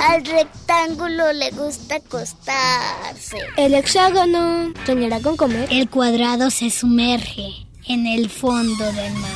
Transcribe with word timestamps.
Al 0.00 0.24
rectángulo 0.24 1.32
le 1.32 1.50
gusta 1.50 1.96
acostarse. 1.96 3.38
El 3.56 3.74
hexágono 3.74 4.72
soñará 4.86 5.20
con 5.20 5.36
comer. 5.36 5.68
El 5.70 5.90
cuadrado 5.90 6.50
se 6.50 6.70
sumerge 6.70 7.66
en 7.86 8.06
el 8.06 8.30
fondo 8.30 8.84
del 8.92 9.12
mar. 9.14 9.30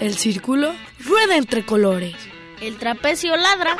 El 0.00 0.16
círculo 0.16 0.74
rueda 1.00 1.36
entre 1.36 1.64
colores. 1.64 2.14
El 2.60 2.76
trapecio 2.76 3.36
ladra. 3.36 3.76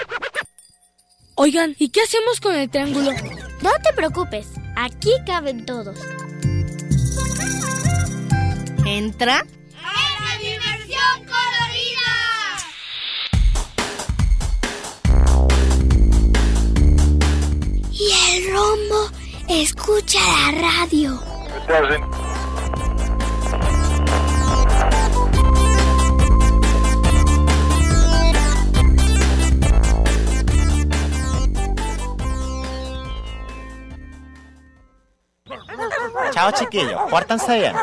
Oigan, 1.35 1.77
¿y 1.79 1.91
qué 1.91 2.01
hacemos 2.01 2.41
con 2.41 2.55
el 2.55 2.71
triángulo? 2.71 3.13
No 3.61 3.71
te 3.83 3.93
preocupes, 3.95 4.47
aquí 4.75 5.11
caben 5.27 5.67
todos. 5.67 5.99
Entra. 8.87 9.45
Y 18.01 18.11
el 18.37 18.53
rombo 18.55 19.11
escucha 19.49 20.21
la 20.21 20.61
radio. 20.61 21.21
Chao 36.31 36.53
chiquillos, 36.53 37.01
pórtanse 37.11 37.59
bien. 37.59 37.75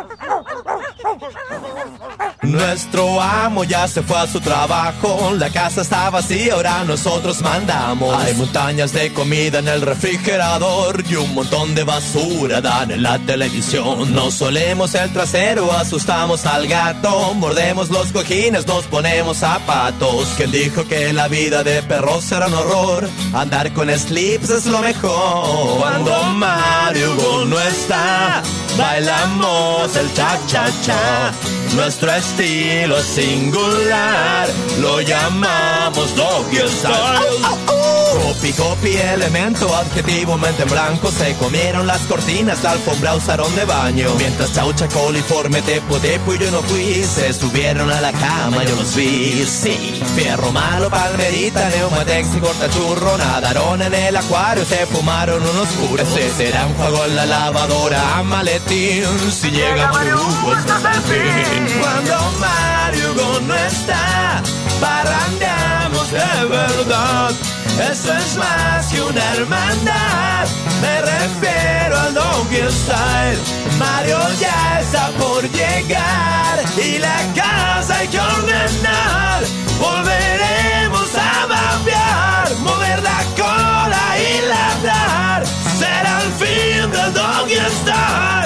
Nuestro 2.46 3.22
amo 3.22 3.64
ya 3.64 3.88
se 3.88 4.02
fue 4.02 4.18
a 4.18 4.28
su 4.28 4.40
trabajo, 4.40 5.34
la 5.36 5.50
casa 5.50 5.82
está 5.82 6.10
vacía, 6.10 6.54
ahora 6.54 6.84
nosotros 6.84 7.42
mandamos. 7.42 8.16
Hay 8.16 8.34
montañas 8.36 8.94
de 8.94 9.12
comida 9.14 9.60
en 9.60 9.68
el 9.68 9.82
refrigerador 9.82 11.04
y 11.10 11.16
un 11.16 11.34
montón 11.34 11.74
de 11.76 11.84
basura 11.84 12.62
dan 12.62 12.92
en 12.92 13.04
la 13.04 13.18
televisión. 13.20 14.14
Nos 14.14 14.36
solemos 14.36 14.94
el 14.96 15.12
trasero, 15.12 15.72
asustamos 15.72 16.46
al 16.46 16.68
gato, 16.68 17.34
mordemos 17.34 17.90
los 17.90 18.12
cojines, 18.12 18.68
nos 18.68 18.86
ponemos 18.86 19.38
zapatos. 19.38 20.28
¿Quién 20.38 20.52
dijo 20.52 20.86
que 20.88 21.14
la 21.14 21.28
vida 21.28 21.64
de 21.64 21.82
perros 21.84 22.32
era 22.32 22.48
un 22.48 22.54
horror? 22.54 23.10
Andar 23.34 23.74
con 23.74 23.90
slips 23.90 24.50
es 24.50 24.66
lo 24.66 24.80
mejor. 24.80 25.80
Cuando 25.80 26.24
Mario 26.24 27.46
no 27.48 27.60
está, 27.60 28.44
bailamos 28.78 29.96
el 29.96 30.14
cha-cha-cha. 30.14 31.34
Nuestro 31.76 32.10
estilo 32.12 32.98
es 32.98 33.06
singular, 33.06 34.48
lo 34.80 35.02
llamamos 35.02 36.16
doggy 36.16 36.58
style. 36.70 37.76
Copy, 38.16 38.54
copy, 38.54 38.96
elemento, 38.96 39.76
adjetivo, 39.76 40.38
mente 40.38 40.64
en 40.64 40.70
blanco. 40.70 41.12
Se 41.12 41.36
comieron 41.36 41.86
las 41.86 42.00
cortinas, 42.02 42.64
la 42.64 42.72
alfombra 42.72 43.14
usaron 43.16 43.54
de 43.56 43.66
baño. 43.66 44.10
Mientras 44.18 44.54
chaucha, 44.54 44.88
coliforme, 44.88 45.62
tepo, 45.62 45.98
tepo 45.98 46.34
y 46.34 46.40
yo 46.40 46.50
no 46.50 46.62
fui. 46.62 47.04
Se 47.04 47.34
subieron 47.34 47.92
a 47.92 48.00
la 48.00 48.14
cama, 48.14 48.64
yo 48.64 48.76
los 48.76 48.96
vi, 48.96 49.46
sí 49.46 50.02
Fierro 50.16 50.52
malo, 50.54 50.90
palmerita, 50.90 51.70
neumatex 51.70 52.36
y 52.36 52.40
cortachurro. 52.40 53.18
Nadaron 53.18 53.82
en 53.82 53.94
el 53.94 54.16
acuario, 54.16 54.64
se 54.64 54.86
fumaron 54.86 55.42
unos 55.42 55.68
puros 55.70 56.08
Se 56.08 56.30
será 56.32 56.66
un 56.68 56.74
juego 56.76 57.06
en 57.06 57.16
la 57.18 57.26
lavadora, 57.26 58.24
maletín. 58.24 59.04
Si 59.30 59.52
llega 59.52 59.92
Hugo, 59.92 60.54
este 60.54 60.72
es 60.72 60.86
el 60.96 61.02
fin 61.04 61.65
Cuando 61.80 62.32
Mario 62.40 63.42
no 63.48 63.56
está 63.56 64.42
Parrandeamos 64.80 66.12
de 66.12 66.46
verdad 66.46 67.36
eso 67.80 68.14
es 68.14 68.38
más 68.38 68.88
que 68.88 69.02
una 69.02 69.34
hermandad. 69.34 70.48
Me 70.82 71.02
refiero 71.02 72.00
al 72.00 72.14
Doggy 72.14 72.72
Style. 72.72 73.40
Mario 73.78 74.18
ya 74.40 74.80
está 74.80 75.10
por 75.20 75.44
llegar 75.52 76.64
y 76.78 77.00
la 77.00 77.18
casa 77.36 77.98
hay 77.98 78.08
que 78.08 78.18
ordenar. 78.20 79.44
Volveremos 79.78 81.10
a 81.16 81.46
babear, 81.48 82.56
mover 82.60 83.04
la 83.04 83.24
cola 83.36 84.18
y 84.18 84.48
ladrar. 84.48 85.46
Será 85.78 86.22
el 86.22 86.32
fin 86.32 86.90
del 86.92 87.14
Doggy 87.14 87.60
Style, 87.82 88.45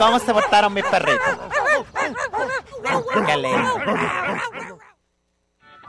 ¿Cómo 0.00 0.18
se 0.18 0.32
portaron 0.32 0.72
mis 0.72 0.84
perritos? 0.86 1.36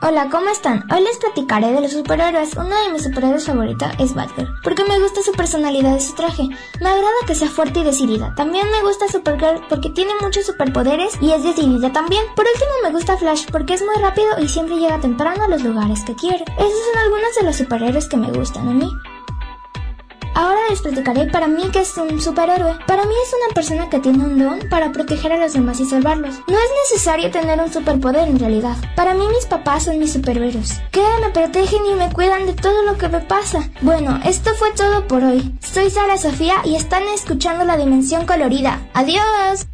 Hola, 0.02 0.28
¿cómo 0.30 0.50
están? 0.50 0.84
Hoy 0.92 1.00
les 1.00 1.16
platicaré 1.16 1.72
de 1.72 1.80
los 1.80 1.92
superhéroes. 1.92 2.54
Uno 2.56 2.76
de 2.84 2.92
mis 2.92 3.04
superhéroes 3.04 3.46
favoritos 3.46 3.88
es 3.98 4.14
Batgirl, 4.14 4.52
porque 4.62 4.84
me 4.84 5.00
gusta 5.00 5.22
su 5.22 5.32
personalidad 5.32 5.96
y 5.96 6.00
su 6.00 6.14
traje. 6.14 6.42
Me 6.82 6.90
agrada 6.90 7.14
que 7.26 7.34
sea 7.34 7.48
fuerte 7.48 7.80
y 7.80 7.84
decidida. 7.84 8.34
También 8.34 8.70
me 8.70 8.82
gusta 8.82 9.08
Supergirl 9.08 9.66
porque 9.70 9.88
tiene 9.88 10.12
muchos 10.20 10.44
superpoderes 10.44 11.16
y 11.22 11.32
es 11.32 11.42
decidida 11.42 11.90
también. 11.90 12.22
Por 12.36 12.44
último, 12.44 12.70
me 12.82 12.90
gusta 12.90 13.16
Flash 13.16 13.46
porque 13.50 13.72
es 13.72 13.82
muy 13.82 13.94
rápido 13.94 14.38
y 14.38 14.48
siempre 14.48 14.76
llega 14.76 15.00
temprano 15.00 15.44
a 15.44 15.48
los 15.48 15.62
lugares 15.62 16.04
que 16.04 16.14
quiere. 16.14 16.44
Esos 16.58 16.84
son 16.92 17.02
algunos 17.02 17.34
de 17.34 17.44
los 17.44 17.56
superhéroes 17.56 18.08
que 18.08 18.18
me 18.18 18.30
gustan 18.30 18.68
a 18.68 18.72
mí. 18.72 18.92
Ahora 20.34 20.60
les 20.70 20.80
platicaré 20.80 21.26
para 21.26 21.46
mí 21.46 21.62
que 21.72 21.80
es 21.80 21.96
un 21.96 22.20
superhéroe. 22.20 22.78
Para 22.86 23.04
mí 23.04 23.14
es 23.22 23.34
una 23.34 23.54
persona 23.54 23.90
que 23.90 23.98
tiene 23.98 24.24
un 24.24 24.38
don 24.38 24.60
para 24.70 24.92
proteger 24.92 25.32
a 25.32 25.36
los 25.36 25.52
demás 25.52 25.80
y 25.80 25.84
salvarlos. 25.84 26.36
No 26.48 26.54
es 26.54 26.90
necesario 26.90 27.30
tener 27.30 27.60
un 27.60 27.72
superpoder 27.72 28.28
en 28.28 28.38
realidad. 28.38 28.76
Para 28.96 29.14
mí 29.14 29.26
mis 29.28 29.46
papás 29.46 29.84
son 29.84 29.98
mis 29.98 30.12
superhéroes, 30.12 30.80
que 30.90 31.02
me 31.20 31.30
protegen 31.30 31.84
y 31.86 31.94
me 31.94 32.12
cuidan 32.12 32.46
de 32.46 32.54
todo 32.54 32.82
lo 32.82 32.96
que 32.96 33.08
me 33.08 33.20
pasa. 33.20 33.68
Bueno, 33.82 34.20
esto 34.24 34.50
fue 34.58 34.72
todo 34.72 35.06
por 35.06 35.22
hoy. 35.22 35.54
Soy 35.60 35.90
Sara 35.90 36.16
Sofía 36.16 36.56
y 36.64 36.76
están 36.76 37.02
escuchando 37.14 37.64
La 37.64 37.76
Dimensión 37.76 38.26
Colorida. 38.26 38.80
¡Adiós! 38.94 39.66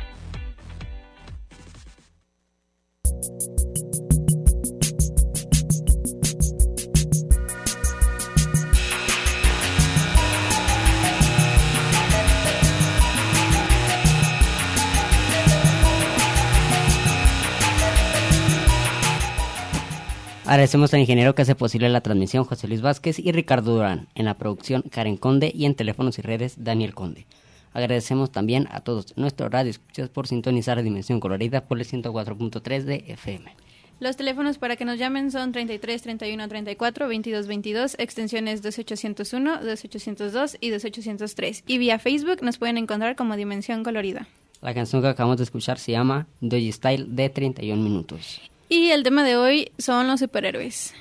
Agradecemos 20.49 20.95
al 20.95 21.01
ingeniero 21.01 21.35
que 21.35 21.43
hace 21.43 21.55
posible 21.55 21.91
la 21.91 22.01
transmisión 22.01 22.45
José 22.45 22.69
Luis 22.69 22.81
Vázquez 22.81 23.19
y 23.19 23.33
Ricardo 23.33 23.75
Durán, 23.75 24.09
en 24.15 24.25
la 24.25 24.39
producción 24.39 24.81
Karen 24.81 25.19
Conde 25.19 25.53
y 25.55 25.67
en 25.67 25.75
teléfonos 25.75 26.19
y 26.19 26.23
redes 26.23 26.65
Daniel 26.65 26.95
Conde. 26.95 27.27
Agradecemos 27.75 28.33
también 28.33 28.67
a 28.71 28.81
todos 28.81 29.15
nuestros 29.19 29.53
radioescuchas 29.53 30.09
por 30.09 30.27
sintonizar 30.27 30.83
Dimensión 30.83 31.21
Colorida 31.21 31.67
por 31.67 31.79
el 31.79 31.87
104.3 31.87 32.85
de 32.85 33.05
FM. 33.09 33.55
Los 34.01 34.17
teléfonos 34.17 34.57
para 34.57 34.77
que 34.77 34.87
nos 34.87 34.99
llamen 34.99 35.31
son 35.31 35.53
33 35.53 36.01
31 36.01 36.49
34 36.49 37.09
22 37.09 37.47
22, 37.47 37.97
extensiones 37.99 38.63
2801, 38.63 39.65
2802 39.67 40.57
y 40.63 40.71
2803. 40.71 41.65
Y 41.67 41.77
vía 41.77 41.99
Facebook 41.99 42.43
nos 42.43 42.57
pueden 42.57 42.79
encontrar 42.79 43.17
como 43.17 43.37
Dimensión 43.37 43.85
Colorida. 43.85 44.27
La 44.63 44.73
canción 44.73 45.03
que 45.03 45.09
acabamos 45.09 45.37
de 45.37 45.45
escuchar 45.45 45.79
se 45.79 45.93
llama 45.93 46.27
Doggy 46.41 46.73
Style 46.73 47.05
de 47.07 47.29
31 47.29 47.83
minutos. 47.83 48.41
Y 48.69 48.91
el 48.91 49.03
tema 49.03 49.25
de 49.25 49.37
hoy 49.37 49.73
son 49.79 50.07
los 50.07 50.21
superhéroes. 50.21 50.95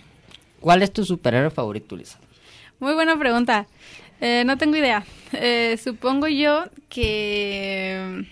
¿Cuál 0.59 0.83
es 0.83 0.91
tu 0.91 1.03
superhéroe 1.03 1.49
favorito, 1.49 1.95
Lisa? 1.95 2.19
Muy 2.79 2.93
buena 2.93 3.17
pregunta. 3.17 3.67
Eh, 4.21 4.43
no 4.45 4.57
tengo 4.57 4.77
idea. 4.77 5.05
Eh, 5.33 5.77
supongo 5.81 6.27
yo 6.27 6.65
que 6.89 8.25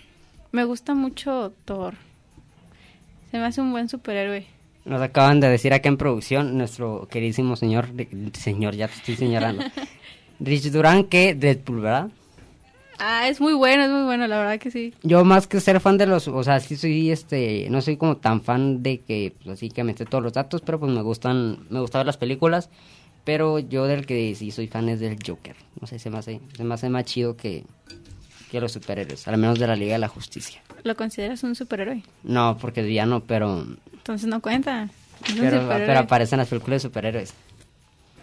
me 0.52 0.64
gusta 0.64 0.94
mucho 0.94 1.52
Thor. 1.64 1.94
Se 3.30 3.38
me 3.38 3.44
hace 3.44 3.60
un 3.60 3.72
buen 3.72 3.88
superhéroe. 3.88 4.46
Nos 4.84 5.02
acaban 5.02 5.40
de 5.40 5.48
decir 5.48 5.74
acá 5.74 5.88
en 5.88 5.96
producción 5.96 6.56
nuestro 6.56 7.08
queridísimo 7.10 7.56
señor, 7.56 7.88
señor, 8.34 8.76
ya 8.76 8.86
te 8.86 8.94
estoy 8.94 9.16
señalando, 9.16 9.64
Rich 10.40 10.70
Durán, 10.70 11.04
que 11.04 11.34
Deadpool, 11.34 11.80
¿verdad? 11.80 12.08
Ah, 12.98 13.28
es 13.28 13.40
muy 13.40 13.52
bueno, 13.52 13.84
es 13.84 13.90
muy 13.90 14.04
bueno, 14.04 14.26
la 14.26 14.38
verdad 14.38 14.58
que 14.58 14.70
sí. 14.70 14.94
Yo 15.02 15.24
más 15.24 15.46
que 15.46 15.60
ser 15.60 15.80
fan 15.80 15.98
de 15.98 16.06
los, 16.06 16.28
o 16.28 16.42
sea, 16.42 16.60
sí 16.60 16.76
soy 16.76 17.10
este, 17.10 17.68
no 17.70 17.82
soy 17.82 17.96
como 17.96 18.16
tan 18.16 18.40
fan 18.42 18.82
de 18.82 19.00
que, 19.00 19.34
pues 19.36 19.58
así 19.58 19.68
que 19.68 19.84
me 19.84 19.92
esté 19.92 20.06
todos 20.06 20.24
los 20.24 20.32
datos, 20.32 20.62
pero 20.62 20.80
pues 20.80 20.90
me 20.92 21.02
gustan, 21.02 21.66
me 21.68 21.80
gustan 21.80 22.00
ver 22.00 22.06
las 22.06 22.16
películas, 22.16 22.70
pero 23.24 23.58
yo 23.58 23.86
del 23.86 24.06
que 24.06 24.34
sí 24.34 24.50
soy 24.50 24.66
fan 24.68 24.88
es 24.88 25.00
del 25.00 25.18
Joker. 25.24 25.56
No 25.80 25.86
sé, 25.86 25.98
se 25.98 26.10
me 26.10 26.18
hace, 26.18 26.40
se 26.56 26.64
me 26.64 26.74
hace 26.74 26.88
más 26.88 27.04
chido 27.04 27.36
que, 27.36 27.64
que 28.50 28.60
los 28.60 28.72
superhéroes, 28.72 29.28
al 29.28 29.36
menos 29.36 29.58
de 29.58 29.66
la 29.66 29.76
Liga 29.76 29.92
de 29.94 29.98
la 29.98 30.08
Justicia. 30.08 30.62
¿Lo 30.84 30.96
consideras 30.96 31.42
un 31.42 31.54
superhéroe? 31.54 32.02
No, 32.22 32.56
porque 32.58 32.80
es 32.80 32.86
villano, 32.86 33.20
pero... 33.20 33.66
Entonces 33.92 34.28
no 34.28 34.40
cuenta. 34.40 34.88
Pero, 35.38 35.66
pero 35.68 35.98
aparecen 35.98 36.38
las 36.38 36.48
películas 36.48 36.82
de 36.82 36.88
superhéroes. 36.88 37.34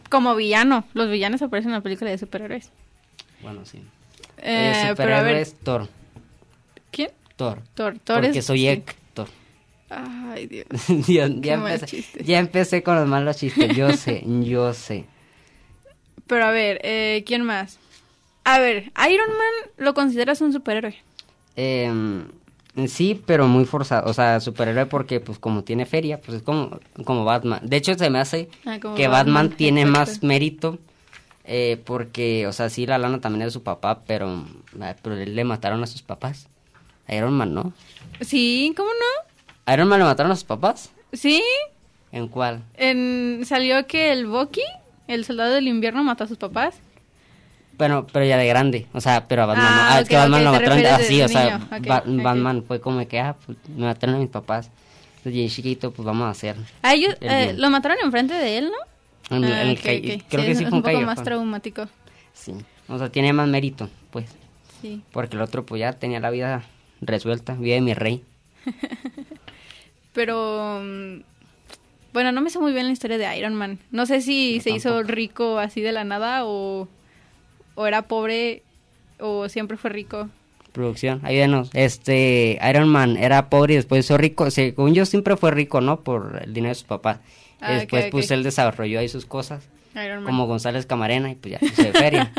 Como 0.10 0.36
villano. 0.36 0.86
Los 0.94 1.10
villanos 1.10 1.42
aparecen 1.42 1.72
en 1.72 1.76
la 1.76 1.82
película 1.82 2.10
de 2.12 2.18
superhéroes. 2.18 2.70
Bueno, 3.42 3.66
sí. 3.66 3.82
Eh, 4.46 4.70
El 4.70 4.74
pero 4.74 4.86
a 4.88 4.90
superhéroe 5.20 5.24
ver, 5.24 5.36
es 5.38 5.56
Thor. 5.56 5.88
¿quién? 6.92 7.12
Thor. 7.38 7.62
Thor. 7.74 7.98
Thor 8.04 8.22
Porque 8.22 8.40
es- 8.40 8.46
soy. 8.46 8.68
Héctor. 8.68 9.28
Ay, 9.90 10.48
Dios. 10.48 10.66
Dios, 11.08 11.32
ya, 11.42 11.54
empecé, 11.54 12.04
ya 12.24 12.40
empecé 12.40 12.84
con 12.84 12.96
los 12.96 13.08
malos 13.08 13.38
chistes. 13.38 13.76
Yo 13.76 13.92
sé, 13.94 14.24
yo 14.42 14.74
sé. 14.74 15.06
Pero 16.28 16.46
a 16.46 16.52
ver, 16.52 16.80
eh, 16.84 17.24
¿quién 17.26 17.44
más? 17.44 17.80
A 18.44 18.60
ver, 18.60 18.92
Iron 19.10 19.30
Man 19.30 19.72
lo 19.78 19.94
consideras 19.94 20.42
un 20.42 20.52
superhéroe. 20.52 20.96
Em, 21.56 22.26
sí, 22.88 23.22
pero 23.26 23.48
muy 23.48 23.64
forzado. 23.66 24.10
O 24.10 24.14
sea, 24.14 24.40
superhéroe 24.40 24.86
porque, 24.88 25.20
pues, 25.20 25.38
como 25.40 25.64
tiene 25.64 25.86
feria, 25.86 26.20
pues 26.20 26.38
es 26.38 26.44
como, 26.44 26.80
como 27.06 27.24
Batman. 27.24 27.60
De 27.64 27.78
hecho, 27.78 27.94
se 27.94 28.10
me 28.10 28.20
hace 28.20 28.50
Ah, 28.66 28.80
que 28.80 29.08
Batman, 29.08 29.10
Batman, 29.46 29.50
tiene 29.52 29.82
exacto. 29.82 30.00
más 30.00 30.24
mérito. 30.24 30.80
Eh, 31.46 31.82
porque, 31.86 32.48
o 32.48 32.54
sea, 32.54 32.70
sí, 32.70 32.86
la 32.86 32.98
lana 32.98 33.20
también 33.20 33.46
de 33.46 33.52
su 33.52 33.64
papá, 33.64 34.02
pero, 34.08 34.46
ah, 34.82 34.96
pero 35.02 35.16
le 35.16 35.44
mataron 35.44 35.84
a 35.84 35.88
sus 35.88 36.02
papás. 36.02 36.48
A 37.08 37.16
Iron 37.16 37.34
Man, 37.34 37.54
¿no? 37.54 37.74
Sí, 38.22 38.74
¿cómo 38.78 38.90
no? 38.90 39.32
¿A 39.66 39.74
Iron 39.74 39.88
Man 39.88 40.00
le 40.00 40.06
mataron 40.06 40.32
a 40.32 40.36
sus 40.36 40.46
papás? 40.46 40.92
Sí, 41.12 41.44
¿En 42.12 42.28
cuál? 42.28 42.64
en, 42.76 43.42
salió 43.46 43.86
que 43.88 44.12
el 44.12 44.28
Bucky, 44.28 44.62
el 45.08 45.26
soldado 45.26 45.54
del 45.54 45.68
invierno, 45.68 46.04
mató 46.04 46.24
a 46.24 46.28
sus 46.28 46.38
papás. 46.38 46.76
Bueno, 47.78 48.06
pero 48.14 48.24
ya 48.24 48.38
de 48.38 48.48
grande, 48.48 48.88
o 48.94 49.02
sea, 49.02 49.28
pero 49.28 49.44
a 49.44 49.46
Batman 49.48 49.66
no. 49.66 49.82
Ah, 49.82 49.90
Ah, 49.90 49.96
ok, 49.96 50.02
es 50.04 50.10
que 50.10 50.16
Batman 50.16 50.44
lo 50.44 50.52
mataron 50.52 50.86
así, 50.86 51.18
de 51.18 51.26
o 51.26 51.28
sea, 51.28 51.58
Ba-. 51.82 52.04
Batman 52.06 52.64
fue 52.68 52.80
como 52.80 53.06
que, 53.08 53.20
ah, 53.20 53.36
pues 53.46 53.58
me 53.68 53.86
mataron 53.86 54.16
a 54.16 54.20
mis 54.20 54.30
papás. 54.30 54.70
Entonces, 55.18 55.34
bien 55.34 55.50
chiquito, 55.50 55.92
pues 55.92 56.06
vamos 56.06 56.26
a 56.26 56.30
hacer. 56.30 56.56
Ah, 56.84 56.94
ellos, 56.94 57.16
el 57.20 57.30
eh, 57.32 57.54
lo 57.54 57.70
mataron 57.70 57.98
enfrente 58.04 58.34
de 58.36 58.60
él, 58.60 58.66
¿no? 58.66 58.93
En- 59.36 59.44
Ah, 59.46 59.62
en 59.64 59.70
el 59.70 59.78
ok, 59.78 59.84
calle- 59.84 60.16
ok. 60.18 60.24
Creo 60.30 60.46
que 60.46 60.56
sí 60.56 60.64
es 60.64 60.70
fue 60.70 60.78
un 60.78 60.84
poco 60.84 61.02
más 61.02 61.24
traumático. 61.24 61.88
Sí, 62.34 62.54
o 62.88 62.98
sea, 62.98 63.10
tiene 63.10 63.34
más 63.34 63.48
mérito, 63.48 63.90
pues. 64.12 64.26
Sí. 64.82 65.02
Porque 65.12 65.36
el 65.36 65.42
otro, 65.42 65.66
pues 65.66 65.80
ya 65.80 65.94
tenía 65.94 66.20
la 66.20 66.30
vida 66.30 66.64
resuelta, 67.02 67.54
vida 67.54 67.76
de 67.76 67.82
mi 67.82 67.94
rey. 67.94 68.24
Pero 70.14 70.80
mm, 70.84 71.22
bueno, 72.14 72.32
no 72.32 72.42
me 72.42 72.50
sé 72.50 72.60
muy 72.60 72.74
bien 72.74 72.86
la 72.88 72.92
historia 72.92 73.18
de 73.18 73.38
Iron 73.38 73.56
Man. 73.56 73.80
No 73.92 74.06
sé 74.06 74.22
si 74.22 74.60
se 74.62 74.70
hizo 74.72 75.02
rico 75.04 75.60
así 75.60 75.82
de 75.82 75.92
la 75.92 76.04
nada 76.04 76.46
o, 76.46 76.88
o 77.76 77.88
era 77.88 78.04
pobre 78.04 78.64
o 79.20 79.50
siempre 79.50 79.78
fue 79.78 79.90
rico. 79.90 80.30
Producción, 80.72 81.22
ayúdenos. 81.24 81.70
Este, 81.74 82.60
Iron 82.68 82.90
Man 82.90 83.16
era 83.18 83.50
pobre 83.50 83.74
y 83.74 83.78
después 83.78 84.06
hizo 84.06 84.18
rico. 84.18 84.50
Según 84.52 84.94
yo, 84.94 85.06
siempre 85.06 85.38
fue 85.38 85.52
rico, 85.52 85.82
¿no? 85.82 86.02
Por 86.02 86.42
el 86.44 86.54
dinero 86.54 86.70
de 86.72 86.76
su 86.76 86.86
papá. 86.86 87.22
Ah, 87.64 87.74
después, 87.74 88.06
ok, 88.06 88.12
pues 88.12 88.26
ok. 88.26 88.32
él 88.32 88.44
desarrolló 88.44 89.00
ahí 89.00 89.10
sus 89.10 89.26
cosas. 89.26 89.68
Como 90.26 90.48
González 90.48 90.86
Camarena 90.86 91.30
y 91.30 91.36
pues 91.36 91.54
ya 91.54 91.60
se 91.60 91.84
de 91.84 91.94
feria. 91.94 92.32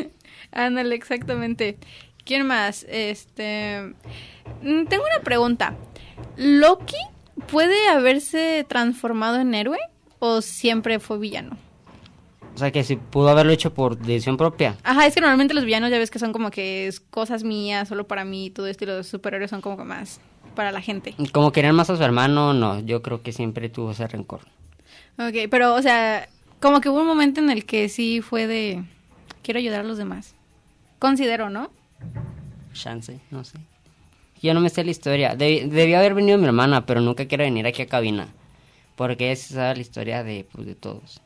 Ándale, 0.52 0.94
exactamente. 0.94 1.78
¿Quién 2.24 2.46
más? 2.46 2.84
Este. 2.88 3.94
mm, 4.62 4.86
Tengo 4.86 5.04
una 5.04 5.22
pregunta. 5.22 5.74
¿Loki 6.36 6.96
puede 7.46 7.88
haberse 7.88 8.64
transformado 8.68 9.36
en 9.40 9.54
héroe 9.54 9.78
o 10.18 10.40
siempre 10.42 10.98
fue 10.98 11.18
villano? 11.18 11.56
O 12.54 12.58
sea, 12.58 12.70
que 12.72 12.82
si 12.84 12.96
pudo 12.96 13.28
haberlo 13.28 13.52
hecho 13.52 13.74
por 13.74 13.98
decisión 13.98 14.36
propia. 14.38 14.76
Ajá, 14.82 15.06
es 15.06 15.14
que 15.14 15.20
normalmente 15.20 15.52
los 15.52 15.64
villanos 15.66 15.90
ya 15.90 15.98
ves 15.98 16.10
que 16.10 16.18
son 16.18 16.32
como 16.32 16.50
que 16.50 16.86
es 16.86 17.00
cosas 17.00 17.44
mías, 17.44 17.86
solo 17.86 18.06
para 18.08 18.24
mí, 18.24 18.46
y 18.46 18.50
todo 18.50 18.66
esto, 18.66 18.84
y 18.84 18.86
los 18.86 19.06
superhéroes 19.06 19.50
son 19.50 19.60
como 19.60 19.76
que 19.76 19.84
más 19.84 20.20
para 20.54 20.72
la 20.72 20.80
gente. 20.80 21.14
Como 21.32 21.52
querían 21.52 21.74
más 21.74 21.90
a 21.90 21.96
su 21.96 22.02
hermano, 22.02 22.54
no. 22.54 22.80
Yo 22.80 23.02
creo 23.02 23.22
que 23.22 23.32
siempre 23.32 23.68
tuvo 23.68 23.90
ese 23.90 24.06
rencor. 24.08 24.40
Ok, 25.18 25.48
pero, 25.50 25.74
o 25.74 25.82
sea, 25.82 26.28
como 26.60 26.80
que 26.80 26.88
hubo 26.88 27.00
un 27.00 27.06
momento 27.06 27.40
en 27.40 27.50
el 27.50 27.64
que 27.64 27.88
sí 27.88 28.20
fue 28.20 28.46
de. 28.46 28.84
Quiero 29.42 29.58
ayudar 29.58 29.80
a 29.80 29.84
los 29.84 29.98
demás. 29.98 30.34
Considero, 30.98 31.50
¿no? 31.50 31.70
Chance, 32.72 33.20
no 33.30 33.44
sé. 33.44 33.58
Yo 34.42 34.52
no 34.54 34.60
me 34.60 34.68
sé 34.68 34.84
la 34.84 34.90
historia. 34.90 35.34
Deb- 35.36 35.68
debió 35.68 35.98
haber 35.98 36.14
venido 36.14 36.36
mi 36.38 36.44
hermana, 36.46 36.84
pero 36.84 37.00
nunca 37.00 37.26
quiere 37.26 37.44
venir 37.44 37.66
aquí 37.66 37.82
a 37.82 37.86
cabina. 37.86 38.28
Porque 38.96 39.34
sí 39.36 39.54
sabe 39.54 39.76
la 39.76 39.80
historia 39.82 40.22
de, 40.24 40.46
pues, 40.52 40.66
de 40.66 40.74
todos. 40.74 41.20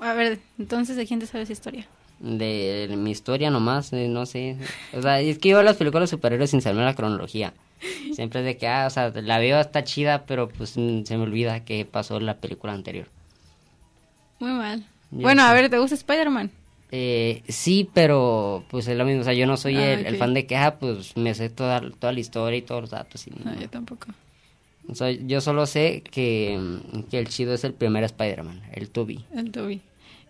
A 0.00 0.14
ver, 0.14 0.38
entonces, 0.58 0.96
¿de 0.96 1.06
quién 1.06 1.20
te 1.20 1.26
sabes 1.26 1.44
esa 1.46 1.52
historia? 1.52 1.86
De 2.20 2.88
mi 2.96 3.10
historia 3.10 3.50
nomás, 3.50 3.92
eh, 3.92 4.08
no 4.08 4.24
sé. 4.24 4.56
O 4.92 5.02
sea, 5.02 5.20
es 5.20 5.38
que 5.38 5.50
yo 5.50 5.62
las 5.62 5.76
películas 5.76 6.08
de 6.10 6.16
superhéroes 6.16 6.50
sin 6.50 6.62
saber 6.62 6.84
la 6.84 6.94
cronología. 6.94 7.52
Siempre 8.14 8.40
es 8.40 8.46
de 8.46 8.56
que, 8.56 8.66
ah, 8.66 8.86
o 8.86 8.90
sea, 8.90 9.10
la 9.14 9.38
veo, 9.38 9.60
está 9.60 9.84
chida, 9.84 10.24
pero 10.26 10.48
pues 10.48 10.76
mm, 10.76 11.02
se 11.04 11.16
me 11.18 11.24
olvida 11.24 11.64
que 11.64 11.84
pasó 11.84 12.16
en 12.16 12.26
la 12.26 12.38
película 12.38 12.72
anterior. 12.72 13.08
Muy 14.38 14.52
mal. 14.52 14.84
Bueno, 15.10 15.42
a 15.42 15.52
ver, 15.52 15.70
¿te 15.70 15.78
gusta 15.78 15.94
Spider-Man? 15.94 16.50
Eh, 16.90 17.42
sí, 17.48 17.88
pero 17.92 18.64
pues 18.70 18.86
es 18.88 18.96
lo 18.96 19.04
mismo. 19.04 19.22
O 19.22 19.24
sea, 19.24 19.32
yo 19.34 19.46
no 19.46 19.56
soy 19.56 19.76
Ah, 19.76 19.92
el, 19.94 20.16
fan 20.16 20.34
de 20.34 20.46
que, 20.46 20.56
ah, 20.56 20.76
pues 20.78 21.16
me 21.16 21.34
sé 21.34 21.50
toda, 21.50 21.80
toda 21.98 22.12
la 22.12 22.20
historia 22.20 22.58
y 22.58 22.62
todos 22.62 22.82
los 22.82 22.90
datos. 22.90 23.26
y 23.26 23.30
No, 23.30 23.52
no. 23.52 23.60
yo 23.60 23.68
tampoco. 23.68 24.06
O 24.88 24.94
sea, 24.94 25.10
yo 25.10 25.40
solo 25.40 25.66
sé 25.66 26.02
que, 26.10 26.60
que 27.10 27.18
el 27.18 27.28
chido 27.28 27.54
es 27.54 27.64
el 27.64 27.72
primer 27.72 28.04
Spider-Man, 28.04 28.62
el 28.72 28.90
Tobey. 28.90 29.24
El 29.34 29.50
Toby. 29.50 29.80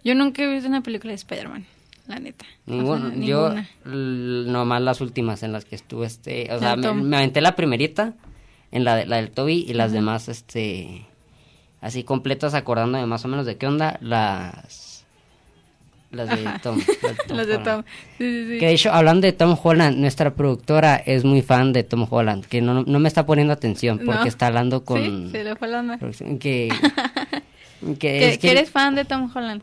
Yo 0.04 0.14
nunca 0.14 0.42
he 0.42 0.46
visto 0.52 0.68
una 0.68 0.82
película 0.82 1.10
de 1.10 1.16
Spider-Man, 1.16 1.66
la 2.06 2.18
neta. 2.20 2.44
O 2.68 2.70
sea, 2.96 3.14
yo 3.16 3.48
ninguna. 3.52 3.68
nomás 4.52 4.80
las 4.82 5.00
últimas 5.00 5.42
en 5.42 5.52
las 5.52 5.64
que 5.64 5.74
estuve, 5.74 6.06
este, 6.06 6.52
o 6.52 6.58
sea, 6.60 6.76
me, 6.76 7.16
aventé 7.16 7.40
la 7.40 7.56
primerita 7.56 8.14
en 8.70 8.84
la, 8.84 8.96
de- 8.96 9.06
la 9.06 9.16
del 9.16 9.30
Toby 9.32 9.64
y 9.68 9.72
las 9.74 9.90
demás, 9.92 10.28
este, 10.28 11.04
así 11.84 12.02
completas 12.04 12.54
acordándome 12.54 13.04
más 13.06 13.24
o 13.24 13.28
menos 13.28 13.44
de 13.46 13.56
qué 13.56 13.66
onda, 13.66 13.98
las, 14.00 15.04
las 16.10 16.28
de 16.28 16.46
Ajá. 16.48 16.58
Tom. 16.60 16.78
las 16.78 16.86
de 16.86 17.16
Tom 17.26 17.36
Las 17.36 17.46
de 17.46 17.54
Holland. 17.56 17.64
Tom. 17.64 17.82
Sí, 18.18 18.24
sí, 18.24 18.52
sí. 18.52 18.58
Que 18.58 18.66
de 18.66 18.72
hecho, 18.72 18.92
hablando 18.92 19.26
de 19.26 19.32
Tom 19.32 19.56
Holland, 19.62 19.98
nuestra 19.98 20.34
productora 20.34 20.96
es 20.96 21.24
muy 21.24 21.42
fan 21.42 21.72
de 21.72 21.82
Tom 21.84 22.06
Holland, 22.08 22.44
que 22.46 22.60
no, 22.62 22.82
no 22.84 22.98
me 22.98 23.08
está 23.08 23.26
poniendo 23.26 23.52
atención 23.52 23.98
porque 23.98 24.20
No. 24.20 24.26
está 24.26 24.46
hablando 24.46 24.84
con... 24.84 25.26
Sí, 25.26 25.28
se 25.32 25.44
le 25.44 25.56
fue 25.56 25.68
la 25.68 25.80
onda. 25.80 25.98
que, 25.98 26.08
que 26.38 26.68
¿Que, 27.98 28.28
es 28.28 28.32
que 28.32 28.38
que- 28.38 28.50
eres 28.52 28.70
fan 28.70 28.94
de 28.94 29.04
Tom 29.04 29.30
Holland? 29.34 29.62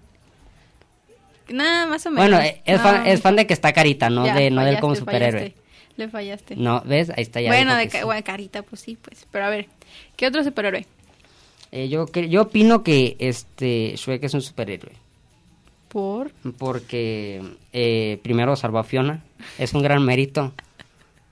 Nada, 1.50 1.86
más 1.88 2.06
o 2.06 2.12
menos. 2.12 2.30
Bueno, 2.30 2.42
eh, 2.46 2.62
es, 2.66 2.78
No, 2.78 2.84
fan, 2.84 3.08
es 3.08 3.22
fan 3.22 3.36
de 3.36 3.46
que 3.48 3.54
está 3.54 3.74
carita, 3.74 4.10
no 4.10 4.26
ya, 4.26 4.36
de 4.36 4.52
no 4.52 4.64
del 4.64 4.80
como 4.80 4.96
superhéroe. 4.96 5.40
fallaste. 5.52 5.62
Le 5.98 6.08
fallaste. 6.08 6.56
No, 6.56 6.82
¿ves? 6.86 7.10
Ahí 7.10 7.24
está 7.24 7.42
ya. 7.42 7.50
bueno, 7.50 7.76
de 7.76 7.84
que 7.86 7.90
ca- 7.90 7.98
sí. 8.00 8.06
bueno, 8.06 8.24
carita, 8.24 8.62
pues 8.62 8.80
sí, 8.82 8.98
pues. 9.02 9.28
Pero 9.32 9.46
a 9.46 9.50
ver, 9.50 9.68
¿qué 10.16 10.28
otro 10.28 10.44
superhéroe? 10.44 10.86
Eh, 11.72 11.88
yo, 11.88 12.06
yo 12.06 12.42
opino 12.42 12.84
que 12.84 13.16
este 13.20 13.96
Shrek 13.96 14.24
es 14.24 14.34
un 14.34 14.42
superhéroe. 14.42 14.92
¿Por? 15.88 16.32
Porque 16.58 17.42
eh, 17.74 18.20
primero 18.24 18.56
salvó 18.56 18.80
a 18.80 18.84
Fiona. 18.84 19.24
Es 19.58 19.74
un 19.74 19.82
gran 19.82 20.04
mérito. 20.04 20.54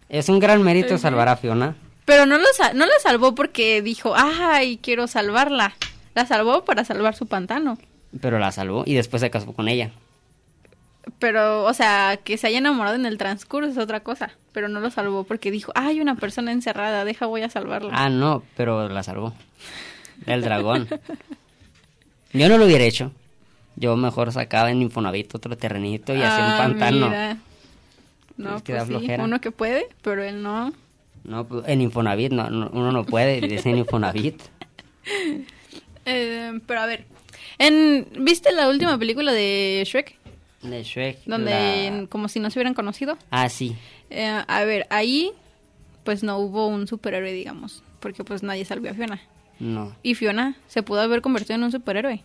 Es 0.10 0.27
un 0.29 0.39
gran 0.39 0.63
mérito 0.63 0.98
salvar 0.98 1.29
a 1.29 1.38
Fiona. 1.38 1.75
Pero 2.05 2.25
no, 2.25 2.38
lo 2.38 2.46
no 2.74 2.86
la 2.86 3.00
salvó 3.01 3.36
porque 3.36 3.81
dijo, 3.81 4.13
ay, 4.15 4.79
quiero 4.81 5.08
salvarla. 5.08 5.75
La 6.15 6.25
salvó 6.25 6.65
para 6.65 6.84
salvar 6.84 7.15
su 7.15 7.27
pantano. 7.27 7.77
Pero 8.19 8.39
la 8.39 8.51
salvó 8.51 8.84
y 8.86 8.96
después 8.96 9.22
se 9.22 9.29
casó 9.29 9.53
con 9.53 9.67
ella. 9.67 9.91
Pero, 11.19 11.63
o 11.65 11.74
sea, 11.74 12.19
que 12.24 12.38
se 12.38 12.48
haya 12.48 12.58
enamorado 12.58 12.96
en 12.96 13.05
el 13.05 13.17
transcurso 13.17 13.69
es 13.69 13.77
otra 13.77 14.01
cosa. 14.01 14.31
Pero 14.51 14.67
no 14.67 14.79
lo 14.79 14.89
salvó 14.89 15.24
porque 15.24 15.51
dijo, 15.51 15.72
hay 15.75 16.01
una 16.01 16.15
persona 16.15 16.51
encerrada, 16.51 17.05
deja, 17.05 17.27
voy 17.27 17.43
a 17.43 17.50
salvarla. 17.50 17.91
Ah, 17.93 18.10
no, 18.10 18.43
pero 18.58 18.89
la 18.89 19.03
salvó. 19.03 19.34
El 20.25 20.41
dragón. 20.41 20.88
Yo 22.33 22.47
no 22.49 22.57
lo 22.57 22.65
hubiera 22.65 22.83
hecho. 22.83 23.11
Yo 23.75 23.95
mejor 23.95 24.31
sacaba 24.31 24.71
en 24.71 24.81
Infonavit 24.81 25.33
otro 25.35 25.55
terrenito 25.57 26.13
y 26.13 26.17
hacía 26.21 26.43
un 26.43 26.51
Ah, 26.51 26.57
pantano. 26.57 27.07
mira. 27.07 27.38
No, 28.38 28.57
Es 28.57 28.63
que 28.63 28.73
pues 28.75 28.88
sí, 28.88 29.11
uno 29.19 29.41
que 29.41 29.51
puede, 29.51 29.88
pero 30.01 30.23
él 30.23 30.41
no. 30.41 30.71
No, 31.23 31.45
pues, 31.47 31.65
en 31.67 31.81
Infonavit 31.81 32.31
no, 32.31 32.49
no, 32.49 32.69
uno 32.71 32.91
no 32.91 33.03
puede, 33.05 33.41
dice 33.41 33.69
en 33.69 33.77
Infonavit. 33.79 34.41
Eh, 36.05 36.59
pero 36.65 36.79
a 36.81 36.85
ver, 36.88 37.05
en, 37.59 38.07
¿viste 38.19 38.51
la 38.51 38.67
última 38.69 38.97
película 38.97 39.31
de 39.31 39.83
Shrek? 39.85 40.15
De 40.63 40.83
Shrek. 40.83 41.19
Donde 41.25 41.51
la- 42.01 42.07
como 42.07 42.27
si 42.29 42.39
no 42.39 42.49
se 42.49 42.57
hubieran 42.59 42.73
conocido. 42.73 43.17
Ah, 43.29 43.47
sí. 43.49 43.75
Eh, 44.09 44.43
a 44.47 44.63
ver, 44.63 44.88
ahí 44.89 45.31
pues 46.03 46.23
no 46.23 46.38
hubo 46.39 46.67
un 46.67 46.88
superhéroe, 46.88 47.31
digamos, 47.31 47.83
porque 47.99 48.23
pues 48.23 48.41
nadie 48.43 48.65
salvó 48.65 48.89
a 48.89 48.93
Fiona. 48.93 49.21
No. 49.60 49.96
Y 50.04 50.16
Fiona 50.16 50.56
se 50.68 50.84
pudo 50.84 51.01
haber 51.01 51.22
convertido 51.22 51.56
en 51.56 51.63
un 51.63 51.72
superhéroe. 51.72 52.22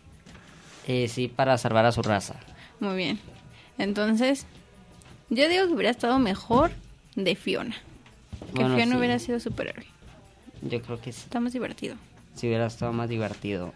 Eh, 0.86 1.08
sí, 1.08 1.28
para 1.28 1.56
salvar 1.58 1.84
a 1.86 1.92
su 1.92 2.02
raza. 2.02 2.36
Muy 2.80 2.96
bien. 2.96 3.18
Entonces, 3.78 4.46
yo 5.30 5.48
digo 5.48 5.66
que 5.66 5.72
hubiera 5.72 5.90
estado 5.90 6.18
mejor 6.18 6.70
de 7.16 7.34
Fiona. 7.34 7.74
Que 8.54 8.60
Bueno, 8.60 8.76
Fiona 8.76 8.92
sí. 8.92 8.98
hubiera 8.98 9.18
sido 9.18 9.40
superhéroe. 9.40 9.86
Yo 10.62 10.80
creo 10.82 11.00
que 11.00 11.12
sí. 11.12 11.22
Está 11.24 11.40
más 11.40 11.52
divertido. 11.52 11.96
Si 12.34 12.46
hubiera 12.46 12.66
estado 12.66 12.92
más 12.92 13.08
divertido. 13.08 13.72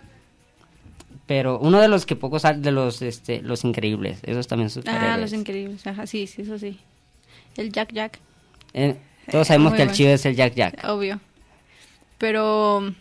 Pero 1.27 1.59
uno 1.59 1.81
de 1.81 1.89
los 1.89 2.07
que 2.07 2.17
pocos 2.17 2.43
de 2.43 2.73
los 2.73 3.03
este 3.03 3.43
los 3.43 3.65
increíbles, 3.65 4.19
esos 4.23 4.47
también 4.47 4.71
son 4.71 4.83
Ah, 4.87 4.93
superhéroes. 4.93 5.21
los 5.21 5.33
increíbles. 5.33 5.87
Ajá, 5.87 6.07
sí, 6.07 6.27
sí, 6.27 6.43
eso 6.43 6.59
sí. 6.59 6.79
El 7.57 7.73
Jack 7.73 7.93
Jack, 7.93 8.19
Eh, 8.75 8.97
todos 9.31 9.47
sabemos 9.49 9.73
muy 9.73 9.77
que 9.79 9.83
el 9.85 9.93
chido 9.93 10.11
es 10.11 10.25
el 10.27 10.37
Jack 10.37 10.55
Jack. 10.55 10.85
obvio. 10.89 11.21
Pero 12.19 12.95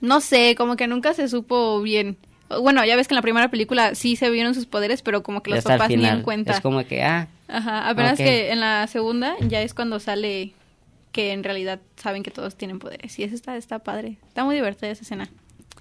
no 0.00 0.20
sé, 0.20 0.54
como 0.56 0.76
que 0.76 0.86
nunca 0.86 1.14
se 1.14 1.28
supo 1.28 1.80
bien. 1.82 2.16
Bueno, 2.48 2.84
ya 2.84 2.96
ves 2.96 3.08
que 3.08 3.14
en 3.14 3.16
la 3.16 3.22
primera 3.22 3.50
película 3.50 3.94
sí 3.94 4.16
se 4.16 4.30
vieron 4.30 4.54
sus 4.54 4.66
poderes, 4.66 5.02
pero 5.02 5.22
como 5.22 5.42
que 5.42 5.50
los 5.50 5.58
hasta 5.58 5.76
papás 5.76 5.90
ni 5.90 6.06
en 6.06 6.22
cuenta. 6.22 6.52
Es 6.52 6.60
como 6.60 6.84
que, 6.86 7.02
ah, 7.02 7.28
Ajá, 7.46 7.88
apenas 7.88 8.16
que 8.16 8.50
en 8.52 8.60
la 8.60 8.86
segunda 8.86 9.34
ya 9.40 9.60
es 9.62 9.74
cuando 9.74 10.00
sale 10.00 10.52
que 11.12 11.32
en 11.32 11.44
realidad 11.44 11.80
saben 11.96 12.22
que 12.22 12.30
todos 12.30 12.56
tienen 12.56 12.78
poderes. 12.78 13.18
Y 13.18 13.24
eso 13.24 13.34
está, 13.34 13.56
está 13.56 13.80
padre. 13.80 14.18
Está 14.28 14.44
muy 14.44 14.54
divertida 14.54 14.90
esa 14.90 15.02
escena. 15.02 15.28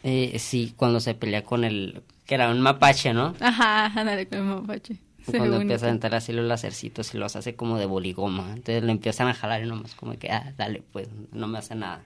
eh, 0.03 0.37
sí, 0.39 0.73
cuando 0.75 0.99
se 0.99 1.13
pelea 1.13 1.43
con 1.43 1.63
el, 1.63 2.01
que 2.25 2.35
era 2.35 2.49
un 2.49 2.61
mapache, 2.61 3.13
¿no? 3.13 3.33
Ajá, 3.39 3.85
ándale 3.85 4.27
con 4.27 4.39
el 4.39 4.45
mapache. 4.45 4.97
Cuando 5.25 5.43
bonito. 5.45 5.61
empieza 5.61 5.85
a 5.85 5.89
aventar 5.89 6.15
así 6.15 6.31
los 6.31 6.45
lacercitos 6.45 7.13
y 7.13 7.17
los 7.17 7.35
hace 7.35 7.55
como 7.55 7.77
de 7.77 7.85
boligoma. 7.85 8.51
Entonces 8.53 8.83
le 8.83 8.91
empiezan 8.91 9.27
a 9.27 9.33
jalar 9.33 9.61
y 9.61 9.67
nomás 9.67 9.93
como 9.95 10.17
que, 10.17 10.31
ah, 10.31 10.53
dale, 10.57 10.83
pues, 10.93 11.09
no 11.33 11.47
me 11.47 11.59
hace 11.59 11.75
nada. 11.75 12.01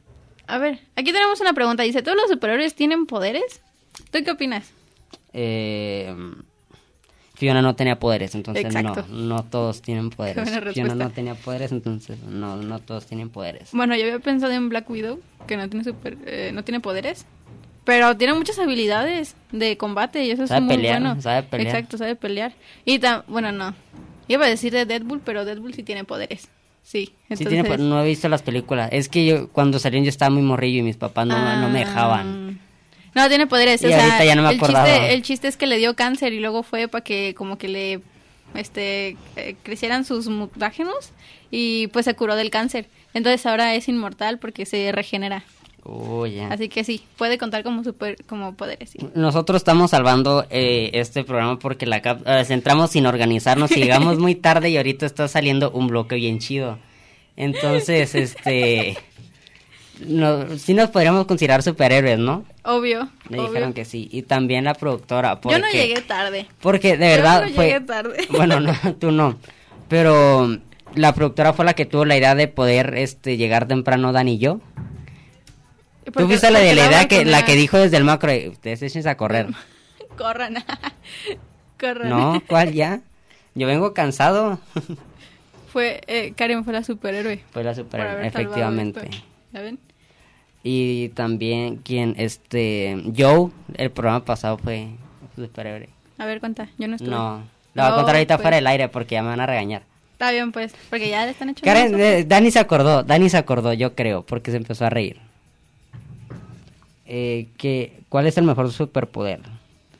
A 0.47 0.57
ver, 0.57 0.79
aquí 0.95 1.11
tenemos 1.11 1.39
una 1.41 1.53
pregunta. 1.53 1.83
Dice, 1.83 2.01
¿todos 2.01 2.17
los 2.17 2.29
superhéroes 2.29 2.75
tienen 2.75 3.05
poderes? 3.05 3.61
¿Tú 4.11 4.19
qué 4.23 4.31
opinas? 4.31 4.71
Eh, 5.33 6.13
Fiona 7.35 7.61
no 7.61 7.75
tenía 7.75 7.97
poderes, 7.99 8.35
entonces 8.35 8.65
Exacto. 8.65 9.05
no, 9.09 9.35
no 9.35 9.43
todos 9.43 9.81
tienen 9.81 10.09
poderes. 10.09 10.49
Fiona 10.73 10.93
no 10.93 11.09
tenía 11.09 11.35
poderes, 11.35 11.71
entonces 11.71 12.19
no, 12.23 12.57
no 12.57 12.79
todos 12.79 13.07
tienen 13.07 13.29
poderes. 13.29 13.69
Bueno, 13.71 13.95
yo 13.95 14.03
había 14.03 14.19
pensado 14.19 14.51
en 14.53 14.69
Black 14.69 14.89
Widow, 14.89 15.19
que 15.47 15.57
no 15.57 15.67
tiene 15.69 15.83
super, 15.83 16.17
eh, 16.25 16.51
no 16.53 16.63
tiene 16.63 16.79
poderes, 16.81 17.25
pero 17.83 18.15
tiene 18.15 18.33
muchas 18.35 18.59
habilidades 18.59 19.35
de 19.51 19.75
combate 19.77 20.23
y 20.23 20.31
eso 20.31 20.45
Sabe 20.45 20.59
es 20.59 20.65
muy 20.65 20.75
pelear, 20.75 21.01
bueno. 21.01 21.21
sabe 21.21 21.43
pelear. 21.43 21.75
Exacto, 21.75 21.97
sabe 21.97 22.15
pelear. 22.15 22.53
Y 22.85 22.99
tam- 22.99 23.23
bueno, 23.27 23.51
no. 23.51 23.73
Iba 24.27 24.45
a 24.45 24.49
decir 24.49 24.71
de 24.71 24.85
Deadpool, 24.85 25.21
pero 25.25 25.43
Deadpool 25.45 25.73
sí 25.73 25.81
tiene 25.83 26.03
poderes. 26.03 26.47
Sí, 26.83 27.05
Sí 27.05 27.13
entonces... 27.29 27.47
tiene 27.47 27.63
po- 27.63 27.77
no 27.77 28.03
he 28.03 28.07
visto 28.07 28.27
las 28.29 28.41
películas. 28.41 28.89
Es 28.91 29.07
que 29.07 29.25
yo 29.25 29.49
cuando 29.49 29.79
salieron 29.79 30.03
yo 30.05 30.09
estaba 30.09 30.29
muy 30.29 30.41
morrillo 30.41 30.79
y 30.79 30.83
mis 30.83 30.97
papás 30.97 31.25
no, 31.27 31.55
no 31.61 31.69
me 31.69 31.79
dejaban. 31.79 32.59
No, 33.13 33.27
tiene 33.29 33.47
poderes. 33.47 33.81
Y 33.81 33.85
o 33.85 33.89
sea, 33.89 34.03
ahorita 34.03 34.25
ya 34.25 34.35
no 34.35 34.41
me 34.43 34.49
el 34.51 34.55
acordaba. 34.57 34.85
chiste, 34.85 35.13
el 35.13 35.21
chiste 35.21 35.47
es 35.47 35.57
que 35.57 35.67
le 35.67 35.77
dio 35.77 35.95
cáncer 35.95 36.33
y 36.33 36.39
luego 36.39 36.63
fue 36.63 36.87
para 36.87 37.03
que 37.03 37.33
como 37.35 37.57
que 37.57 37.67
le 37.67 38.01
este 38.55 39.15
eh, 39.37 39.55
crecieran 39.63 40.03
sus 40.05 40.27
mutágenos 40.27 41.11
y 41.51 41.87
pues 41.87 42.05
se 42.05 42.13
curó 42.15 42.35
del 42.35 42.49
cáncer. 42.49 42.87
Entonces 43.13 43.45
ahora 43.45 43.75
es 43.75 43.87
inmortal 43.87 44.39
porque 44.39 44.65
se 44.65 44.91
regenera. 44.91 45.43
Oh. 45.83 46.25
Así 46.49 46.69
que 46.69 46.83
sí, 46.83 47.03
puede 47.17 47.37
contar 47.37 47.63
como 47.63 47.83
super 47.83 48.15
como 48.25 48.53
poderes. 48.55 48.91
sí. 48.91 48.99
Nosotros 49.15 49.57
estamos 49.57 49.91
salvando 49.91 50.45
eh, 50.51 50.91
este 50.93 51.23
programa 51.23 51.57
porque 51.57 51.85
la 51.87 52.01
cap- 52.01 52.21
eh, 52.25 52.45
entramos 52.49 52.91
sin 52.91 53.05
organizarnos 53.07 53.71
y 53.71 53.75
llegamos 53.81 54.19
muy 54.19 54.35
tarde 54.47 54.69
y 54.69 54.77
ahorita 54.77 55.05
está 55.05 55.27
saliendo 55.27 55.71
un 55.71 55.87
bloque 55.87 56.15
bien 56.15 56.39
chido. 56.39 56.77
Entonces, 57.35 58.13
este... 58.15 58.97
No, 60.05 60.57
sí 60.57 60.73
nos 60.73 60.89
podríamos 60.89 61.25
considerar 61.27 61.61
superhéroes, 61.61 62.17
¿no? 62.17 62.43
Obvio. 62.63 63.09
Me 63.29 63.37
obvio. 63.39 63.49
dijeron 63.49 63.73
que 63.73 63.85
sí. 63.85 64.07
Y 64.11 64.23
también 64.23 64.63
la 64.63 64.73
productora. 64.73 65.39
Porque, 65.39 65.59
Yo 65.59 65.63
no 65.65 65.71
llegué 65.71 66.01
tarde. 66.01 66.47
Porque 66.59 66.97
de 66.97 67.05
Yo 67.09 67.15
verdad 67.17 67.45
no 67.47 67.49
fue... 67.53 67.65
llegué 67.67 67.81
tarde. 67.81 68.17
Bueno, 68.31 68.59
no, 68.59 68.73
tú 68.99 69.11
no. 69.11 69.37
Pero 69.87 70.57
la 70.95 71.13
productora 71.13 71.53
fue 71.53 71.65
la 71.65 71.73
que 71.73 71.85
tuvo 71.85 72.05
la 72.05 72.17
idea 72.17 72.33
de 72.33 72.47
poder 72.47 72.95
este 72.97 73.37
llegar 73.37 73.67
temprano 73.67 74.11
Dan 74.11 74.27
y 74.27 74.39
yo. 74.39 74.59
Tú 76.05 76.27
fuiste 76.27 76.49
la 76.51 76.59
de 76.59 76.73
la 76.75 76.87
idea 76.87 77.07
que 77.07 77.25
la 77.25 77.45
que 77.45 77.55
dijo 77.55 77.77
desde 77.77 77.97
el 77.97 78.03
macro, 78.03 78.31
eh, 78.31 78.49
ustedes 78.49 78.81
échense 78.81 79.09
a 79.09 79.17
correr. 79.17 79.47
Corran. 80.17 80.55
Corran. 81.79 82.09
No, 82.09 82.41
¿cuál 82.47 82.73
ya? 82.73 83.01
Yo 83.55 83.67
vengo 83.67 83.93
cansado. 83.93 84.59
Fue 85.71 86.01
eh, 86.07 86.33
Karen 86.35 86.65
fue 86.65 86.73
la 86.73 86.83
superhéroe. 86.83 87.41
Fue 87.51 87.63
la 87.63 87.71
por 87.73 87.83
super, 87.85 88.01
haber 88.01 88.31
salvado 88.31 88.41
efectivamente. 88.41 88.99
esto. 89.09 89.17
¿Ya 89.53 89.61
ven? 89.61 89.79
Y 90.63 91.09
también 91.09 91.77
quien, 91.77 92.13
este, 92.17 93.01
Joe, 93.17 93.51
el 93.75 93.89
programa 93.89 94.25
pasado 94.25 94.57
fue 94.57 94.89
superhéroe. 95.35 95.87
A 96.17 96.25
ver, 96.25 96.41
cuenta. 96.41 96.67
Yo 96.77 96.89
no 96.89 96.97
estuve. 96.97 97.11
No, 97.11 97.43
la 97.73 97.83
voy 97.83 97.87
a 97.87 97.89
No, 97.91 97.95
contar 97.95 98.15
ahorita 98.15 98.35
pues. 98.35 98.41
fuera 98.43 98.55
del 98.57 98.67
aire 98.67 98.89
porque 98.89 99.15
ya 99.15 99.21
me 99.23 99.29
van 99.29 99.39
a 99.39 99.45
regañar. 99.45 99.83
Está 100.11 100.31
bien, 100.31 100.51
pues. 100.51 100.73
Porque 100.89 101.09
ya 101.09 101.23
le 101.25 101.31
están 101.31 101.49
echando. 101.49 101.65
Karen, 101.65 101.99
eh, 102.01 102.25
Dani 102.25 102.51
se 102.51 102.59
acordó, 102.59 103.03
Dani 103.03 103.29
se 103.29 103.37
acordó, 103.37 103.71
yo 103.71 103.95
creo, 103.95 104.23
porque 104.25 104.51
se 104.51 104.57
empezó 104.57 104.85
a 104.85 104.89
reír. 104.89 105.21
Eh, 107.13 107.49
que, 107.57 108.03
¿Cuál 108.07 108.25
es 108.27 108.37
el 108.37 108.45
mejor 108.45 108.71
superpoder? 108.71 109.41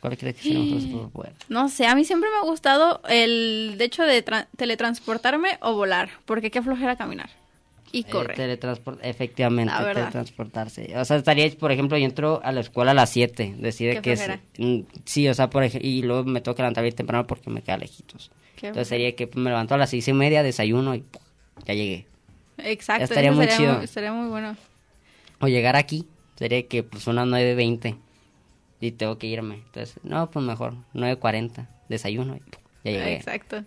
¿Cuál 0.00 0.16
crees 0.16 0.36
que 0.36 0.40
es 0.40 0.50
el 0.50 0.60
mejor 0.60 0.80
superpoder? 0.90 1.32
No 1.50 1.68
sé, 1.68 1.86
a 1.86 1.94
mí 1.94 2.04
siempre 2.06 2.30
me 2.30 2.36
ha 2.36 2.50
gustado 2.50 3.02
el 3.06 3.74
de 3.76 3.84
hecho 3.84 4.02
de 4.04 4.24
tra- 4.24 4.46
teletransportarme 4.56 5.58
o 5.60 5.74
volar, 5.74 6.08
porque 6.24 6.50
qué 6.50 6.62
flojera 6.62 6.96
caminar 6.96 7.28
y 7.92 8.04
Eh, 8.04 8.10
correr. 8.10 8.38
teletransport- 8.38 9.00
efectivamente, 9.02 9.74
La 9.78 9.92
teletransportarse. 9.92 10.94
O 10.96 11.04
sea, 11.04 11.18
estaría, 11.18 11.50
por 11.58 11.70
ejemplo, 11.70 11.98
yo 11.98 12.06
entro 12.06 12.40
a 12.42 12.50
la 12.50 12.60
escuela 12.62 12.92
a 12.92 12.94
las 12.94 13.10
7, 13.10 13.54
decide 13.58 13.96
Qué 13.96 14.00
que 14.00 14.12
es... 14.12 14.24
flojera. 14.24 14.40
mm, 14.56 14.80
Sí, 15.04 15.28
o 15.28 15.34
sea, 15.34 15.50
por 15.50 15.64
ej- 15.64 15.80
y 15.84 16.00
luego 16.02 16.24
me 16.24 16.40
tengo 16.40 16.54
que 16.54 16.62
levantar 16.62 16.82
bien 16.82 16.94
temprano 16.96 17.26
porque 17.26 17.50
me 17.50 17.60
queda 17.60 17.76
lejitos. 17.76 18.30
Qué 18.56 18.68
Entonces 18.68 18.88
sería 18.88 19.14
que 19.14 19.28
me 19.34 19.50
levanto 19.50 19.74
a 19.74 19.76
las 19.78 19.90
seis 19.90 20.08
y 20.08 20.14
media, 20.14 20.42
desayuno 20.42 20.94
y 20.94 21.00
¡pum! 21.00 21.20
ya 21.66 21.74
llegué. 21.74 22.06
Exacto, 22.56 23.04
estaría 23.04 23.28
eso 23.30 23.36
muy 23.36 23.44
sería 23.46 23.56
chido. 23.58 23.74
Muy, 23.76 23.84
estaría 23.84 24.12
muy 24.14 24.28
bueno. 24.30 24.56
O 25.40 25.48
llegar 25.48 25.76
aquí, 25.76 26.06
sería 26.42 26.66
que 26.66 26.82
pues 26.82 27.06
unas 27.06 27.28
9.20 27.28 27.96
y 28.80 28.90
tengo 28.90 29.16
que 29.16 29.28
irme. 29.28 29.54
Entonces, 29.54 29.94
no, 30.02 30.28
pues 30.28 30.44
mejor, 30.44 30.74
9.40, 30.92 31.68
desayuno 31.88 32.34
y 32.34 32.40
ya 32.84 32.90
llegué. 32.90 33.14
Exacto. 33.14 33.62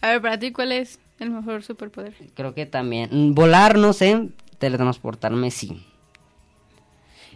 A 0.00 0.08
ver, 0.08 0.22
para 0.22 0.38
ti 0.38 0.50
cuál 0.50 0.72
es 0.72 0.98
el 1.18 1.28
mejor 1.30 1.62
superpoder? 1.62 2.14
Creo 2.34 2.54
que 2.54 2.64
también, 2.64 3.10
mm, 3.12 3.34
volar, 3.34 3.76
no 3.76 3.92
sé, 3.92 4.28
teletransportarme 4.56 5.50
sí. 5.50 5.84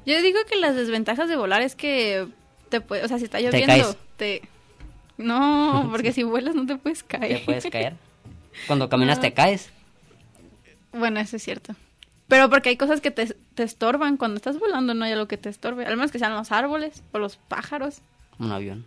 Yo 0.06 0.22
digo 0.22 0.38
que 0.48 0.56
las 0.56 0.74
desventajas 0.74 1.28
de 1.28 1.36
volar 1.36 1.60
es 1.60 1.74
que 1.74 2.26
te 2.70 2.80
puede, 2.80 3.04
o 3.04 3.08
sea, 3.08 3.18
si 3.18 3.24
está 3.24 3.40
lloviendo, 3.40 3.66
caes. 3.66 3.96
te 4.16 4.40
No, 5.18 5.86
porque 5.90 6.14
si 6.14 6.22
vuelas 6.22 6.54
no 6.54 6.64
te 6.64 6.76
puedes 6.78 7.02
caer. 7.02 7.40
Te 7.40 7.44
puedes 7.44 7.66
caer. 7.66 7.92
Cuando 8.66 8.88
caminas 8.88 9.18
No. 9.18 9.22
te 9.22 9.34
caes. 9.34 9.68
Bueno, 10.92 11.20
eso 11.20 11.36
es 11.36 11.42
cierto. 11.42 11.74
Pero 12.28 12.50
porque 12.50 12.68
hay 12.68 12.76
cosas 12.76 13.00
que 13.00 13.10
te, 13.10 13.34
te 13.54 13.62
estorban. 13.62 14.16
Cuando 14.16 14.36
estás 14.36 14.58
volando 14.58 14.94
no 14.94 15.04
hay 15.04 15.12
algo 15.12 15.26
que 15.26 15.38
te 15.38 15.48
estorbe. 15.48 15.86
Al 15.86 15.96
menos 15.96 16.12
que 16.12 16.18
sean 16.18 16.34
los 16.34 16.52
árboles 16.52 17.02
o 17.12 17.18
los 17.18 17.36
pájaros. 17.36 18.02
Un 18.38 18.52
avión. 18.52 18.84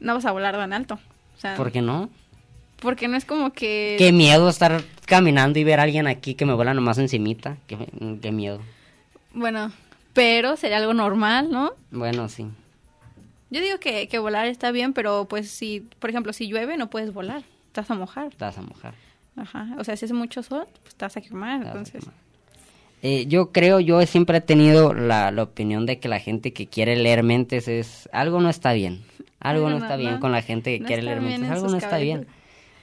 No 0.00 0.14
vas 0.14 0.24
a 0.24 0.32
volar 0.32 0.54
tan 0.54 0.72
alto. 0.72 0.98
O 1.36 1.40
sea, 1.40 1.54
¿Por 1.54 1.70
qué 1.70 1.82
no? 1.82 2.08
Porque 2.80 3.06
no 3.06 3.16
es 3.16 3.24
como 3.24 3.52
que... 3.52 3.94
Qué 3.98 4.10
miedo 4.10 4.48
estar 4.48 4.82
caminando 5.06 5.58
y 5.58 5.64
ver 5.64 5.78
a 5.78 5.84
alguien 5.84 6.08
aquí 6.08 6.34
que 6.34 6.46
me 6.46 6.54
vuela 6.54 6.74
nomás 6.74 6.98
encimita. 6.98 7.56
Qué, 7.68 7.78
qué 8.20 8.32
miedo. 8.32 8.60
Bueno, 9.34 9.70
pero 10.14 10.56
sería 10.56 10.78
algo 10.78 10.94
normal, 10.94 11.50
¿no? 11.50 11.74
Bueno, 11.90 12.28
sí. 12.28 12.46
Yo 13.50 13.60
digo 13.60 13.78
que, 13.78 14.08
que 14.08 14.18
volar 14.18 14.46
está 14.46 14.72
bien, 14.72 14.94
pero 14.94 15.26
pues 15.26 15.50
si, 15.50 15.80
por 15.98 16.10
ejemplo, 16.10 16.32
si 16.32 16.48
llueve 16.48 16.76
no 16.76 16.90
puedes 16.90 17.12
volar. 17.12 17.42
Te 17.72 17.82
vas 17.82 17.90
a 17.90 17.94
mojar. 17.94 18.32
Vas 18.38 18.58
a 18.58 18.62
mojar. 18.62 18.94
Ajá. 19.36 19.68
O 19.78 19.84
sea, 19.84 19.96
si 19.96 20.06
hace 20.06 20.14
mucho 20.14 20.42
sol, 20.42 20.66
pues 20.82 20.94
te 20.94 21.04
vas 21.04 21.16
a 21.16 21.20
quemar. 21.20 21.58
vas 21.58 21.66
a 21.66 21.70
Entonces, 21.70 22.04
Eh, 23.02 23.26
yo 23.26 23.50
creo, 23.50 23.80
yo 23.80 24.00
siempre 24.06 24.38
he 24.38 24.40
tenido 24.40 24.94
la, 24.94 25.30
la 25.32 25.42
opinión 25.42 25.86
de 25.86 25.98
que 25.98 26.08
la 26.08 26.20
gente 26.20 26.52
que 26.52 26.68
quiere 26.68 26.94
leer 26.96 27.22
mentes 27.24 27.66
es... 27.66 28.08
Algo 28.12 28.40
no 28.40 28.48
está 28.48 28.72
bien. 28.72 29.02
Algo 29.40 29.68
no, 29.68 29.78
No, 29.78 29.84
está 29.84 29.96
no, 29.96 30.00
bien 30.00 30.14
no. 30.14 30.20
con 30.20 30.30
la 30.32 30.40
gente 30.42 30.78
que 30.78 30.84
quiere 30.84 31.02
leer 31.02 31.20
mentes. 31.20 31.40
en 31.48 31.52
Algo 31.52 31.68
no 31.68 31.76
está 31.76 31.98
bien. 31.98 32.26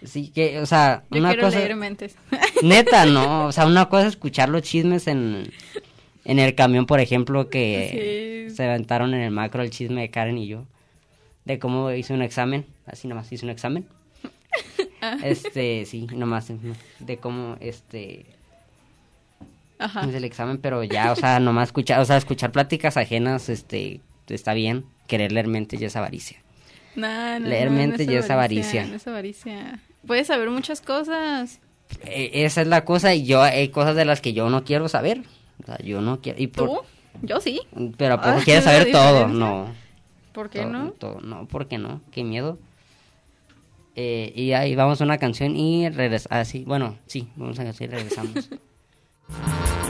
Sí 0.04 0.30
que, 0.30 0.60
o 0.60 0.66
sea, 0.66 1.04
yo 1.10 1.20
una 1.20 1.30
quiero 1.30 1.48
cosa... 1.48 1.60
leer 1.60 1.76
mentes. 1.78 2.18
Neta, 2.64 3.06
no. 3.06 3.46
O 3.48 3.52
sea, 3.54 3.66
una 3.66 3.88
cosa 3.88 4.04
es 4.08 4.10
escuchar 4.10 4.50
los 4.50 4.62
chismes 4.64 5.08
en, 5.08 5.44
en 6.26 6.40
el 6.40 6.54
camión, 6.54 6.86
por 6.86 7.00
ejemplo, 7.00 7.50
que 7.50 8.46
Sí. 8.50 8.56
se 8.56 8.64
aventaron 8.66 9.14
en 9.14 9.22
el 9.22 9.32
macro 9.32 9.64
el 9.64 9.70
chisme 9.70 10.02
de 10.02 10.10
Karen 10.10 10.38
y 10.38 10.48
yo. 10.48 10.66
De 11.46 11.60
cómo 11.60 11.92
hice 11.92 12.14
un 12.14 12.22
examen. 12.22 12.66
Así 12.86 13.08
nomás 13.08 13.32
hice 13.32 13.46
un 13.46 13.52
examen. 13.52 13.86
Este, 15.24 15.86
sí, 15.86 16.08
nomás. 16.14 16.52
De 17.00 17.18
cómo, 17.18 17.56
este... 17.62 18.26
Ajá. 19.79 20.05
hice 20.05 20.17
el 20.17 20.24
examen, 20.25 20.57
pero 20.59 20.83
ya, 20.83 21.12
o 21.12 21.15
sea, 21.15 21.39
nomás 21.39 21.69
escuchar, 21.69 22.00
o 22.01 22.05
sea, 22.05 22.17
escuchar 22.17 22.51
pláticas 22.51 22.98
ajenas, 22.98 23.50
este, 23.50 24.01
está 24.27 24.53
bien. 24.53 24.86
Querer 25.07 25.31
leer 25.31 25.48
mentes 25.48 25.79
ya 25.79 25.88
es 25.88 25.95
avaricia. 25.95 26.38
No, 26.95 27.39
no, 27.39 27.48
Leer 27.48 27.71
no, 27.71 27.77
mente 27.77 28.05
ya 28.05 28.19
es 28.19 28.29
avaricia. 28.29 28.86
No 28.86 28.95
es 28.95 29.07
avaricia. 29.07 29.79
Puedes 30.05 30.27
saber 30.27 30.50
muchas 30.50 30.81
cosas. 30.81 31.59
E- 32.05 32.43
esa 32.43 32.62
es 32.62 32.67
la 32.67 32.83
cosa 32.86 33.15
y 33.15 33.24
yo, 33.25 33.41
hay 33.41 33.69
cosas 33.69 33.95
de 33.95 34.05
las 34.05 34.21
que 34.21 34.33
yo 34.33 34.50
no 34.50 34.63
quiero 34.63 34.88
saber. 34.89 35.24
O 35.63 35.65
sea, 35.65 35.77
yo 35.79 36.01
no 36.01 36.19
quiero... 36.21 36.39
Y 36.41 36.48
por- 36.48 36.67
¿Tú? 36.69 36.79
Yo 37.21 37.39
sí. 37.39 37.62
Pero 37.98 38.15
¿a 38.15 38.21
poco 38.21 38.38
Ah, 38.39 38.41
quieres 38.43 38.63
saber 38.65 38.91
todo? 38.91 39.27
No. 39.27 39.74
¿Por 40.33 40.50
qué 40.50 40.59
Todo- 40.62 40.69
no? 40.71 40.91
todo- 40.91 41.21
no, 41.21 41.48
¿por 41.48 41.67
qué 41.67 41.77
no? 41.77 42.01
Qué 42.12 42.24
miedo. 42.24 42.59
Eh, 43.95 44.31
y 44.36 44.51
ahí 44.53 44.75
vamos 44.75 45.01
a 45.01 45.03
una 45.05 45.17
canción 45.17 45.55
y 45.57 45.89
regresamos. 45.89 46.27
Ah, 46.31 46.45
sí, 46.45 46.63
bueno, 46.65 46.98
sí, 47.07 47.27
vamos 47.36 47.59
a 47.59 47.63
canción 47.63 47.89
y 47.91 47.95
regresamos. 47.95 48.50
Bye. 49.29 49.88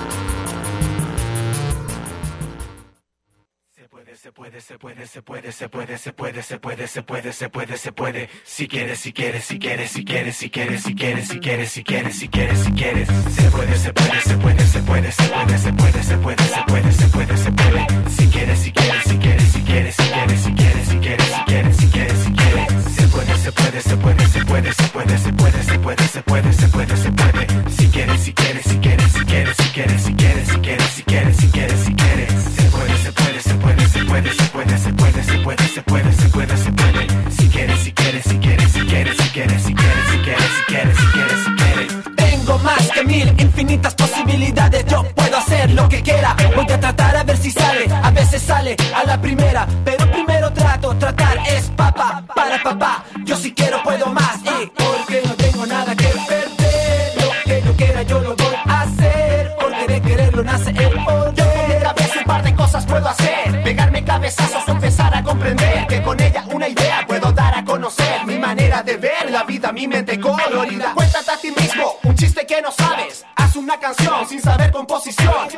Se 4.16 4.32
puede, 4.32 4.60
se 4.60 4.78
puede, 4.78 5.06
se 5.06 5.22
puede, 5.22 5.52
se 5.52 5.70
puede, 5.70 5.98
se 5.98 6.12
puede, 6.14 6.42
se 6.44 6.58
puede, 6.58 6.88
se 6.88 7.02
puede, 7.04 7.32
se 7.34 7.50
puede, 7.50 7.78
se 7.78 7.92
puede. 7.92 8.30
Si 8.44 8.68
quieres, 8.68 9.00
si 9.00 9.14
quieres, 9.14 9.44
si 9.46 9.60
quieres, 9.60 9.92
si 9.92 10.04
quieres, 10.04 10.36
si 10.36 10.50
quieres, 10.50 10.82
si 10.82 10.96
quieres, 10.96 11.28
si 11.28 11.40
quieres, 11.40 11.70
si 11.72 11.84
quieres, 11.84 12.16
si 12.18 12.28
quieres, 12.28 12.60
si 12.60 12.72
quieres. 12.72 13.08
Se 13.08 13.52
puede, 13.52 13.76
se 13.78 13.94
puede, 13.94 14.22
se 14.22 14.38
puede, 14.38 14.66
se 14.66 14.82
puede, 14.82 15.12
se 15.12 15.24
puede, 15.28 15.58
se 15.58 15.72
puede, 15.72 16.04
se 16.04 16.18
puede, 16.18 16.44
se 16.44 16.64
puede, 16.66 16.92
se 16.92 17.08
puede, 17.08 17.38
se 17.38 17.52
puede. 17.52 17.86
Si 18.10 18.28
quieres, 18.30 18.60
si 18.60 18.72
quieres, 18.72 19.04
si 19.04 19.18
quieres, 19.18 19.52
si 19.52 19.62
quieres, 19.62 19.96
si 19.96 20.04
quieres, 20.08 20.42
si 20.42 20.54
quieres, 20.54 20.88
si 20.88 20.98
quieres, 20.98 21.28
si 21.28 21.44
quieres, 21.46 21.78
si 21.78 21.88
quieres, 21.88 22.18
si 22.18 22.32
quieres. 22.32 22.96
Se 22.96 23.08
puede, 23.08 23.38
se 23.38 23.52
puede, 23.52 23.82
se 23.82 23.98
puede, 23.98 24.26
se 24.26 24.44
puede, 24.46 24.74
se 24.74 24.88
puede, 24.90 25.18
se 25.18 25.32
puede, 25.34 25.64
se 25.64 25.78
puede, 25.78 26.08
se 26.08 26.22
puede, 26.24 26.54
se 26.54 26.68
puede, 26.68 26.98
se 26.98 27.12
puede. 27.12 27.48
Si 27.70 27.88
quieres, 27.90 28.22
si 28.22 28.34
quieres, 28.34 28.64
si 28.66 28.78
quieres, 28.80 29.12
si 29.12 29.24
quieres, 29.26 29.58
si 29.58 29.70
quieres, 29.70 30.02
si 30.02 30.14
quieres, 30.14 30.48
si 30.48 30.58
quieres, 30.58 30.90
si 30.96 31.04
quieres, 31.04 31.38
si 31.38 31.48
quieres, 31.52 31.80
si 31.86 31.94
quieres. 31.94 32.32
Se 32.56 32.64
puede, 32.72 32.98
se 32.98 33.12
puede, 33.12 33.49
puede, 34.10 34.34
se 34.34 34.44
puede, 34.46 34.78
se 34.78 34.94
puede, 34.94 35.24
se 35.24 35.38
puede, 35.40 35.68
se 35.68 35.82
puede, 35.84 36.14
se 36.14 36.30
puede, 36.30 36.58
se 36.58 36.72
puede. 36.72 37.08
Si 37.32 37.48
quieres, 37.50 37.80
si 37.80 37.92
quieres, 37.92 38.24
si 38.24 38.38
quieres, 38.40 38.72
si 38.72 38.80
quieres, 38.82 39.18
si 39.18 39.30
quieres, 39.30 39.62
si 39.62 39.74
quieres, 39.74 40.04
si 40.08 40.18
quieres, 40.18 40.48
si 40.50 40.64
quieres, 40.68 40.98
si 40.98 41.06
quieres, 41.14 41.40
si 41.46 41.52
quieres. 41.56 42.16
Tengo 42.16 42.58
más 42.60 42.90
que 42.90 43.04
mil 43.04 43.28
infinitas 43.40 43.94
posibilidades. 43.94 44.86
Yo 44.88 45.04
puedo 45.16 45.38
hacer 45.38 45.72
lo 45.72 45.88
que 45.88 46.02
quiera. 46.02 46.36
Voy 46.56 46.66
a 46.72 46.80
tratar 46.80 47.16
a 47.18 47.24
ver 47.24 47.38
si 47.38 47.52
sale. 47.52 47.86
A 48.04 48.10
veces 48.10 48.42
sale 48.42 48.76
a 48.96 49.04
la 49.06 49.22
primera. 49.22 49.68
Pero 49.86 50.12
primero 50.12 50.52
trato. 50.54 50.96
Tratar 50.96 51.38
es 51.48 51.70
papá 51.70 52.24
para 52.36 52.62
papá. 52.64 53.04
Yo 53.24 53.36
si 53.36 53.54
quiero 53.54 53.82
puedo 53.84 54.08
más. 54.08 54.39
Empezar 64.68 65.16
a 65.16 65.24
comprender. 65.24 65.88
Que 65.88 66.02
con 66.02 66.20
ella 66.20 66.46
una 66.52 66.68
idea 66.68 67.06
puedo 67.08 67.32
dar 67.32 67.58
a 67.58 67.64
conocer. 67.64 68.26
Mi 68.26 68.38
manera 68.38 68.84
de 68.84 68.98
ver 68.98 69.32
la 69.32 69.44
vida, 69.44 69.72
mi 69.72 69.88
mente 69.88 70.20
colorida. 70.20 70.94
Cuéntate 70.94 71.32
a 71.32 71.38
ti 71.38 71.52
mismo 71.52 71.98
un 72.04 72.16
chiste 72.16 72.46
que 72.46 72.62
no 72.62 72.72
sabes. 72.72 73.26
Haz 73.36 73.56
una 73.56 73.80
canción 73.80 74.28
sin 74.28 74.42
saber 74.42 74.72
composición. 74.72 75.50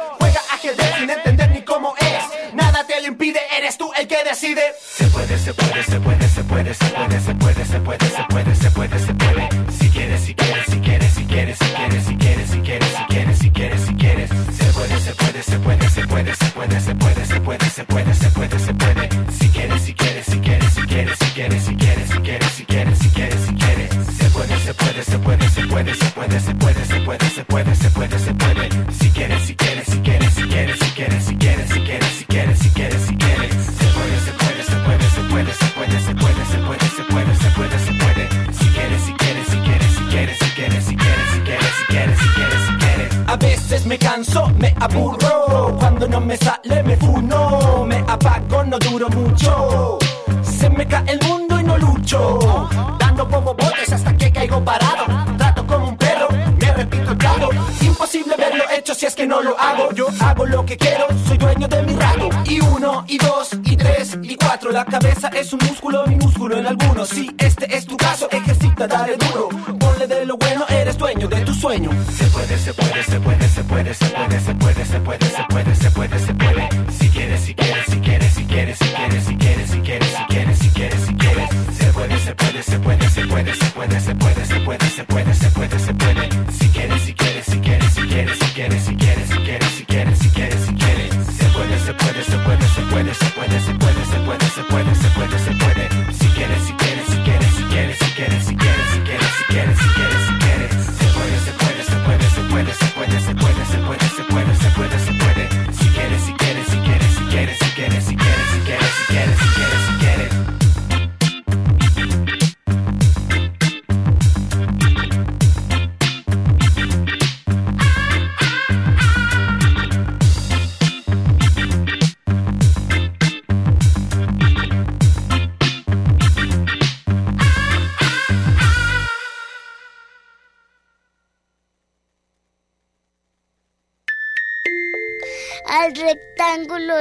Sueño. 71.71 71.89
Se 72.17 72.25
puede, 72.25 72.57
se 72.57 72.73
puede, 72.73 73.03
se 73.03 73.19
puede, 73.21 73.47
se 73.47 73.63
puede, 73.63 73.93
se 73.93 74.03
puede, 74.13 74.39
se 74.41 74.53
puede, 74.55 74.85
se 74.85 74.99
puede, 74.99 75.25
se 75.25 75.43
puede, 75.49 75.75
se 75.75 75.91
puede, 75.91 76.19
se 76.19 76.33
puede. 76.33 76.69
Si 76.91 77.09
quieres, 77.09 77.41
si 77.41 77.53
quieres, 77.55 77.85
si 77.85 77.99
quieres, 78.01 78.33
si 78.33 78.43
quieres, 78.43 78.77
si 78.77 78.85
quieres, 78.97 79.25
si 79.25 79.35
quieres, 79.37 79.69
si 79.69 79.79
quieres, 79.79 80.09
si 80.09 80.25
quieres, 80.27 80.57
si 80.59 80.69
quieres, 80.69 81.01
si 81.05 81.13
quieres. 81.13 81.49
Se 81.77 81.85
puede, 81.93 82.19
se 82.19 82.35
puede, 82.35 82.63
se 82.63 82.79
puede, 82.79 83.09
se 83.09 83.25
puede, 83.25 83.55
se 83.55 83.69
puede, 83.71 83.99
se 84.01 84.15
puede, 84.15 84.45
se 84.45 84.59
puede, 84.59 84.85
se 84.89 85.03
puede, 85.05 85.33
se 85.33 85.49
puede, 85.49 85.79
se 85.79 85.93
puede. 85.93 86.29
Si 86.51 86.67
quieres, 86.69 87.01
si 87.03 87.13
quieres, 87.13 87.45
si 87.45 87.59
quieres, 87.59 87.93
si 87.93 88.01
quieres, 88.01 88.37
si 88.37 88.45
quieres, 88.53 88.83
si 88.83 88.95
quieres, 88.95 89.29
si 89.29 89.37
quieres, 89.37 89.71
si 89.71 89.85
quieres, 89.85 90.19
si 90.19 90.29
quieres, 90.29 90.61
si 90.65 90.73
quieres. 90.73 91.13
Se 91.39 91.45
puede, 91.55 91.79
se 91.79 91.93
puede, 91.93 92.23
se 92.23 92.37
puede, 92.43 92.67
se 92.67 92.81
puede, 92.81 93.13
se 93.13 93.25
puede, 93.31 93.59
se 93.61 93.73
puede, 93.75 93.80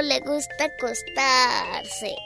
le 0.03 0.21
gusta 0.21 0.65
acostarse. 0.65 2.17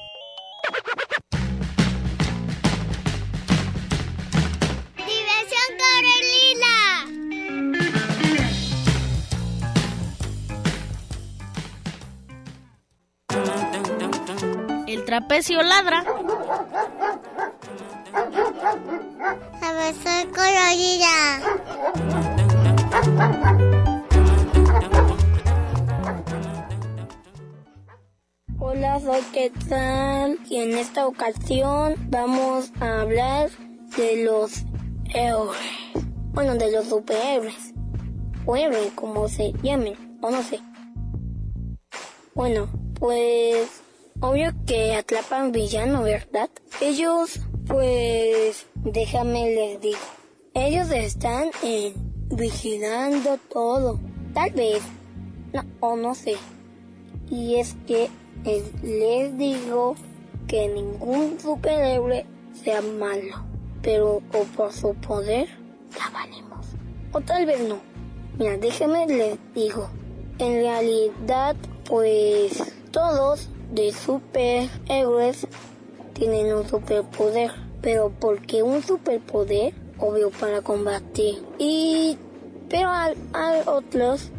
¡Diversión 4.97 5.69
Corelina! 5.81 6.75
El 14.87 15.05
trapecio 15.05 15.63
ladra. 15.63 16.05
A 19.63 19.73
ver, 19.73 19.95
Hola, 28.77 28.99
soy 28.99 29.23
Quetzal 29.33 30.37
y 30.51 30.57
en 30.57 30.77
esta 30.77 31.07
ocasión 31.07 31.95
vamos 32.09 32.73
a 32.81 33.03
hablar 33.03 33.49
de 33.97 34.25
los 34.25 34.65
héroes. 35.15 35.61
Bueno, 36.33 36.57
de 36.57 36.73
los 36.73 36.89
superhéroes. 36.89 37.73
O 38.45 38.57
héroes, 38.57 38.91
como 38.97 39.29
se 39.29 39.53
llamen, 39.63 40.19
o 40.21 40.29
no 40.29 40.43
sé. 40.43 40.59
Bueno, 42.35 42.69
pues 42.99 43.81
obvio 44.19 44.53
que 44.67 44.97
atrapan 44.97 45.53
villano, 45.53 46.03
¿verdad? 46.03 46.51
Ellos, 46.81 47.39
pues, 47.69 48.67
déjame 48.75 49.55
les 49.55 49.81
digo. 49.83 49.99
Ellos 50.53 50.91
están 50.91 51.51
vigilando 52.29 53.39
todo. 53.53 54.01
Tal 54.33 54.51
vez. 54.51 54.83
No, 55.53 55.63
o 55.79 55.95
no 55.95 56.17
sé. 56.17 56.35
Y 57.31 57.55
es 57.55 57.77
que 57.87 58.11
les 58.83 59.39
digo 59.39 59.95
que 60.47 60.69
ningún 60.69 61.39
superhéroe 61.41 62.27
sea 62.53 62.83
malo. 62.83 63.45
Pero 63.83 64.23
o 64.33 64.45
por 64.57 64.73
su 64.73 64.95
poder 64.95 65.49
la 65.99 66.11
valemos. 66.11 66.67
O 67.13 67.21
tal 67.21 67.47
vez 67.47 67.61
no. 67.61 67.79
Mira, 68.39 68.57
déjenme 68.57 69.07
les 69.07 69.39
digo. 69.55 69.89
En 70.39 70.55
realidad, 70.55 71.55
pues 71.89 72.73
todos 72.91 73.49
de 73.73 73.93
superhéroes 73.93 75.47
tienen 76.15 76.55
un 76.55 76.67
superpoder. 76.67 77.53
Pero 77.83 78.11
porque 78.19 78.63
un 78.63 78.83
superpoder, 78.83 79.75
obvio 79.99 80.31
para 80.31 80.63
combatir. 80.63 81.45
Y 81.59 82.17
pero 82.69 82.91
al 82.91 83.15
otros 83.67 84.31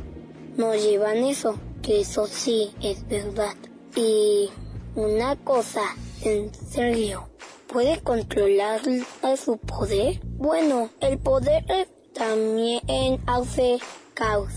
no 0.57 0.73
llevan 0.73 1.17
eso, 1.17 1.55
que 1.81 2.01
eso 2.01 2.27
sí 2.27 2.71
es 2.81 3.07
verdad. 3.07 3.55
Y 3.95 4.49
una 4.95 5.37
cosa, 5.37 5.81
en 6.21 6.53
serio, 6.53 7.29
¿puede 7.67 8.01
controlar 8.01 8.81
a 9.21 9.37
su 9.37 9.57
poder? 9.57 10.19
Bueno, 10.37 10.89
el 10.99 11.17
poder 11.17 11.87
también 12.13 13.21
hace 13.25 13.79
caos, 14.13 14.51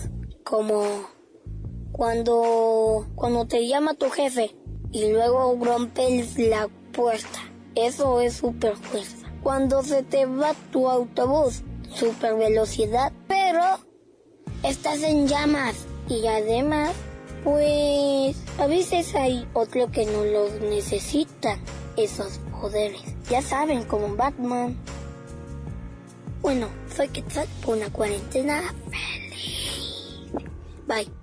como 0.44 0.82
cuando, 1.92 3.06
cuando 3.14 3.46
te 3.46 3.66
llama 3.66 3.94
tu 3.94 4.10
jefe 4.10 4.56
y 4.90 5.12
luego 5.12 5.56
rompes 5.60 6.36
la 6.38 6.68
puerta. 6.92 7.38
Eso 7.74 8.20
es 8.20 8.34
super 8.34 8.76
fuerza. 8.76 9.28
Cuando 9.42 9.82
se 9.84 10.02
te 10.02 10.26
va 10.26 10.54
tu 10.72 10.88
autobús, 10.88 11.62
super 11.94 12.34
velocidad, 12.34 13.12
pero 13.28 13.62
estás 14.64 15.02
en 15.02 15.28
llamas 15.28 15.86
y 16.08 16.26
además 16.26 16.92
pues 17.48 18.36
a 18.58 18.66
veces 18.66 19.14
hay 19.14 19.48
otro 19.54 19.90
que 19.90 20.04
no 20.04 20.22
los 20.22 20.60
necesitan, 20.60 21.58
esos 21.96 22.40
poderes. 22.60 23.00
Ya 23.30 23.40
saben, 23.40 23.84
como 23.84 24.14
Batman. 24.16 24.76
Bueno, 26.42 26.68
soy 26.94 27.08
Quetzal 27.08 27.48
por 27.64 27.78
una 27.78 27.88
cuarentena 27.90 28.62
feliz. 28.90 30.30
Bye. 30.86 31.17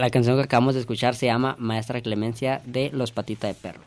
La 0.00 0.08
canción 0.08 0.38
que 0.38 0.44
acabamos 0.44 0.72
de 0.72 0.80
escuchar 0.80 1.14
se 1.14 1.26
llama 1.26 1.56
Maestra 1.58 2.00
Clemencia 2.00 2.62
de 2.64 2.88
Los 2.90 3.12
Patita 3.12 3.48
de 3.48 3.52
Perro. 3.52 3.82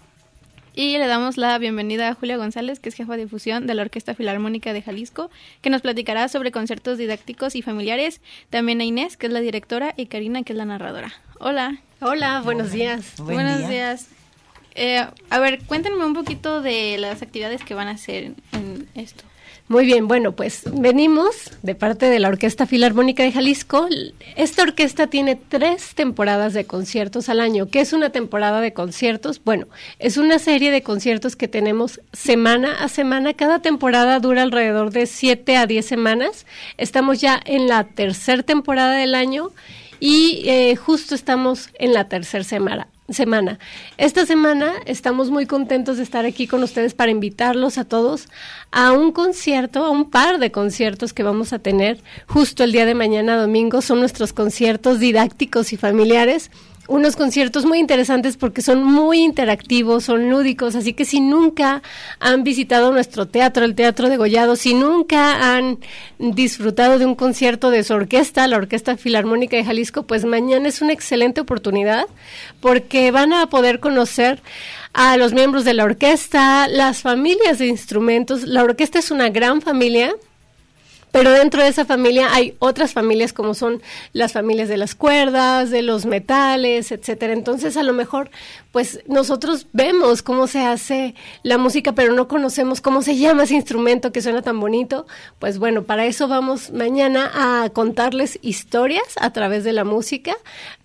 Y 0.76 1.00
le 1.00 1.08
damos 1.08 1.38
la 1.38 1.58
bienvenida 1.58 2.08
a 2.10 2.14
Julia 2.14 2.38
González, 2.38 2.80
que 2.80 2.90
es 2.90 2.94
jefa 2.94 3.14
de 3.14 3.24
difusión 3.24 3.66
de 3.66 3.74
la 3.74 3.82
Orquesta 3.82 4.14
Filarmónica 4.14 4.74
de 4.74 4.84
Jalisco, 4.84 5.32
que 5.64 5.72
nos 5.72 5.82
platicará 5.82 6.28
sobre 6.28 6.52
conciertos 6.52 7.00
didácticos 7.00 7.56
y 7.56 7.64
familiares. 7.64 8.22
También 8.52 8.80
a 8.80 8.84
Inés, 8.84 9.18
que 9.18 9.26
es 9.26 9.34
la 9.34 9.40
directora, 9.40 9.96
y 9.98 10.06
Karina, 10.06 10.44
que 10.44 10.54
es 10.54 10.58
la 10.58 10.66
narradora. 10.66 11.12
Hola. 11.40 11.80
Hola, 12.00 12.42
buenos 12.42 12.72
días. 12.72 13.16
buenos 13.18 13.68
días. 13.68 14.08
Eh, 14.76 15.04
a 15.32 15.40
ver, 15.40 15.64
cuéntenme 15.64 16.06
un 16.06 16.14
poquito 16.14 16.62
de 16.62 16.96
las 17.00 17.24
actividades 17.24 17.64
que 17.64 17.74
van 17.74 17.88
a 17.88 17.92
hacer 17.94 18.34
en 18.52 18.88
esto. 18.94 19.24
Muy 19.74 19.88
bien, 19.88 20.08
bueno, 20.08 20.34
pues 20.34 20.62
venimos 20.72 21.50
de 21.64 21.74
parte 21.74 22.06
de 22.06 22.20
la 22.20 22.28
Orquesta 22.28 22.68
Filarmónica 22.68 23.24
de 23.24 23.32
Jalisco. 23.32 23.88
Esta 24.36 24.62
orquesta 24.62 25.08
tiene 25.08 25.36
tres 25.36 25.96
temporadas 25.96 26.54
de 26.54 26.66
conciertos 26.66 27.28
al 27.28 27.40
año. 27.40 27.68
¿Qué 27.68 27.80
es 27.80 27.92
una 27.92 28.12
temporada 28.12 28.62
de 28.62 28.72
conciertos? 28.72 29.42
Bueno, 29.44 29.66
es 29.98 30.18
una 30.18 30.38
serie 30.38 30.70
de 30.70 30.84
conciertos 30.84 31.36
que 31.36 31.48
tenemos 31.48 32.02
semana 32.12 32.84
a 32.84 32.88
semana. 32.88 33.34
Cada 33.34 33.64
temporada 33.64 34.20
dura 34.20 34.44
alrededor 34.44 34.92
de 34.92 35.08
siete 35.08 35.58
a 35.58 35.66
diez 35.66 35.88
semanas. 35.88 36.46
Estamos 36.78 37.20
ya 37.20 37.42
en 37.44 37.68
la 37.68 37.84
tercera 37.84 38.44
temporada 38.44 38.94
del 38.94 39.16
año 39.16 39.50
y 40.00 40.44
eh, 40.46 40.76
justo 40.76 41.16
estamos 41.16 41.72
en 41.80 41.94
la 41.94 42.08
tercera 42.10 42.44
semana 42.44 42.93
semana. 43.10 43.60
Esta 43.98 44.26
semana 44.26 44.74
estamos 44.86 45.30
muy 45.30 45.46
contentos 45.46 45.98
de 45.98 46.04
estar 46.04 46.26
aquí 46.26 46.48
con 46.48 46.64
ustedes 46.64 46.94
para 46.94 47.12
invitarlos 47.12 47.78
a 47.78 47.86
todos 47.86 48.28
a 48.72 48.92
un 48.94 49.12
concierto, 49.12 49.84
a 49.86 49.90
un 49.90 50.10
par 50.10 50.40
de 50.40 50.52
conciertos 50.52 51.14
que 51.14 51.24
vamos 51.24 51.54
a 51.54 51.60
tener 51.60 52.02
justo 52.28 52.64
el 52.64 52.72
día 52.72 52.86
de 52.86 52.96
mañana 52.96 53.36
domingo. 53.38 53.82
Son 53.82 54.00
nuestros 54.00 54.34
conciertos 54.34 55.00
didácticos 55.00 55.74
y 55.74 55.78
familiares 55.78 56.50
unos 56.88 57.16
conciertos 57.16 57.66
muy 57.66 57.80
interesantes 57.80 58.36
porque 58.36 58.62
son 58.62 58.84
muy 58.84 59.20
interactivos, 59.20 60.04
son 60.06 60.30
lúdicos, 60.30 60.76
así 60.76 60.94
que 60.94 61.06
si 61.06 61.22
nunca 61.22 61.82
han 62.20 62.44
visitado 62.44 62.92
nuestro 62.92 63.28
teatro, 63.28 63.64
el 63.64 63.76
Teatro 63.76 64.10
de 64.10 64.18
Gollado, 64.18 64.56
si 64.56 64.74
nunca 64.74 65.56
han 65.56 65.80
disfrutado 66.20 67.00
de 67.00 67.06
un 67.06 67.16
concierto 67.16 67.70
de 67.70 67.84
su 67.84 67.94
orquesta, 67.94 68.48
la 68.48 68.58
Orquesta 68.58 68.98
Filarmónica 68.98 69.56
de 69.56 69.64
Jalisco, 69.64 70.04
pues 70.04 70.26
mañana 70.26 70.68
es 70.68 70.82
una 70.82 70.94
excelente 70.94 71.42
oportunidad 71.42 72.06
porque 72.60 73.12
van 73.12 73.34
a 73.34 73.48
poder 73.48 73.80
conocer 73.80 74.42
a 74.94 75.18
los 75.18 75.34
miembros 75.34 75.66
de 75.66 75.74
la 75.74 75.86
orquesta, 75.86 76.68
las 76.68 77.02
familias 77.02 77.58
de 77.60 77.68
instrumentos. 77.68 78.44
La 78.44 78.64
orquesta 78.64 79.00
es 79.00 79.10
una 79.10 79.30
gran 79.30 79.62
familia 79.62 80.14
pero 81.14 81.30
dentro 81.30 81.62
de 81.62 81.70
esa 81.70 81.86
familia 81.86 82.34
hay 82.34 82.56
otras 82.58 82.92
familias 82.92 83.34
como 83.34 83.54
son 83.54 83.84
las 84.14 84.34
familias 84.34 84.68
de 84.68 84.78
las 84.78 84.96
cuerdas, 84.96 85.70
de 85.70 85.84
los 85.84 86.08
metales, 86.08 86.92
etcétera. 86.92 87.34
Entonces, 87.34 87.78
a 87.78 87.84
lo 87.84 87.94
mejor, 87.94 88.32
pues 88.72 89.02
nosotros 89.06 89.68
vemos 89.74 90.24
cómo 90.24 90.48
se 90.48 90.62
hace 90.62 91.14
la 91.44 91.60
música, 91.60 91.92
pero 91.92 92.14
no 92.14 92.28
conocemos 92.28 92.82
cómo 92.82 93.04
se 93.04 93.16
llama 93.16 93.44
ese 93.44 93.54
instrumento 93.54 94.12
que 94.12 94.24
suena 94.24 94.42
tan 94.42 94.60
bonito. 94.60 95.06
Pues 95.38 95.60
bueno, 95.60 95.84
para 95.84 96.08
eso 96.08 96.28
vamos 96.28 96.72
mañana 96.72 97.30
a 97.32 97.70
contarles 97.70 98.40
historias 98.42 99.14
a 99.22 99.32
través 99.34 99.64
de 99.64 99.74
la 99.74 99.84
música. 99.84 100.36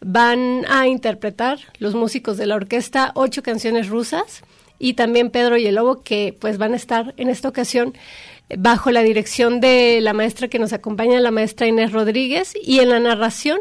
Van 0.03 0.67
a 0.69 0.89
interpretar 0.89 1.59
los 1.79 1.95
músicos 1.95 2.37
de 2.37 2.45
la 2.45 2.57
orquesta 2.57 3.13
ocho 3.15 3.43
canciones 3.43 3.89
rusas 3.89 4.43
y 4.79 4.93
también 4.93 5.31
Pedro 5.31 5.57
y 5.57 5.67
el 5.67 5.77
Lobo 5.77 6.03
que 6.03 6.37
pues 6.39 6.59
van 6.59 6.75
a 6.75 6.77
estar 6.77 7.15
en 7.17 7.31
esta 7.31 7.49
ocasión 7.49 7.95
bajo 8.57 8.91
la 8.91 9.03
dirección 9.03 9.61
de 9.61 10.01
la 10.01 10.13
maestra 10.13 10.49
que 10.49 10.59
nos 10.59 10.73
acompaña, 10.73 11.21
la 11.21 11.31
maestra 11.31 11.67
Inés 11.67 11.93
Rodríguez, 11.93 12.55
y 12.63 12.81
en 12.81 12.89
la 12.91 13.01
narración 13.01 13.59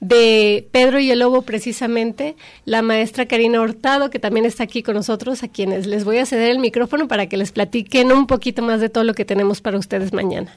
de 0.00 0.68
Pedro 0.70 1.00
y 1.00 1.10
el 1.10 1.18
Lobo 1.18 1.42
precisamente, 1.42 2.36
la 2.64 2.82
maestra 2.82 3.26
Karina 3.26 3.60
Hurtado, 3.60 4.10
que 4.10 4.18
también 4.18 4.46
está 4.46 4.62
aquí 4.64 4.82
con 4.82 4.94
nosotros, 4.94 5.42
a 5.42 5.48
quienes 5.48 5.86
les 5.86 6.04
voy 6.04 6.18
a 6.18 6.26
ceder 6.26 6.50
el 6.50 6.60
micrófono 6.60 7.08
para 7.08 7.28
que 7.28 7.36
les 7.36 7.52
platiquen 7.52 8.12
un 8.12 8.26
poquito 8.26 8.62
más 8.62 8.80
de 8.80 8.88
todo 8.88 9.04
lo 9.04 9.14
que 9.14 9.24
tenemos 9.24 9.60
para 9.60 9.78
ustedes 9.78 10.12
mañana. 10.12 10.56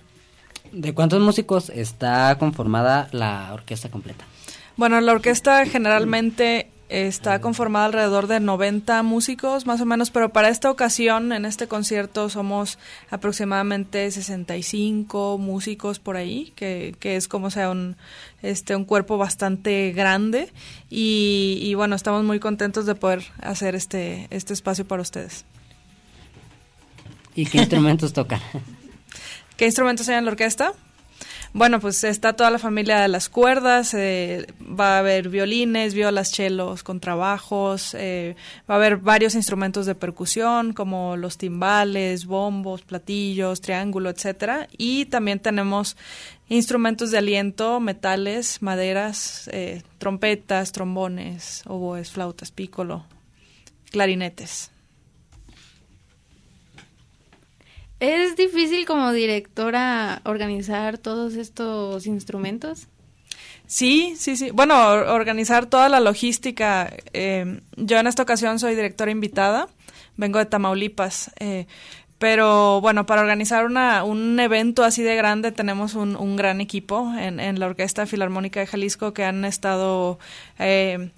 ¿De 0.72 0.94
cuántos 0.94 1.20
músicos 1.22 1.70
está 1.70 2.38
conformada 2.38 3.10
la 3.12 3.50
orquesta 3.54 3.90
completa? 3.90 4.26
Bueno, 4.78 5.02
la 5.02 5.12
orquesta 5.12 5.66
generalmente 5.66 6.70
Está 6.92 7.40
conformada 7.40 7.86
alrededor 7.86 8.28
de 8.28 8.42
90 8.42 9.02
músicos, 9.04 9.66
más 9.66 9.80
o 9.80 9.86
menos, 9.86 10.12
pero 10.12 10.34
para 10.34 10.50
esta 10.50 10.70
ocasión, 10.70 11.32
en 11.32 11.46
este 11.46 11.70
concierto, 11.70 12.30
somos 12.30 12.78
aproximadamente 13.10 14.12
65 14.12 15.38
músicos 15.38 16.00
por 16.00 16.18
ahí, 16.18 16.52
que, 16.54 16.94
que 17.00 17.16
es 17.16 17.30
como 17.30 17.50
sea 17.50 17.70
un, 17.70 17.96
este, 18.42 18.76
un 18.76 18.84
cuerpo 18.84 19.18
bastante 19.18 19.94
grande. 19.94 20.52
Y, 20.90 21.60
y 21.62 21.76
bueno, 21.76 21.96
estamos 21.96 22.26
muy 22.26 22.42
contentos 22.42 22.86
de 22.86 22.96
poder 22.96 23.24
hacer 23.40 23.74
este, 23.74 24.28
este 24.30 24.52
espacio 24.52 24.86
para 24.86 25.02
ustedes. 25.02 25.46
¿Y 27.36 27.46
qué 27.46 27.60
instrumentos 27.60 28.12
tocan? 28.12 28.42
¿Qué 29.56 29.64
instrumentos 29.64 30.10
hay 30.10 30.18
en 30.18 30.26
la 30.26 30.32
orquesta? 30.32 30.74
Bueno, 31.54 31.82
pues 31.82 32.06
está 32.06 32.32
toda 32.32 32.50
la 32.50 32.60
familia 32.60 33.02
de 33.02 33.10
las 33.10 33.28
cuerdas, 33.28 33.94
eh, 33.94 34.48
va 34.62 34.96
a 34.96 35.00
haber 35.00 35.28
violines, 35.28 35.94
violas, 35.94 36.32
chelos, 36.32 36.82
contrabajos, 36.82 37.94
eh, 37.94 38.38
va 38.70 38.76
a 38.76 38.78
haber 38.78 38.96
varios 38.96 39.36
instrumentos 39.36 39.86
de 39.86 39.94
percusión 39.94 40.72
como 40.72 41.18
los 41.18 41.38
timbales, 41.38 42.26
bombos, 42.26 42.84
platillos, 42.84 43.60
triángulo, 43.60 44.10
etcétera, 44.10 44.70
y 44.78 45.06
también 45.08 45.40
tenemos 45.40 45.98
instrumentos 46.48 47.12
de 47.12 47.18
aliento, 47.18 47.82
metales, 47.82 48.62
maderas, 48.62 49.50
eh, 49.52 49.84
trompetas, 49.98 50.72
trombones, 50.72 51.64
oboes, 51.68 52.12
flautas, 52.12 52.52
pícolo, 52.52 53.04
clarinetes. 53.92 54.72
¿Es 58.02 58.36
difícil 58.36 58.88
como 58.88 59.12
directora 59.12 60.24
organizar 60.26 60.98
todos 60.98 61.36
estos 61.36 62.08
instrumentos? 62.08 62.88
Sí, 63.68 64.16
sí, 64.18 64.36
sí. 64.36 64.50
Bueno, 64.50 64.76
organizar 64.90 65.68
toda 65.68 65.88
la 65.88 66.00
logística. 66.00 66.92
Eh, 67.14 67.62
yo 67.76 68.00
en 68.00 68.08
esta 68.08 68.24
ocasión 68.24 68.58
soy 68.58 68.74
directora 68.74 69.12
invitada, 69.12 69.68
vengo 70.18 70.40
de 70.40 70.48
Tamaulipas. 70.48 71.30
Eh, 71.40 71.68
pero 72.18 72.82
bueno, 72.82 73.06
para 73.06 73.22
organizar 73.22 73.66
una, 73.66 74.04
un 74.04 74.40
evento 74.40 74.84
así 74.84 75.04
de 75.04 75.16
grande 75.16 75.52
tenemos 75.52 75.94
un, 75.94 76.16
un 76.16 76.36
gran 76.36 76.60
equipo 76.60 77.14
en, 77.20 77.40
en, 77.40 77.60
la 77.60 77.68
Orquesta 77.68 78.08
Filarmónica 78.08 78.60
de 78.60 78.68
Jalisco 78.68 79.14
que 79.14 79.26
han 79.26 79.46
estado 79.46 80.18
eh, 80.58 81.12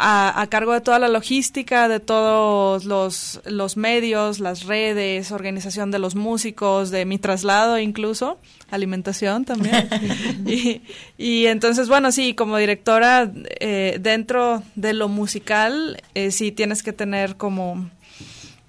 a, 0.00 0.46
cargo 0.48 0.72
de 0.72 0.80
toda 0.80 0.98
la 0.98 1.08
logística, 1.08 1.88
de 1.88 1.98
todos 1.98 2.84
los, 2.84 3.40
los 3.44 3.76
medios, 3.76 4.38
las 4.38 4.64
redes, 4.64 5.32
organización 5.32 5.90
de 5.90 5.98
los 5.98 6.14
músicos, 6.14 6.90
de 6.90 7.04
mi 7.04 7.18
traslado 7.18 7.78
incluso, 7.78 8.38
alimentación 8.70 9.44
también. 9.44 9.88
y, 10.46 10.82
y, 11.18 11.46
entonces, 11.46 11.88
bueno, 11.88 12.12
sí, 12.12 12.34
como 12.34 12.56
directora, 12.58 13.30
eh, 13.60 13.98
dentro 14.00 14.62
de 14.76 14.92
lo 14.92 15.08
musical, 15.08 16.00
eh, 16.14 16.30
sí 16.30 16.52
tienes 16.52 16.82
que 16.82 16.92
tener 16.92 17.36
como 17.36 17.90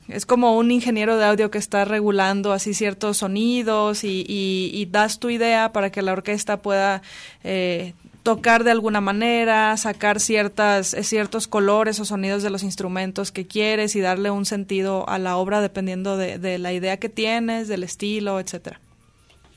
es 0.08 0.26
como 0.26 0.58
un 0.58 0.72
ingeniero 0.72 1.18
de 1.18 1.26
audio 1.26 1.52
que 1.52 1.60
está 1.60 1.86
regulando 1.86 2.52
así 2.52 2.74
ciertos 2.74 3.18
sonidos 3.18 4.04
y, 4.04 4.26
y, 4.28 4.72
y 4.74 4.88
das 4.88 5.20
tu 5.20 5.30
idea 5.30 5.72
para 5.72 5.92
que 5.92 6.02
la 6.02 6.14
orquesta 6.14 6.64
pueda 6.64 7.04
eh, 7.44 7.94
tocar 8.30 8.64
de 8.64 8.70
alguna 8.70 9.02
manera, 9.02 9.76
sacar 9.76 10.20
ciertas, 10.20 10.94
eh, 10.94 11.04
ciertos 11.04 11.48
colores 11.48 12.00
o 12.00 12.06
sonidos 12.06 12.44
de 12.44 12.52
los 12.52 12.62
instrumentos 12.62 13.32
que 13.32 13.48
quieres 13.48 13.96
y 13.96 14.02
darle 14.02 14.30
un 14.30 14.46
sentido 14.46 15.10
a 15.10 15.18
la 15.18 15.36
obra 15.36 15.62
dependiendo 15.62 16.16
de, 16.16 16.38
de 16.38 16.60
la 16.60 16.72
idea 16.72 16.98
que 16.98 17.10
tienes, 17.10 17.68
del 17.68 17.84
estilo, 17.84 18.40
etcétera. 18.40 18.80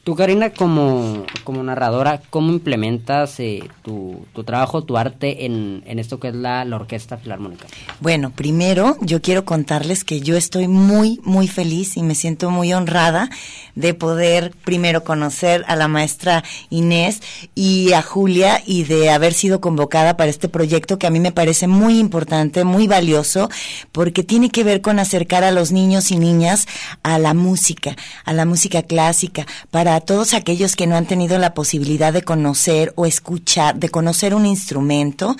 Tú, 0.04 0.16
Karina, 0.16 0.50
como, 0.50 1.24
como 1.44 1.62
narradora, 1.62 2.20
¿cómo 2.28 2.50
implementas 2.50 3.38
eh, 3.38 3.62
tu, 3.84 4.26
tu, 4.34 4.42
trabajo, 4.42 4.82
tu 4.82 4.96
arte 4.96 5.46
en, 5.46 5.84
en 5.86 6.00
esto 6.00 6.18
que 6.18 6.28
es 6.28 6.34
la, 6.34 6.64
la, 6.64 6.74
Orquesta 6.74 7.18
Filarmónica? 7.18 7.68
Bueno, 8.00 8.32
primero 8.34 8.96
yo 9.00 9.22
quiero 9.22 9.44
contarles 9.44 10.02
que 10.02 10.20
yo 10.20 10.36
estoy 10.36 10.66
muy, 10.66 11.20
muy 11.22 11.46
feliz 11.46 11.96
y 11.96 12.02
me 12.02 12.16
siento 12.16 12.50
muy 12.50 12.72
honrada 12.72 13.30
de 13.76 13.94
poder 13.94 14.52
primero 14.64 15.04
conocer 15.04 15.64
a 15.68 15.76
la 15.76 15.86
maestra 15.86 16.42
Inés 16.68 17.22
y 17.54 17.92
a 17.92 18.02
Julia 18.02 18.60
y 18.66 18.82
de 18.82 19.08
haber 19.10 19.34
sido 19.34 19.60
convocada 19.60 20.16
para 20.16 20.30
este 20.30 20.48
proyecto 20.48 20.98
que 20.98 21.06
a 21.06 21.10
mí 21.10 21.20
me 21.20 21.30
parece 21.30 21.68
muy 21.68 22.00
importante, 22.00 22.64
muy 22.64 22.88
valioso, 22.88 23.48
porque 23.92 24.24
tiene 24.24 24.50
que 24.50 24.64
ver 24.64 24.80
con 24.80 24.98
acercar 24.98 25.44
a 25.44 25.52
los 25.52 25.70
niños 25.70 26.10
y 26.10 26.18
niñas 26.18 26.66
a 27.04 27.20
la 27.20 27.34
música, 27.34 27.94
a 28.24 28.32
la 28.32 28.44
música 28.44 28.82
clásica, 28.82 29.46
para 29.70 29.91
a 29.94 30.00
todos 30.00 30.34
aquellos 30.34 30.76
que 30.76 30.86
no 30.86 30.96
han 30.96 31.06
tenido 31.06 31.38
la 31.38 31.54
posibilidad 31.54 32.12
de 32.12 32.22
conocer 32.22 32.92
o 32.96 33.06
escuchar, 33.06 33.76
de 33.76 33.88
conocer 33.88 34.34
un 34.34 34.46
instrumento 34.46 35.36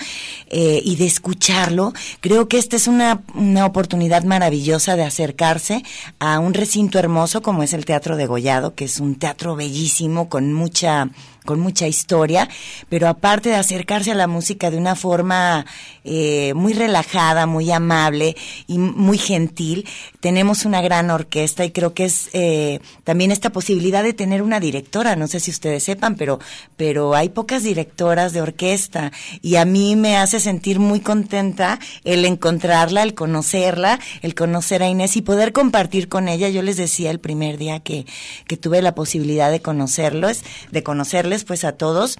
eh, 0.49 0.81
y 0.83 0.95
de 0.95 1.05
escucharlo, 1.05 1.93
creo 2.21 2.47
que 2.47 2.57
esta 2.57 2.75
es 2.75 2.87
una, 2.87 3.21
una 3.35 3.65
oportunidad 3.65 4.23
maravillosa 4.23 4.95
de 4.95 5.03
acercarse 5.03 5.83
a 6.19 6.39
un 6.39 6.53
recinto 6.53 6.99
hermoso 6.99 7.41
como 7.41 7.63
es 7.63 7.73
el 7.73 7.85
Teatro 7.85 8.17
de 8.17 8.25
Gollado, 8.25 8.75
que 8.75 8.85
es 8.85 8.99
un 8.99 9.15
teatro 9.15 9.55
bellísimo 9.55 10.29
con 10.29 10.53
mucha 10.53 11.09
con 11.43 11.59
mucha 11.59 11.87
historia, 11.87 12.49
pero 12.89 13.07
aparte 13.07 13.49
de 13.49 13.55
acercarse 13.55 14.11
a 14.11 14.15
la 14.15 14.27
música 14.27 14.71
de 14.71 14.77
una 14.77 14.95
forma 14.95 15.65
eh, 16.03 16.53
muy 16.55 16.73
relajada, 16.73 17.45
muy 17.45 17.71
amable 17.71 18.35
y 18.67 18.77
muy 18.77 19.17
gentil, 19.17 19.87
tenemos 20.19 20.65
una 20.65 20.81
gran 20.81 21.11
orquesta 21.11 21.65
y 21.65 21.71
creo 21.71 21.93
que 21.93 22.05
es 22.05 22.29
eh, 22.33 22.79
también 23.03 23.31
esta 23.31 23.51
posibilidad 23.51 24.03
de 24.03 24.13
tener 24.13 24.41
una 24.41 24.59
directora, 24.59 25.15
no 25.15 25.27
sé 25.27 25.39
si 25.39 25.51
ustedes 25.51 25.83
sepan, 25.83 26.15
pero, 26.15 26.39
pero 26.77 27.15
hay 27.15 27.29
pocas 27.29 27.63
directoras 27.63 28.33
de 28.33 28.41
orquesta 28.41 29.11
y 29.41 29.55
a 29.55 29.65
mí 29.65 29.95
me 29.95 30.17
hace 30.17 30.39
sentir 30.39 30.79
muy 30.79 30.99
contenta 30.99 31.79
el 32.03 32.25
encontrarla, 32.25 33.03
el 33.03 33.13
conocerla, 33.13 33.99
el 34.21 34.35
conocer 34.35 34.83
a 34.83 34.89
Inés 34.89 35.17
y 35.17 35.21
poder 35.21 35.53
compartir 35.53 36.07
con 36.07 36.27
ella. 36.27 36.49
Yo 36.49 36.61
les 36.61 36.77
decía 36.77 37.11
el 37.11 37.19
primer 37.19 37.57
día 37.57 37.79
que, 37.79 38.05
que 38.47 38.57
tuve 38.57 38.81
la 38.81 38.95
posibilidad 38.95 39.51
de 39.51 39.61
conocerlos, 39.61 40.43
de 40.71 40.83
conocerles 40.83 41.32
pues 41.43 41.63
a 41.63 41.71
todos 41.71 42.17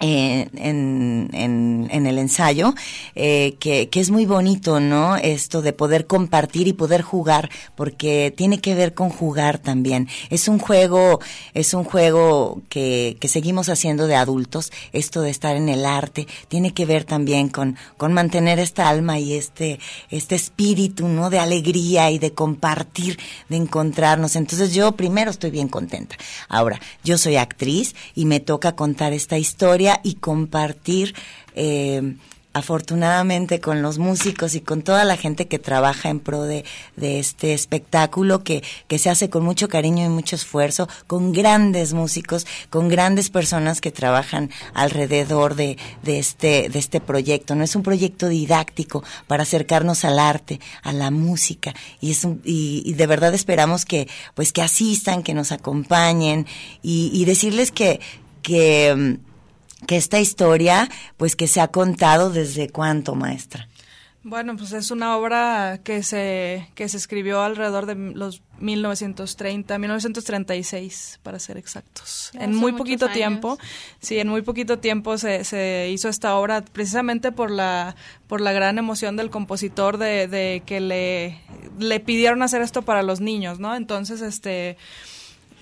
en, 0.00 1.30
en, 1.32 2.06
el 2.06 2.18
ensayo, 2.18 2.74
eh, 3.14 3.56
que, 3.58 3.88
que, 3.88 4.00
es 4.00 4.10
muy 4.10 4.26
bonito, 4.26 4.80
¿no? 4.80 5.16
Esto 5.16 5.62
de 5.62 5.72
poder 5.72 6.06
compartir 6.06 6.68
y 6.68 6.72
poder 6.72 7.02
jugar, 7.02 7.48
porque 7.74 8.32
tiene 8.36 8.60
que 8.60 8.74
ver 8.74 8.92
con 8.92 9.08
jugar 9.08 9.58
también. 9.58 10.08
Es 10.30 10.48
un 10.48 10.58
juego, 10.58 11.20
es 11.54 11.72
un 11.72 11.84
juego 11.84 12.62
que, 12.68 13.16
que 13.20 13.28
seguimos 13.28 13.68
haciendo 13.68 14.06
de 14.06 14.16
adultos, 14.16 14.72
esto 14.92 15.22
de 15.22 15.30
estar 15.30 15.56
en 15.56 15.68
el 15.68 15.86
arte, 15.86 16.26
tiene 16.48 16.74
que 16.74 16.86
ver 16.86 17.04
también 17.04 17.48
con, 17.48 17.76
con 17.96 18.12
mantener 18.12 18.58
esta 18.58 18.88
alma 18.88 19.18
y 19.18 19.34
este, 19.34 19.78
este 20.10 20.34
espíritu, 20.34 21.08
¿no? 21.08 21.30
De 21.30 21.38
alegría 21.38 22.10
y 22.10 22.18
de 22.18 22.34
compartir, 22.34 23.18
de 23.48 23.56
encontrarnos. 23.56 24.36
Entonces 24.36 24.74
yo 24.74 24.92
primero 24.92 25.30
estoy 25.30 25.50
bien 25.50 25.68
contenta. 25.68 26.16
Ahora, 26.48 26.80
yo 27.04 27.16
soy 27.16 27.36
actriz 27.36 27.94
y 28.14 28.26
me 28.26 28.40
toca 28.40 28.76
contar 28.76 29.12
esta 29.12 29.38
historia 29.38 29.93
y 30.02 30.14
compartir 30.14 31.14
eh, 31.54 32.16
afortunadamente 32.54 33.60
con 33.60 33.82
los 33.82 33.98
músicos 33.98 34.54
y 34.54 34.60
con 34.60 34.82
toda 34.82 35.04
la 35.04 35.16
gente 35.16 35.48
que 35.48 35.58
trabaja 35.58 36.08
en 36.08 36.20
pro 36.20 36.44
de, 36.44 36.64
de 36.96 37.18
este 37.18 37.52
espectáculo 37.52 38.44
que, 38.44 38.62
que 38.86 39.00
se 39.00 39.10
hace 39.10 39.28
con 39.28 39.44
mucho 39.44 39.68
cariño 39.68 40.06
y 40.06 40.08
mucho 40.08 40.36
esfuerzo, 40.36 40.88
con 41.08 41.32
grandes 41.32 41.92
músicos, 41.92 42.46
con 42.70 42.88
grandes 42.88 43.28
personas 43.28 43.80
que 43.80 43.90
trabajan 43.90 44.50
alrededor 44.72 45.56
de, 45.56 45.76
de, 46.04 46.20
este, 46.20 46.68
de 46.68 46.78
este 46.78 47.00
proyecto. 47.00 47.56
No 47.56 47.64
es 47.64 47.74
un 47.74 47.82
proyecto 47.82 48.28
didáctico 48.28 49.02
para 49.26 49.42
acercarnos 49.42 50.04
al 50.04 50.20
arte, 50.20 50.60
a 50.84 50.92
la 50.92 51.10
música, 51.10 51.74
y, 52.00 52.12
es 52.12 52.26
y 52.44 52.92
de 52.92 53.06
verdad 53.08 53.34
esperamos 53.34 53.84
que, 53.84 54.06
pues, 54.34 54.52
que 54.52 54.62
asistan, 54.62 55.24
que 55.24 55.34
nos 55.34 55.50
acompañen 55.50 56.46
y, 56.82 57.10
y 57.12 57.24
decirles 57.24 57.72
que, 57.72 57.98
que, 58.42 58.94
mm, 58.94 59.33
que 59.84 59.96
esta 59.96 60.20
historia, 60.20 60.88
pues 61.16 61.36
que 61.36 61.46
se 61.46 61.60
ha 61.60 61.68
contado 61.68 62.30
desde 62.30 62.68
cuánto, 62.68 63.14
maestra. 63.14 63.68
Bueno, 64.26 64.56
pues 64.56 64.72
es 64.72 64.90
una 64.90 65.18
obra 65.18 65.80
que 65.84 66.02
se, 66.02 66.70
que 66.74 66.88
se 66.88 66.96
escribió 66.96 67.42
alrededor 67.42 67.84
de 67.84 67.94
los 67.94 68.40
1930, 68.58 69.78
1936, 69.78 71.20
para 71.22 71.38
ser 71.38 71.58
exactos. 71.58 72.30
En 72.32 72.54
muy 72.54 72.72
poquito 72.72 73.04
años. 73.04 73.18
tiempo, 73.18 73.58
sí, 74.00 74.18
en 74.18 74.28
muy 74.28 74.40
poquito 74.40 74.78
tiempo 74.78 75.18
se, 75.18 75.44
se 75.44 75.90
hizo 75.92 76.08
esta 76.08 76.36
obra 76.36 76.62
precisamente 76.62 77.32
por 77.32 77.50
la, 77.50 77.96
por 78.26 78.40
la 78.40 78.52
gran 78.52 78.78
emoción 78.78 79.16
del 79.16 79.28
compositor 79.28 79.98
de, 79.98 80.26
de 80.26 80.62
que 80.64 80.80
le, 80.80 81.42
le 81.78 82.00
pidieron 82.00 82.42
hacer 82.42 82.62
esto 82.62 82.80
para 82.80 83.02
los 83.02 83.20
niños, 83.20 83.60
¿no? 83.60 83.76
Entonces, 83.76 84.22
este 84.22 84.78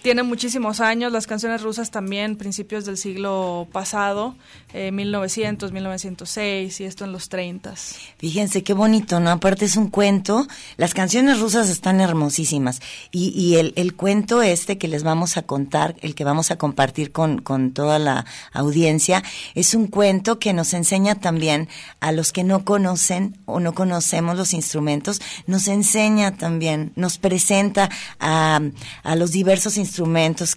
tiene 0.02 0.22
muchísimos 0.22 0.80
años, 0.80 1.12
las 1.12 1.26
canciones 1.26 1.62
rusas 1.62 1.90
también, 1.90 2.36
principios 2.36 2.84
del 2.84 2.98
siglo 2.98 3.68
pasado, 3.72 4.34
eh, 4.72 4.90
1900, 4.90 5.72
1906 5.72 6.80
y 6.80 6.84
esto 6.84 7.04
en 7.04 7.12
los 7.12 7.28
30. 7.28 7.74
Fíjense 8.18 8.62
qué 8.62 8.74
bonito, 8.74 9.20
¿no? 9.20 9.30
Aparte 9.30 9.64
es 9.64 9.76
un 9.76 9.88
cuento. 9.88 10.46
Las 10.76 10.94
canciones 10.94 11.38
rusas 11.38 11.68
están 11.70 12.00
hermosísimas. 12.00 12.80
Y, 13.12 13.28
y 13.28 13.56
el, 13.56 13.72
el 13.76 13.94
cuento 13.94 14.42
este 14.42 14.78
que 14.78 14.88
les 14.88 15.04
vamos 15.04 15.36
a 15.36 15.42
contar, 15.42 15.94
el 16.00 16.14
que 16.14 16.24
vamos 16.24 16.50
a 16.50 16.56
compartir 16.56 17.12
con, 17.12 17.38
con 17.40 17.72
toda 17.72 17.98
la 17.98 18.26
audiencia, 18.52 19.22
es 19.54 19.74
un 19.74 19.86
cuento 19.86 20.38
que 20.38 20.52
nos 20.52 20.74
enseña 20.74 21.14
también 21.14 21.68
a 22.00 22.10
los 22.12 22.32
que 22.32 22.42
no 22.42 22.64
conocen 22.64 23.38
o 23.44 23.60
no 23.60 23.72
conocemos 23.72 24.36
los 24.36 24.52
instrumentos, 24.52 25.20
nos 25.46 25.68
enseña 25.68 26.36
también, 26.36 26.92
nos 26.96 27.18
presenta 27.18 27.88
a, 28.18 28.60
a 29.04 29.16
los 29.16 29.30
diversos 29.30 29.76
instrumentos 29.76 29.91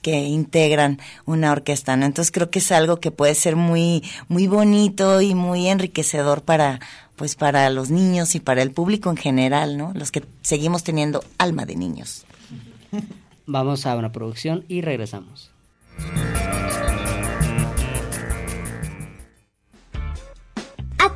que 0.02 0.16
integran 0.26 1.00
una 1.26 1.52
orquesta, 1.52 1.96
¿no? 1.96 2.06
Entonces 2.06 2.32
creo 2.32 2.50
que 2.50 2.60
es 2.60 2.72
algo 2.72 3.00
que 3.00 3.12
puede 3.12 3.36
ser 3.36 3.56
muy, 3.56 4.04
muy 4.28 4.48
bonito 4.48 5.22
y 5.22 5.36
muy 5.36 5.68
enriquecedor 5.68 6.42
para, 6.42 6.80
pues 7.16 7.36
para 7.36 7.70
los 7.70 7.90
niños 7.90 8.36
y 8.36 8.40
para 8.40 8.62
el 8.62 8.72
público 8.72 9.10
en 9.10 9.18
general, 9.18 9.78
¿no? 9.78 9.92
Los 9.94 10.12
que 10.12 10.24
seguimos 10.42 10.84
teniendo 10.84 11.24
alma 11.38 11.66
de 11.66 11.76
niños. 11.76 12.26
Vamos 13.46 13.86
a 13.86 13.96
una 13.96 14.12
producción 14.12 14.66
y 14.68 14.82
regresamos. 14.82 15.52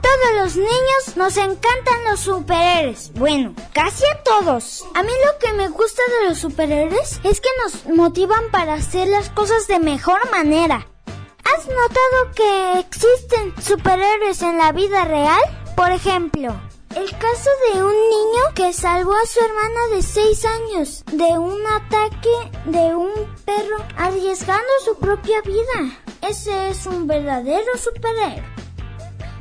Todos 0.09 0.41
los 0.41 0.55
niños 0.55 1.17
nos 1.17 1.37
encantan 1.37 2.03
los 2.09 2.21
superhéroes. 2.21 3.11
Bueno, 3.13 3.53
casi 3.73 4.05
a 4.05 4.23
todos. 4.23 4.85
A 4.95 5.03
mí 5.03 5.11
lo 5.25 5.37
que 5.39 5.53
me 5.53 5.67
gusta 5.69 6.01
de 6.19 6.29
los 6.29 6.39
superhéroes 6.39 7.19
es 7.23 7.41
que 7.41 7.49
nos 7.63 7.85
motivan 7.95 8.49
para 8.51 8.73
hacer 8.73 9.07
las 9.07 9.29
cosas 9.29 9.67
de 9.67 9.79
mejor 9.79 10.19
manera. 10.31 10.87
¿Has 11.05 11.67
notado 11.67 12.31
que 12.35 12.79
existen 12.79 13.53
superhéroes 13.61 14.41
en 14.41 14.57
la 14.57 14.71
vida 14.71 15.05
real? 15.05 15.41
Por 15.75 15.91
ejemplo, 15.91 16.59
el 16.95 17.11
caso 17.11 17.49
de 17.71 17.83
un 17.83 17.93
niño 17.93 18.43
que 18.55 18.73
salvó 18.73 19.13
a 19.13 19.27
su 19.27 19.39
hermana 19.39 19.95
de 19.95 20.01
6 20.01 20.45
años 20.45 21.03
de 21.11 21.37
un 21.37 21.61
ataque 21.67 22.51
de 22.65 22.95
un 22.95 23.11
perro 23.45 23.77
arriesgando 23.97 24.71
su 24.85 24.95
propia 24.97 25.41
vida. 25.41 25.99
Ese 26.27 26.69
es 26.69 26.85
un 26.87 27.05
verdadero 27.05 27.77
superhéroe. 27.77 28.58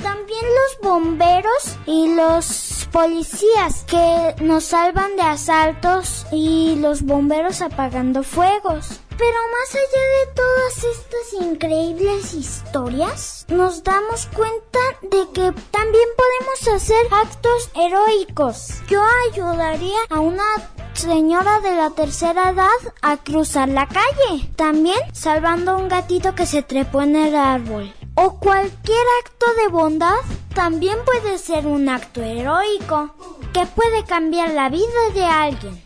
También 0.02 0.44
los 0.44 0.90
bomberos 0.90 1.76
y 1.86 2.14
los 2.14 2.86
policías 2.92 3.84
que 3.84 4.34
nos 4.40 4.64
salvan 4.64 5.16
de 5.16 5.22
asaltos 5.22 6.26
y 6.32 6.76
los 6.76 7.02
bomberos 7.02 7.62
apagando 7.62 8.22
fuegos. 8.22 9.00
Pero 9.18 9.36
más 9.50 9.74
allá 9.74 10.04
de 10.18 10.34
todas 10.34 10.84
estas 10.84 11.42
increíbles 11.42 12.34
historias, 12.34 13.46
nos 13.48 13.82
damos 13.82 14.26
cuenta 14.26 14.78
de 15.02 15.26
que 15.32 15.60
también 15.72 16.08
podemos 16.16 16.76
hacer 16.76 17.04
actos 17.10 17.70
heroicos. 17.74 18.74
Yo 18.88 19.02
ayudaría 19.28 19.98
a 20.08 20.20
una 20.20 20.44
señora 20.92 21.60
de 21.60 21.74
la 21.74 21.90
tercera 21.90 22.50
edad 22.50 22.68
a 23.02 23.16
cruzar 23.16 23.68
la 23.68 23.88
calle. 23.88 24.48
También 24.54 24.98
salvando 25.12 25.72
a 25.72 25.76
un 25.76 25.88
gatito 25.88 26.36
que 26.36 26.46
se 26.46 26.62
trepó 26.62 27.02
en 27.02 27.16
el 27.16 27.34
árbol. 27.34 27.92
O 28.20 28.40
cualquier 28.40 29.06
acto 29.24 29.46
de 29.54 29.68
bondad 29.68 30.18
también 30.52 30.98
puede 31.04 31.38
ser 31.38 31.68
un 31.68 31.88
acto 31.88 32.20
heroico 32.20 33.14
que 33.52 33.64
puede 33.64 34.02
cambiar 34.06 34.50
la 34.50 34.68
vida 34.68 35.10
de 35.14 35.24
alguien. 35.24 35.80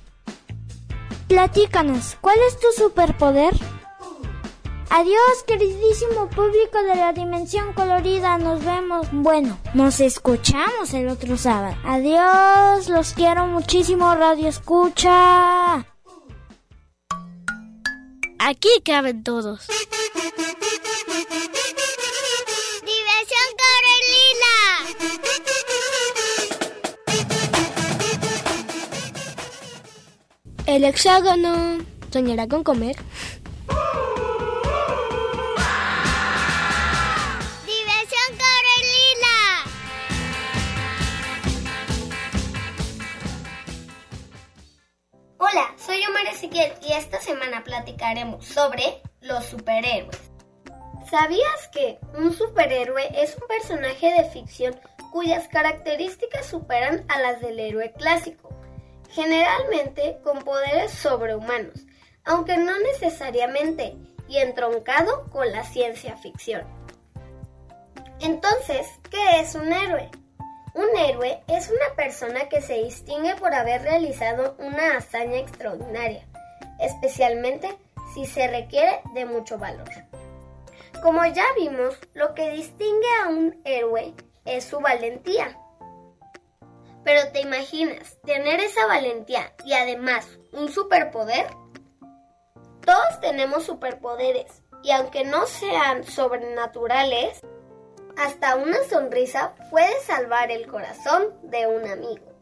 Platícanos, 1.29 2.16
¿cuál 2.23 2.38
es 2.49 2.59
tu 2.59 2.68
superpoder? 2.75 3.53
Adiós, 4.88 5.42
queridísimo 5.47 6.31
público 6.31 6.83
de 6.83 6.97
la 6.97 7.12
dimensión 7.12 7.75
colorida. 7.75 8.38
Nos 8.38 8.64
vemos. 8.64 9.09
Bueno, 9.12 9.59
nos 9.75 10.01
escuchamos 10.01 10.95
el 10.95 11.09
otro 11.09 11.37
sábado. 11.37 11.77
Adiós, 11.85 12.88
los 12.88 13.12
quiero 13.12 13.47
muchísimo, 13.47 14.14
Radio 14.14 14.49
Escucha. 14.49 15.87
Aquí 18.38 18.71
caben 18.83 19.23
todos. 19.23 19.68
Diversión 24.12 24.42
El 30.66 30.85
hexágono 30.85 31.79
soñará 32.12 32.46
con 32.46 32.62
comer. 32.62 32.96
Hola, 45.38 45.75
soy 45.77 46.05
Omar 46.07 46.27
Ezequiel 46.27 46.72
y 46.83 46.92
esta 46.92 47.20
semana 47.20 47.64
platicaremos 47.64 48.44
sobre 48.44 49.03
los 49.20 49.44
superhéroes. 49.46 50.32
¿Sabías 51.12 51.68
que 51.68 51.98
un 52.16 52.33
superhéroe 52.33 53.07
es 53.22 53.37
un 53.37 53.46
personaje 53.46 54.14
de 54.14 54.31
ficción 54.31 54.75
cuyas 55.11 55.46
características 55.46 56.46
superan 56.46 57.05
a 57.09 57.20
las 57.20 57.42
del 57.42 57.61
héroe 57.61 57.92
clásico? 57.92 58.48
Generalmente 59.11 60.20
con 60.25 60.38
poderes 60.38 60.90
sobrehumanos, 60.90 61.85
aunque 62.25 62.57
no 62.57 62.72
necesariamente, 62.79 63.94
y 64.27 64.38
entroncado 64.38 65.29
con 65.29 65.53
la 65.53 65.64
ciencia 65.64 66.16
ficción. 66.16 66.62
Entonces, 68.20 68.87
¿qué 69.11 69.40
es 69.40 69.55
un 69.55 69.70
héroe? 69.70 70.09
Un 70.72 70.96
héroe 70.96 71.42
es 71.46 71.68
una 71.68 71.94
persona 71.94 72.48
que 72.48 72.62
se 72.62 72.85
distingue 72.85 73.35
por 73.35 73.53
haber 73.53 73.83
realizado 73.83 74.57
una 74.59 74.96
hazaña 74.96 75.37
extraordinaria, 75.37 76.27
especialmente 76.81 77.68
si 78.14 78.25
se 78.25 78.48
requiere 78.48 79.03
de 79.12 79.27
mucho 79.27 79.59
valor. 79.59 79.90
Como 81.03 81.27
ya 81.27 81.45
vimos, 81.57 81.99
lo 82.15 82.33
que 82.33 82.51
distingue 82.51 83.09
a 83.25 83.29
un 83.29 83.61
héroe 83.65 84.15
es 84.45 84.62
su 84.62 84.79
valentía. 84.79 85.59
Pero 87.05 87.33
¿te 87.33 87.41
imaginas 87.41 88.21
tener 88.25 88.61
esa 88.61 88.87
valentía 88.87 89.53
y 89.65 89.73
además 89.73 90.29
un 90.53 90.69
superpoder? 90.69 91.47
Todos 92.87 93.21
tenemos 93.21 93.65
superpoderes 93.65 94.62
y 94.85 94.93
aunque 94.93 95.25
no 95.25 95.47
sean 95.47 96.05
sobrenaturales, 96.05 97.41
hasta 98.17 98.55
una 98.55 98.79
sonrisa 98.88 99.57
puede 99.71 100.01
salvar 100.03 100.53
el 100.53 100.69
corazón 100.69 101.35
de 101.43 101.67
un 101.67 101.85
amigo. 101.85 102.33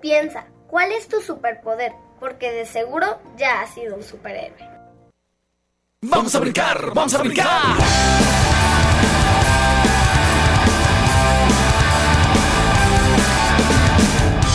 Piensa, 0.00 0.48
¿cuál 0.66 0.90
es 0.90 1.06
tu 1.06 1.20
superpoder? 1.20 1.92
Porque 2.18 2.50
de 2.50 2.66
seguro 2.66 3.20
ya 3.36 3.60
has 3.60 3.74
sido 3.74 3.94
un 3.94 4.02
superhéroe. 4.02 4.77
Vamos 6.00 6.32
a 6.32 6.38
brincar, 6.38 6.92
vamos 6.94 7.12
a 7.12 7.18
brincar. 7.18 7.76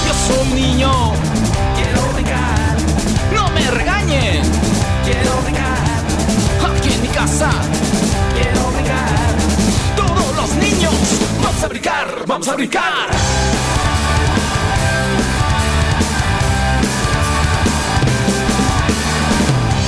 Yo 0.08 0.14
soy 0.26 0.48
un 0.48 0.56
niño, 0.56 0.92
quiero 1.76 2.14
brincar. 2.14 2.78
No 3.34 3.50
me 3.50 3.70
regañen, 3.72 4.42
quiero 5.04 5.42
brincar. 5.44 5.78
Aquí 6.78 6.94
en 6.94 7.02
mi 7.02 7.10
casa, 7.10 7.52
quiero 8.36 8.72
brincar. 8.72 9.36
Todos 9.98 10.36
los 10.38 10.56
niños, 10.56 10.94
vamos 11.42 11.62
a 11.62 11.68
brincar. 11.68 12.56
brincar. 12.56 13.10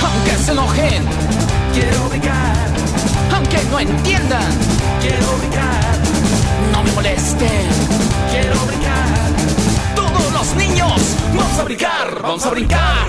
Aunque 0.04 0.36
se 0.44 0.52
enojen, 0.52 1.25
quiero 1.76 2.08
brincar. 2.08 2.56
Aunque 3.34 3.58
no 3.70 3.78
entiendan, 3.78 4.52
quiero 5.00 5.36
brincar. 5.38 5.98
No 6.72 6.82
me 6.82 6.92
molesten, 6.92 7.68
quiero 8.30 8.58
brincar. 8.66 9.30
Todos 9.94 10.32
los 10.32 10.56
niños, 10.56 11.16
vamos 11.34 11.58
a 11.58 11.64
brincar, 11.64 12.22
vamos 12.22 12.46
a 12.46 12.50
brincar. 12.50 13.06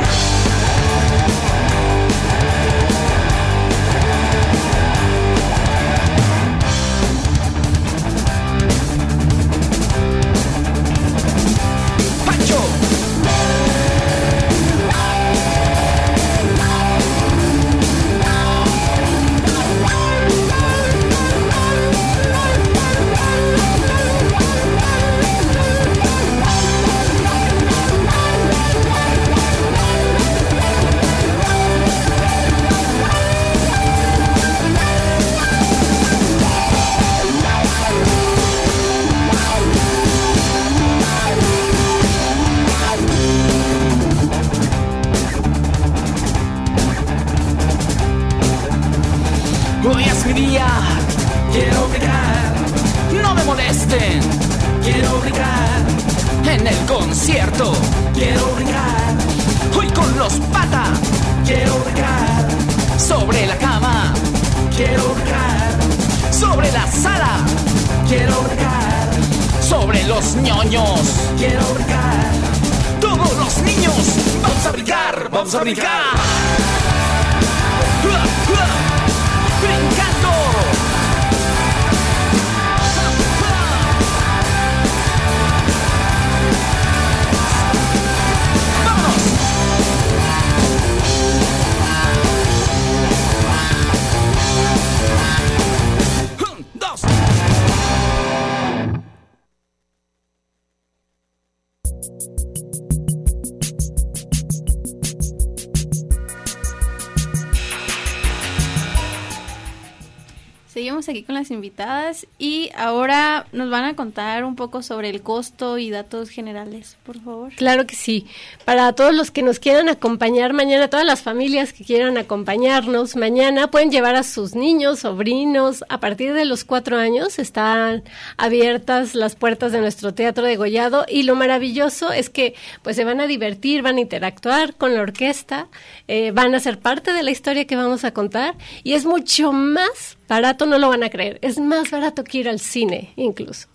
Invitadas 111.52 112.28
y 112.38 112.70
ahora 112.76 113.48
nos 113.52 113.70
van 113.70 113.86
a 113.86 113.96
contar 113.96 114.44
un 114.44 114.56
poco 114.56 114.82
sobre 114.84 115.10
el 115.10 115.22
costo 115.22 115.78
y 115.78 115.90
datos 115.90 116.30
generales, 116.30 116.98
por 117.06 117.20
favor. 117.22 117.54
Claro 117.54 117.86
que 117.86 117.96
sí. 117.96 118.28
Para 118.66 118.94
todos 118.94 119.14
los 119.14 119.32
que 119.32 119.42
nos 119.42 119.60
quieran 119.60 119.90
acompañar 119.90 120.54
mañana, 120.54 120.90
todas 120.90 121.06
las 121.06 121.22
familias 121.22 121.74
que 121.74 121.84
quieran 121.84 122.18
acompañarnos 122.18 123.16
mañana, 123.16 123.72
pueden 123.72 123.92
llevar 123.92 124.16
a 124.16 124.24
sus 124.24 124.56
niños, 124.56 125.00
sobrinos. 125.00 125.84
A 125.90 126.00
partir 126.00 126.34
de 126.34 126.46
los 126.46 126.64
cuatro 126.64 126.98
años 126.98 127.40
están 127.40 128.04
abiertas 128.38 129.16
las 129.16 129.36
puertas 129.36 129.72
de 129.72 129.80
nuestro 129.80 130.14
teatro 130.14 130.46
de 130.46 130.58
Gollado 130.58 131.06
y 131.08 131.24
lo 131.24 131.36
maravilloso 131.36 132.12
es 132.12 132.30
que 132.30 132.56
pues 132.82 132.96
se 132.96 133.04
van 133.04 133.22
a 133.22 133.28
divertir, 133.28 133.82
van 133.82 133.98
a 133.98 134.02
interactuar 134.02 134.76
con 134.76 134.94
la 134.94 135.02
orquesta, 135.02 135.68
eh, 136.08 136.32
van 136.32 136.56
a 136.56 136.60
ser 136.60 136.80
parte 136.80 137.14
de 137.14 137.24
la 137.24 137.32
historia 137.32 137.66
que 137.66 137.76
vamos 137.76 138.04
a 138.04 138.12
contar 138.12 138.56
y 138.84 138.94
es 138.94 139.06
mucho 139.06 139.52
más 139.52 140.17
barato, 140.28 140.66
no 140.66 140.78
lo 140.78 140.90
van 140.90 141.04
a 141.04 141.10
creer, 141.10 141.40
es 141.42 141.60
más 141.60 141.92
barato 141.92 142.24
que 142.24 142.40
ir 142.40 142.50
al 142.50 142.60
cine 142.60 143.14
incluso 143.16 143.68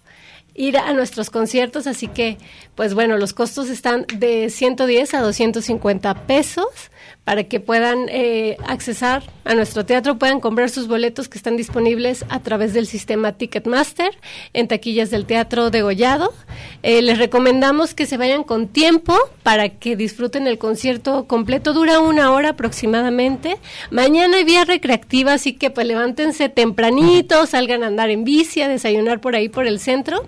ir 0.54 0.76
a 0.76 0.92
nuestros 0.92 1.30
conciertos, 1.30 1.86
así 1.86 2.08
que, 2.08 2.38
pues 2.74 2.94
bueno, 2.94 3.16
los 3.16 3.32
costos 3.32 3.68
están 3.68 4.06
de 4.16 4.50
110 4.50 5.14
a 5.14 5.20
250 5.20 6.26
pesos 6.26 6.90
para 7.24 7.44
que 7.44 7.60
puedan 7.60 8.08
eh, 8.08 8.56
accesar 8.66 9.22
a 9.44 9.54
nuestro 9.54 9.86
teatro, 9.86 10.18
puedan 10.18 10.40
comprar 10.40 10.70
sus 10.70 10.88
boletos 10.88 11.28
que 11.28 11.38
están 11.38 11.56
disponibles 11.56 12.24
a 12.28 12.40
través 12.40 12.74
del 12.74 12.86
sistema 12.86 13.32
Ticketmaster 13.32 14.10
en 14.52 14.66
taquillas 14.66 15.10
del 15.10 15.24
Teatro 15.24 15.70
de 15.70 15.82
Gollado. 15.82 16.34
Eh, 16.82 17.00
les 17.00 17.18
recomendamos 17.18 17.94
que 17.94 18.06
se 18.06 18.16
vayan 18.16 18.42
con 18.42 18.66
tiempo 18.66 19.16
para 19.44 19.68
que 19.68 19.94
disfruten 19.94 20.48
el 20.48 20.58
concierto 20.58 21.26
completo, 21.26 21.72
dura 21.72 22.00
una 22.00 22.32
hora 22.32 22.50
aproximadamente. 22.50 23.56
Mañana 23.90 24.38
hay 24.38 24.44
vía 24.44 24.64
recreativa, 24.64 25.34
así 25.34 25.52
que 25.52 25.70
pues 25.70 25.86
levántense 25.86 26.48
tempranito, 26.48 27.46
salgan 27.46 27.84
a 27.84 27.86
andar 27.86 28.10
en 28.10 28.24
bici, 28.24 28.62
a 28.62 28.68
desayunar 28.68 29.20
por 29.20 29.36
ahí 29.36 29.48
por 29.48 29.66
el 29.66 29.78
centro. 29.78 30.26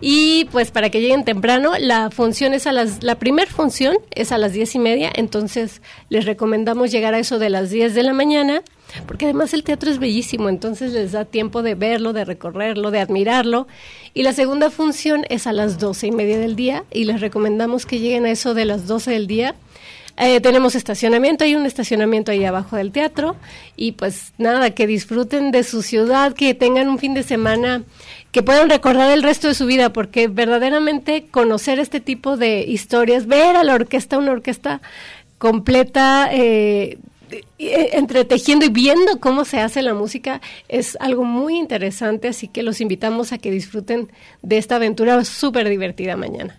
Y 0.00 0.44
pues 0.52 0.70
para 0.70 0.90
que 0.90 1.00
lleguen 1.00 1.24
temprano, 1.24 1.72
la 1.78 2.10
función 2.10 2.52
es 2.52 2.66
a 2.66 2.72
las, 2.72 3.02
la 3.02 3.18
primer 3.18 3.48
función 3.48 3.96
es 4.14 4.30
a 4.30 4.38
las 4.38 4.52
diez 4.52 4.74
y 4.74 4.78
media, 4.78 5.10
entonces 5.14 5.80
les 6.10 6.26
recomendamos 6.26 6.90
llegar 6.90 7.14
a 7.14 7.18
eso 7.18 7.38
de 7.38 7.48
las 7.48 7.70
10 7.70 7.94
de 7.94 8.02
la 8.02 8.12
mañana, 8.12 8.62
porque 9.06 9.24
además 9.24 9.54
el 9.54 9.64
teatro 9.64 9.90
es 9.90 9.98
bellísimo, 9.98 10.48
entonces 10.48 10.92
les 10.92 11.12
da 11.12 11.24
tiempo 11.24 11.62
de 11.62 11.74
verlo, 11.74 12.12
de 12.12 12.24
recorrerlo, 12.24 12.90
de 12.90 13.00
admirarlo. 13.00 13.66
Y 14.12 14.22
la 14.22 14.32
segunda 14.32 14.70
función 14.70 15.24
es 15.30 15.46
a 15.46 15.52
las 15.52 15.78
doce 15.78 16.08
y 16.08 16.12
media 16.12 16.38
del 16.38 16.56
día, 16.56 16.84
y 16.92 17.04
les 17.04 17.20
recomendamos 17.20 17.86
que 17.86 17.98
lleguen 17.98 18.26
a 18.26 18.30
eso 18.30 18.52
de 18.52 18.66
las 18.66 18.86
12 18.86 19.10
del 19.12 19.26
día. 19.26 19.54
Eh, 20.18 20.40
tenemos 20.40 20.74
estacionamiento, 20.74 21.44
hay 21.44 21.54
un 21.56 21.66
estacionamiento 21.66 22.32
ahí 22.32 22.44
abajo 22.44 22.76
del 22.76 22.90
teatro 22.90 23.36
y 23.76 23.92
pues 23.92 24.32
nada, 24.38 24.70
que 24.70 24.86
disfruten 24.86 25.50
de 25.50 25.62
su 25.62 25.82
ciudad, 25.82 26.32
que 26.32 26.54
tengan 26.54 26.88
un 26.88 26.98
fin 26.98 27.12
de 27.12 27.22
semana 27.22 27.82
que 28.32 28.42
puedan 28.42 28.70
recordar 28.70 29.10
el 29.10 29.22
resto 29.22 29.48
de 29.48 29.54
su 29.54 29.66
vida, 29.66 29.92
porque 29.92 30.28
verdaderamente 30.28 31.26
conocer 31.30 31.78
este 31.78 32.00
tipo 32.00 32.36
de 32.36 32.60
historias, 32.60 33.26
ver 33.26 33.56
a 33.56 33.64
la 33.64 33.74
orquesta, 33.74 34.16
una 34.16 34.32
orquesta 34.32 34.80
completa, 35.38 36.30
eh, 36.32 36.98
eh, 37.58 37.90
entretejiendo 37.94 38.64
y 38.66 38.68
viendo 38.68 39.18
cómo 39.20 39.44
se 39.44 39.60
hace 39.60 39.82
la 39.82 39.94
música 39.94 40.40
es 40.68 40.96
algo 41.00 41.24
muy 41.24 41.56
interesante, 41.56 42.28
así 42.28 42.48
que 42.48 42.62
los 42.62 42.80
invitamos 42.80 43.32
a 43.32 43.38
que 43.38 43.50
disfruten 43.50 44.10
de 44.42 44.58
esta 44.58 44.76
aventura 44.76 45.24
súper 45.24 45.68
divertida 45.68 46.16
mañana. 46.16 46.56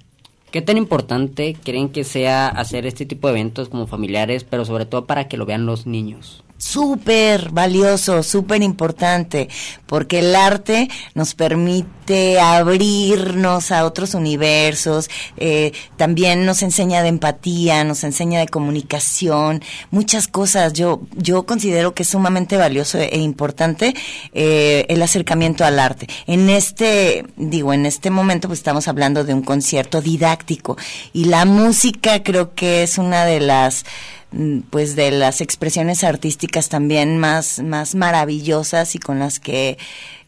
¿Qué 0.51 0.61
tan 0.61 0.77
importante 0.77 1.57
creen 1.61 1.89
que 1.89 2.05
sea 2.05 2.47
hacer 2.47 2.85
este 2.85 3.05
tipo 3.05 3.27
de 3.27 3.33
eventos 3.33 3.67
como 3.67 3.85
familiares, 3.85 4.45
pero 4.45 4.63
sobre 4.63 4.85
todo 4.85 5.05
para 5.05 5.27
que 5.27 5.35
lo 5.35 5.45
vean 5.45 5.65
los 5.65 5.85
niños? 5.85 6.43
Súper 6.57 7.51
valioso, 7.51 8.23
súper 8.23 8.61
importante, 8.63 9.49
porque 9.85 10.19
el 10.19 10.35
arte 10.35 10.89
nos 11.13 11.35
permite 11.35 12.39
abrirnos 12.39 13.71
a 13.71 13.85
otros 13.85 14.13
universos, 14.13 15.09
eh, 15.37 15.73
también 15.97 16.45
nos 16.45 16.63
enseña 16.63 17.03
de 17.03 17.09
empatía, 17.09 17.83
nos 17.83 18.03
enseña 18.03 18.39
de 18.39 18.47
comunicación, 18.47 19.61
muchas 19.91 20.27
cosas. 20.27 20.73
Yo, 20.73 21.01
yo 21.15 21.45
considero 21.45 21.93
que 21.93 22.03
es 22.03 22.09
sumamente 22.09 22.57
valioso 22.57 22.97
e 22.99 23.19
importante 23.19 23.93
eh, 24.33 24.85
el 24.89 25.01
acercamiento 25.01 25.65
al 25.65 25.79
arte. 25.79 26.07
En 26.25 26.49
este, 26.49 27.25
digo, 27.35 27.73
en 27.73 27.85
este 27.85 28.09
momento 28.09 28.47
pues 28.47 28.59
estamos 28.59 28.87
hablando 28.87 29.23
de 29.23 29.33
un 29.33 29.41
concierto 29.41 30.01
didáctico 30.01 30.77
y 31.13 31.25
la 31.25 31.45
música 31.45 32.23
creo 32.23 32.53
que 32.53 32.83
es 32.83 32.97
una 32.97 33.25
de 33.25 33.39
las 33.39 33.85
pues 34.69 34.95
de 34.95 35.11
las 35.11 35.41
expresiones 35.41 36.03
artísticas 36.03 36.69
también 36.69 37.17
más, 37.17 37.59
más 37.59 37.95
maravillosas 37.95 38.95
y 38.95 38.99
con 38.99 39.19
las 39.19 39.39
que 39.39 39.77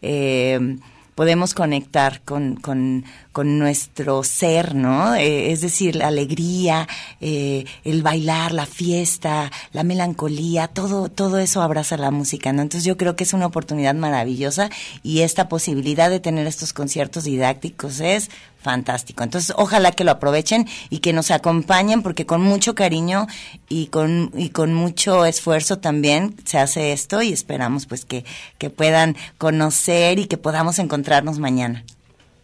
eh, 0.01 0.77
podemos 1.19 1.53
conectar 1.53 2.21
con, 2.21 2.55
con, 2.55 3.03
con 3.33 3.59
nuestro 3.59 4.23
ser, 4.23 4.73
¿no? 4.73 5.15
Eh, 5.15 5.51
es 5.51 5.59
decir, 5.59 5.97
la 5.97 6.07
alegría, 6.07 6.87
eh, 7.19 7.65
el 7.83 8.03
bailar, 8.03 8.53
la 8.53 8.65
fiesta, 8.65 9.51
la 9.73 9.83
melancolía, 9.83 10.69
todo, 10.69 11.09
todo 11.09 11.39
eso 11.39 11.61
abraza 11.61 11.97
la 11.97 12.09
música, 12.09 12.53
¿no? 12.53 12.61
Entonces 12.61 12.85
yo 12.85 12.95
creo 12.95 13.17
que 13.17 13.25
es 13.25 13.33
una 13.33 13.47
oportunidad 13.47 13.95
maravillosa 13.95 14.69
y 15.03 15.19
esta 15.19 15.49
posibilidad 15.49 16.09
de 16.09 16.21
tener 16.21 16.47
estos 16.47 16.71
conciertos 16.71 17.25
didácticos 17.25 17.99
es 17.99 18.29
fantástico. 18.61 19.23
Entonces, 19.23 19.53
ojalá 19.57 19.91
que 19.91 20.03
lo 20.03 20.11
aprovechen 20.11 20.67
y 20.89 20.99
que 20.99 21.13
nos 21.13 21.31
acompañen 21.31 22.01
porque 22.01 22.25
con 22.25 22.41
mucho 22.41 22.75
cariño 22.75 23.27
y 23.69 23.87
con, 23.87 24.31
y 24.35 24.49
con 24.49 24.73
mucho 24.73 25.25
esfuerzo 25.25 25.79
también 25.79 26.35
se 26.45 26.57
hace 26.57 26.91
esto 26.91 27.21
y 27.21 27.31
esperamos 27.31 27.85
pues 27.85 28.05
que, 28.05 28.25
que 28.57 28.69
puedan 28.69 29.15
conocer 29.37 30.19
y 30.19 30.25
que 30.25 30.37
podamos 30.37 30.79
encontrarnos 30.79 31.39
mañana. 31.39 31.83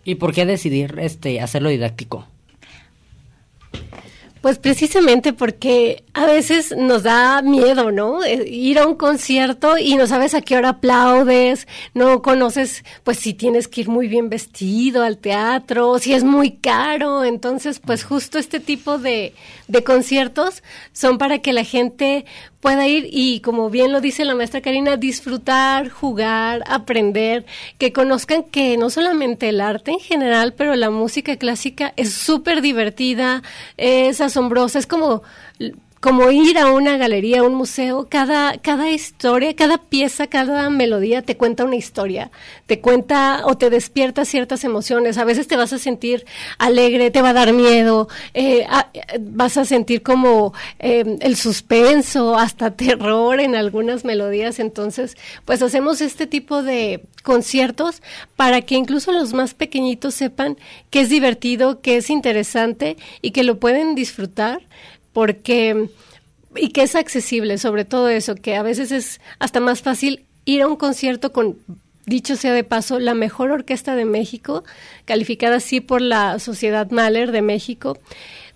¿Y 0.03 0.15
por 0.15 0.33
qué 0.33 0.45
decidir 0.45 0.95
este 0.99 1.41
hacerlo 1.41 1.69
didáctico? 1.69 2.27
Pues 4.45 4.59
precisamente 4.59 5.33
porque 5.33 6.03
a 6.13 6.27
veces 6.27 6.71
nos 6.77 7.01
da 7.01 7.41
miedo, 7.41 7.91
¿no? 7.91 8.23
Eh, 8.23 8.47
ir 8.47 8.77
a 8.77 8.85
un 8.85 8.93
concierto 8.93 9.75
y 9.79 9.95
no 9.95 10.05
sabes 10.05 10.35
a 10.35 10.41
qué 10.41 10.55
hora 10.55 10.69
aplaudes, 10.69 11.67
no 11.95 12.21
conoces, 12.21 12.83
pues 13.03 13.17
si 13.17 13.33
tienes 13.33 13.67
que 13.67 13.81
ir 13.81 13.89
muy 13.89 14.07
bien 14.07 14.29
vestido 14.29 15.01
al 15.01 15.17
teatro, 15.17 15.97
si 15.97 16.13
es 16.13 16.23
muy 16.23 16.57
caro. 16.57 17.23
Entonces, 17.23 17.79
pues 17.79 18.03
justo 18.03 18.37
este 18.37 18.59
tipo 18.59 18.99
de, 18.99 19.33
de 19.67 19.83
conciertos 19.83 20.61
son 20.93 21.17
para 21.17 21.39
que 21.39 21.51
la 21.51 21.63
gente 21.63 22.25
pueda 22.65 22.87
ir 22.87 23.07
y, 23.11 23.41
como 23.41 23.69
bien 23.69 23.91
lo 23.91 24.01
dice 24.01 24.25
la 24.25 24.33
maestra 24.33 24.59
Karina, 24.59 24.97
disfrutar, 24.97 25.89
jugar, 25.89 26.63
aprender, 26.65 27.45
que 27.77 27.93
conozcan 27.93 28.41
que 28.41 28.75
no 28.75 28.89
solamente 28.89 29.49
el 29.49 29.61
arte 29.61 29.91
en 29.91 29.99
general, 29.99 30.55
pero 30.55 30.75
la 30.75 30.89
música 30.89 31.37
clásica 31.37 31.93
es 31.95 32.11
súper 32.11 32.63
divertida, 32.63 33.43
es 33.77 34.19
asombrosa, 34.19 34.79
es 34.79 34.87
como 34.87 35.21
como 36.05 36.29
ir 36.29 36.59
a 36.59 36.71
una 36.71 36.97
galería, 36.97 37.39
a 37.39 37.43
un 37.43 37.55
museo, 37.55 38.05
cada, 38.07 38.59
cada 38.59 38.91
historia, 38.91 39.55
cada 39.55 39.79
pieza, 39.79 40.27
cada 40.27 40.69
melodía 40.69 41.23
te 41.23 41.35
cuenta 41.35 41.63
una 41.63 41.77
historia, 41.77 42.29
te 42.67 42.79
cuenta 42.79 43.41
o 43.45 43.57
te 43.57 43.71
despierta 43.71 44.23
ciertas 44.23 44.63
emociones. 44.63 45.17
A 45.17 45.23
veces 45.23 45.47
te 45.47 45.57
vas 45.57 45.73
a 45.73 45.79
sentir 45.79 46.23
alegre, 46.59 47.09
te 47.09 47.23
va 47.23 47.29
a 47.29 47.33
dar 47.33 47.53
miedo, 47.53 48.07
eh, 48.35 48.67
vas 49.19 49.57
a 49.57 49.65
sentir 49.65 50.03
como 50.03 50.53
eh, 50.77 51.17
el 51.21 51.35
suspenso, 51.37 52.37
hasta 52.37 52.69
terror 52.69 53.39
en 53.39 53.55
algunas 53.55 54.05
melodías. 54.05 54.59
Entonces, 54.59 55.17
pues 55.43 55.63
hacemos 55.63 56.01
este 56.01 56.27
tipo 56.27 56.61
de 56.61 57.01
conciertos 57.23 58.03
para 58.35 58.61
que 58.61 58.75
incluso 58.75 59.11
los 59.11 59.33
más 59.33 59.55
pequeñitos 59.55 60.13
sepan 60.13 60.55
que 60.91 60.99
es 60.99 61.09
divertido, 61.09 61.81
que 61.81 61.97
es 61.97 62.11
interesante 62.11 62.95
y 63.23 63.31
que 63.31 63.43
lo 63.43 63.59
pueden 63.59 63.95
disfrutar 63.95 64.61
porque 65.15 65.87
y 66.57 66.69
que 66.69 66.83
es 66.83 66.93
accesible, 66.93 67.57
sobre 67.57 67.85
todo 67.85 68.09
eso, 68.09 68.35
que 68.35 68.57
a 68.57 68.63
veces 68.63 68.91
es 68.91 69.21
hasta 69.39 69.61
más 69.61 69.81
fácil 69.81 70.25
ir 70.43 70.61
a 70.61 70.67
un 70.67 70.75
concierto 70.75 71.31
con 71.31 71.57
dicho 72.05 72.35
sea 72.35 72.51
de 72.53 72.65
paso, 72.65 72.99
la 72.99 73.13
mejor 73.13 73.51
orquesta 73.51 73.95
de 73.95 74.03
México, 74.03 74.65
calificada 75.05 75.55
así 75.55 75.79
por 75.79 76.01
la 76.01 76.37
Sociedad 76.39 76.91
Mahler 76.91 77.31
de 77.31 77.41
México. 77.41 77.97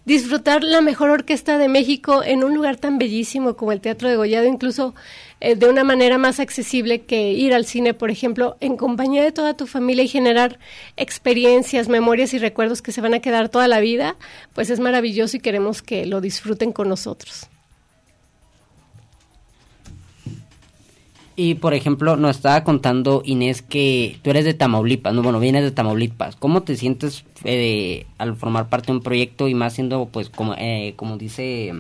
Disfrutar 0.04 0.62
la 0.62 0.82
mejor 0.82 1.12
orquesta 1.12 1.58
de 1.58 1.70
México 1.70 2.24
en 2.26 2.44
un 2.44 2.54
lugar 2.54 2.76
tan 2.76 2.98
bellísimo 2.98 3.56
como 3.56 3.72
el 3.72 3.80
Teatro 3.80 4.10
de 4.10 4.18
Gollado, 4.18 4.46
incluso 4.46 4.96
eh, 5.42 5.56
de 5.56 5.70
una 5.70 5.84
manera 5.84 6.18
más 6.18 6.40
accesible 6.40 7.02
que 7.02 7.32
ir 7.32 7.54
al 7.54 7.66
cine, 7.66 7.94
por 7.94 8.12
ejemplo, 8.12 8.58
en 8.60 8.76
compañía 8.76 9.24
de 9.24 9.32
toda 9.32 9.56
tu 9.56 9.68
familia 9.68 10.04
y 10.04 10.08
generar 10.08 10.60
experiencias, 10.98 11.88
memorias 11.88 12.34
y 12.34 12.40
recuerdos 12.40 12.82
que 12.82 12.92
se 12.92 13.02
van 13.02 13.14
a 13.14 13.20
quedar 13.20 13.50
toda 13.50 13.68
la 13.68 13.80
vida, 13.80 14.18
pues 14.54 14.70
es 14.70 14.80
maravilloso 14.80 15.38
y 15.38 15.40
queremos 15.40 15.82
que 15.82 16.06
lo 16.06 16.20
disfruten 16.20 16.74
con 16.74 16.90
nosotros. 16.90 17.48
Y 21.38 21.56
por 21.56 21.74
ejemplo, 21.74 22.18
nos 22.18 22.36
estaba 22.36 22.66
contando 22.66 23.22
Inés 23.24 23.62
que 23.62 24.20
tú 24.22 24.32
eres 24.32 24.44
de 24.44 24.54
Tamaulipas, 24.54 25.14
no, 25.14 25.24
bueno, 25.24 25.40
vienes 25.40 25.64
de 25.64 25.72
Tamaulipas. 25.72 26.36
¿Cómo 26.36 26.64
te 26.64 26.76
sientes 26.76 27.24
eh, 27.46 28.08
al 28.18 28.36
formar 28.36 28.68
parte 28.68 28.88
de 28.88 28.98
un 28.98 29.02
proyecto 29.02 29.48
y 29.48 29.54
más 29.54 29.72
siendo, 29.72 30.10
pues, 30.12 30.30
como, 30.30 30.54
eh, 30.58 30.96
como 30.98 31.18
dice 31.18 31.72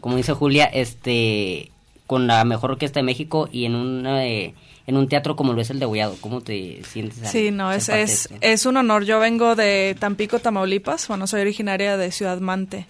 como 0.00 0.16
dice 0.16 0.32
Julia, 0.32 0.64
este, 0.66 1.70
con 2.06 2.26
la 2.26 2.44
mejor 2.44 2.72
orquesta 2.72 3.00
de 3.00 3.04
México 3.04 3.48
y 3.52 3.66
en 3.66 3.74
una, 3.74 4.24
en 4.24 4.54
un 4.88 5.08
teatro 5.08 5.36
como 5.36 5.52
lo 5.52 5.60
es 5.60 5.70
el 5.70 5.78
de 5.78 5.86
Guayado. 5.86 6.16
¿Cómo 6.20 6.40
te 6.40 6.82
sientes? 6.84 7.30
Sí, 7.30 7.50
no, 7.50 7.72
es, 7.72 7.88
es, 7.88 8.28
es 8.40 8.66
un 8.66 8.76
honor. 8.76 9.04
Yo 9.04 9.20
vengo 9.20 9.54
de 9.54 9.96
Tampico, 9.98 10.38
Tamaulipas. 10.38 11.08
Bueno, 11.08 11.26
soy 11.26 11.42
originaria 11.42 11.96
de 11.96 12.10
Ciudad 12.10 12.40
Mante 12.40 12.86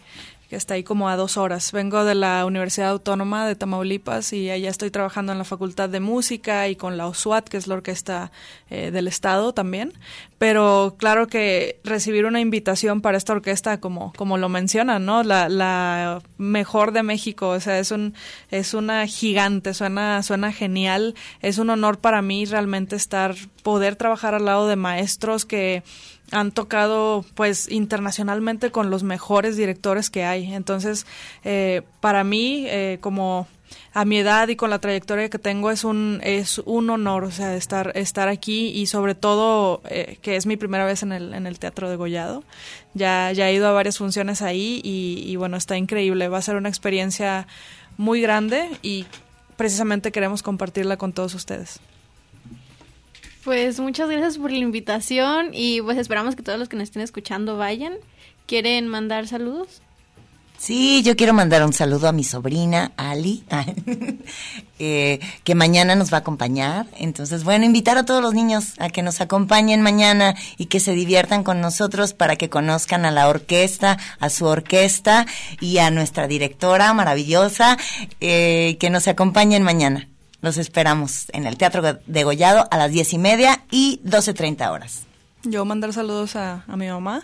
que 0.51 0.57
está 0.57 0.75
ahí 0.75 0.83
como 0.83 1.09
a 1.09 1.15
dos 1.15 1.37
horas. 1.37 1.71
Vengo 1.71 2.05
de 2.05 2.17
la 2.17 2.45
Universidad 2.45 2.91
Autónoma 2.91 3.47
de 3.47 3.55
Tamaulipas 3.55 4.33
y 4.33 4.51
allá 4.51 4.69
estoy 4.69 4.91
trabajando 4.91 5.31
en 5.31 5.39
la 5.39 5.45
Facultad 5.45 5.89
de 5.89 6.01
Música 6.01 6.67
y 6.67 6.75
con 6.75 6.97
la 6.97 7.07
OSUAT, 7.07 7.49
que 7.49 7.57
es 7.57 7.69
la 7.69 7.77
orquesta 7.77 8.33
eh, 8.69 8.91
del 8.91 9.07
Estado 9.07 9.55
también. 9.55 9.93
Pero 10.39 10.97
claro 10.99 11.29
que 11.29 11.79
recibir 11.85 12.27
una 12.27 12.41
invitación 12.41 13.01
para 13.01 13.17
esta 13.17 13.33
orquesta, 13.33 13.79
como, 13.79 14.13
como 14.17 14.39
lo 14.39 14.49
mencionan, 14.49 15.07
¿no? 15.07 15.23
La, 15.23 15.49
la 15.49 16.21
mejor 16.37 16.91
de 16.91 17.05
México, 17.05 17.51
o 17.51 17.61
sea, 17.61 17.79
es, 17.79 17.93
un, 17.93 18.15
es 18.51 18.75
una 18.75 19.07
gigante, 19.07 19.73
suena, 19.73 20.21
suena 20.25 20.53
genial. 20.53 21.15
Es 21.43 21.59
un 21.59 21.71
honor 21.71 22.01
para 22.01 22.23
mí 22.23 22.45
realmente 22.45 22.97
estar, 22.97 23.37
poder 23.63 23.95
trabajar 23.95 24.35
al 24.35 24.47
lado 24.47 24.67
de 24.67 24.75
maestros 24.75 25.45
que 25.45 25.85
han 26.31 26.53
tocado 26.53 27.25
pues 27.35 27.71
internacionalmente 27.71 28.71
con 28.71 28.91
los 28.91 29.03
mejores 29.03 29.57
directores 29.57 30.11
que 30.11 30.25
hay. 30.25 30.53
Entonces, 30.53 31.07
eh, 31.45 31.83
para 32.01 32.25
mí, 32.25 32.67
eh, 32.69 32.99
como 33.01 33.49
a 33.93 34.05
mi 34.05 34.19
edad 34.19 34.49
y 34.49 34.57
con 34.57 34.71
la 34.71 34.81
trayectoria 34.81 35.29
que 35.29 35.39
tengo 35.39 35.71
es 35.71 35.85
un 35.85 36.21
es 36.25 36.59
un 36.65 36.91
honor 36.91 37.23
o 37.23 37.31
sea 37.31 37.55
estar 37.55 37.93
estar 37.95 38.29
aquí 38.29 38.69
y 38.69 38.87
sobre 38.87 39.15
todo 39.15 39.81
eh, 39.89 40.19
que 40.23 40.35
es 40.35 40.47
mi 40.47 40.57
primera 40.57 40.85
vez 40.85 41.05
en 41.05 41.13
el 41.13 41.35
en 41.35 41.47
el 41.47 41.59
teatro 41.59 41.89
de 41.89 41.97
Gollado. 41.97 42.43
Ya 42.95 43.33
ya 43.33 43.49
he 43.49 43.55
ido 43.55 43.69
a 43.69 43.73
varias 43.73 43.99
funciones 43.99 44.43
ahí 44.43 44.81
y, 44.85 45.23
y 45.27 45.37
bueno 45.37 45.57
está 45.57 45.77
increíble. 45.77 46.29
Va 46.29 46.39
a 46.39 46.43
ser 46.43 46.57
una 46.57 46.69
experiencia 46.69 47.47
muy 47.97 48.21
grande 48.21 48.69
y 48.83 49.07
precisamente 49.57 50.13
queremos 50.13 50.43
compartirla 50.43 50.97
con 50.97 51.13
todos 51.13 51.35
ustedes 51.35 51.81
pues 53.45 53.81
muchas 53.81 54.09
gracias 54.09 54.39
por 54.39 54.51
la 54.51 54.59
invitación 54.59 55.51
y 55.53 55.81
pues 55.83 55.99
esperamos 55.99 56.37
que 56.37 56.43
todos 56.43 56.59
los 56.59 56.69
que 56.69 56.77
nos 56.77 56.85
estén 56.85 57.03
escuchando 57.03 57.57
vayan. 57.57 57.95
¿Quieren 58.47 58.89
mandar 58.89 59.27
saludos? 59.27 59.83
Sí, 60.61 61.03
yo 61.03 61.17
quiero 61.17 61.33
mandar 61.33 61.65
un 61.65 61.73
saludo 61.73 62.07
a 62.07 62.13
mi 62.13 62.23
sobrina 62.23 62.93
Ali, 62.99 63.45
eh, 64.79 65.19
que 65.43 65.55
mañana 65.55 65.95
nos 65.95 66.13
va 66.13 66.19
a 66.19 66.21
acompañar. 66.21 66.87
Entonces, 66.99 67.45
bueno, 67.45 67.65
invitar 67.65 67.97
a 67.97 68.05
todos 68.05 68.21
los 68.21 68.35
niños 68.35 68.75
a 68.79 68.91
que 68.91 69.03
nos 69.03 69.23
acompañen 69.23 69.81
mañana 69.81 70.35
y 70.59 70.67
que 70.67 70.79
se 70.79 70.93
diviertan 70.93 71.45
con 71.45 71.63
nosotros 71.63 72.13
para 72.13 72.37
que 72.37 72.51
conozcan 72.51 73.07
a 73.07 73.11
la 73.11 73.31
orquesta, 73.31 73.97
a 74.19 74.29
su 74.29 74.45
orquesta 74.45 75.25
y 75.63 75.79
a 75.79 75.91
nuestra 75.91 76.27
directora 76.27 76.93
maravillosa, 76.93 77.79
eh, 78.21 78.77
que 78.79 78.91
nos 78.91 79.09
acompañen 79.09 79.63
mañana. 79.63 80.10
Los 80.43 80.57
esperamos 80.57 81.27
en 81.33 81.47
el 81.47 81.57
Teatro 81.57 81.83
de 81.83 82.25
Gollado 82.25 82.67
a 82.71 82.79
las 82.79 82.91
diez 82.91 83.13
y 83.13 83.19
media 83.19 83.65
y 83.71 84.01
12.30 84.05 84.71
horas. 84.71 85.07
Yo 85.43 85.65
mandar 85.65 85.93
saludos 85.93 86.37
a, 86.37 86.65
mi 86.77 86.89
mamá, 86.89 87.23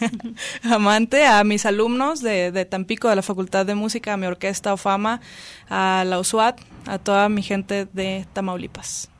amante, 0.62 1.26
a 1.26 1.44
mis 1.44 1.66
alumnos 1.66 2.20
de, 2.20 2.50
de, 2.52 2.64
Tampico, 2.64 3.08
de 3.08 3.16
la 3.16 3.22
Facultad 3.22 3.66
de 3.66 3.74
Música, 3.74 4.14
a 4.14 4.16
mi 4.16 4.26
orquesta 4.26 4.72
OFAMA, 4.72 5.20
a 5.68 6.04
la 6.06 6.18
USUAT, 6.18 6.60
a 6.86 6.98
toda 6.98 7.28
mi 7.28 7.42
gente 7.42 7.86
de 7.92 8.26
Tamaulipas. 8.32 9.10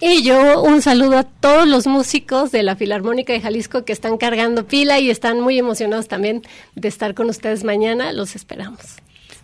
Y 0.00 0.24
yo 0.24 0.60
un 0.62 0.82
saludo 0.82 1.16
a 1.16 1.22
todos 1.22 1.66
los 1.66 1.86
músicos 1.86 2.50
de 2.50 2.64
la 2.64 2.74
Filarmónica 2.74 3.32
de 3.32 3.40
Jalisco 3.40 3.84
que 3.84 3.92
están 3.92 4.18
cargando 4.18 4.66
pila 4.66 4.98
y 4.98 5.10
están 5.10 5.40
muy 5.40 5.58
emocionados 5.58 6.08
también 6.08 6.42
de 6.74 6.88
estar 6.88 7.14
con 7.14 7.30
ustedes 7.30 7.62
mañana. 7.62 8.12
Los 8.12 8.34
esperamos. 8.34 8.96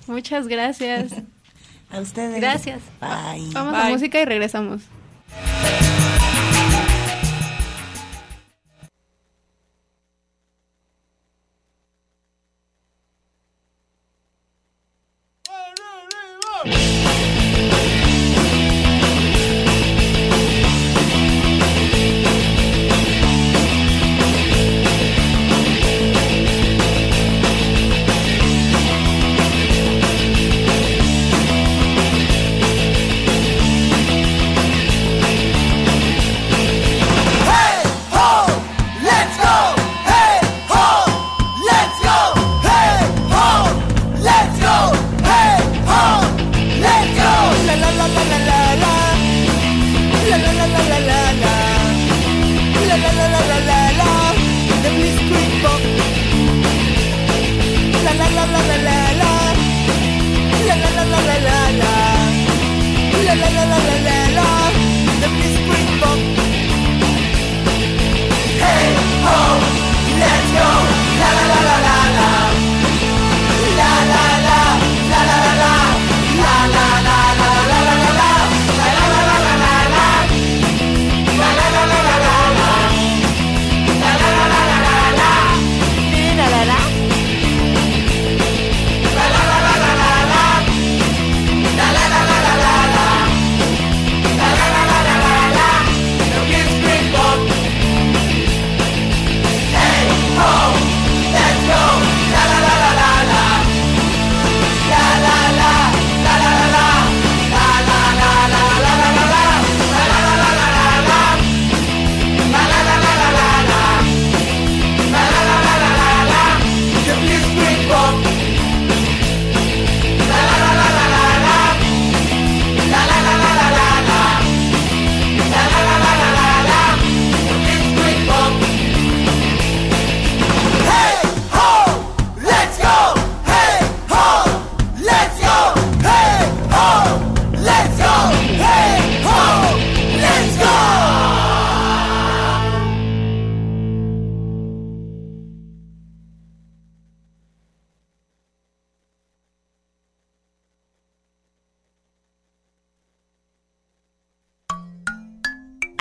Muchas 0.09 0.49
gracias. 0.49 1.13
A 1.91 2.01
ustedes. 2.01 2.41
Gracias. 2.41 2.83
Bye. 3.01 3.51
Vamos 3.53 3.75
a 3.75 3.89
música 3.89 4.21
y 4.21 4.25
regresamos. 4.25 4.83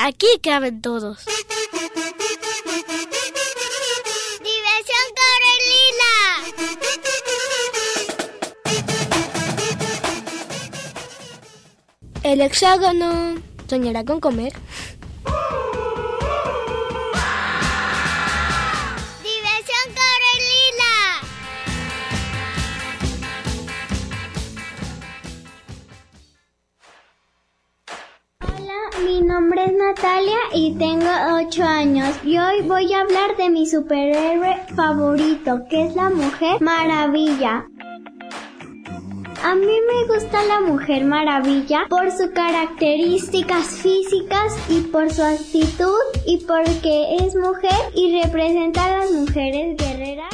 Aquí 0.08 0.40
caben 0.42 0.82
todos. 0.82 1.26
¡Diversión 4.40 5.06
Carolina! 5.20 6.14
El 12.24 12.40
hexágono 12.40 13.36
soñará 13.70 14.06
con 14.06 14.22
comer. 14.22 14.54
Es 29.68 29.74
Natalia 29.74 30.38
y 30.54 30.74
tengo 30.76 31.10
8 31.46 31.64
años 31.64 32.16
y 32.24 32.38
hoy 32.38 32.62
voy 32.62 32.94
a 32.94 33.02
hablar 33.02 33.36
de 33.38 33.50
mi 33.50 33.68
superhéroe 33.68 34.56
favorito, 34.76 35.64
que 35.70 35.88
es 35.88 35.96
la 35.96 36.10
Mujer 36.10 36.62
Maravilla. 36.62 37.66
A 39.44 39.56
mí 39.56 39.66
me 39.66 40.14
gusta 40.14 40.44
la 40.46 40.62
Mujer 40.62 41.06
Maravilla 41.06 41.86
por 41.90 42.12
sus 42.12 42.30
características 42.30 43.68
físicas 43.68 44.58
y 44.70 44.82
por 44.82 45.12
su 45.12 45.24
actitud 45.24 46.00
y 46.26 46.46
porque 46.46 47.18
es 47.18 47.36
mujer 47.36 47.80
y 47.94 48.22
representa 48.22 48.86
a 48.86 48.98
las 49.00 49.12
mujeres 49.12 49.76
guerreras. 49.78 50.34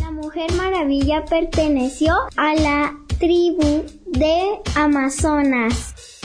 La 0.00 0.10
Mujer 0.10 0.52
Maravilla 0.54 1.24
perteneció 1.24 2.14
a 2.36 2.54
la 2.54 2.94
tribu 3.18 3.84
de 4.06 4.60
Amazonas. 4.74 6.17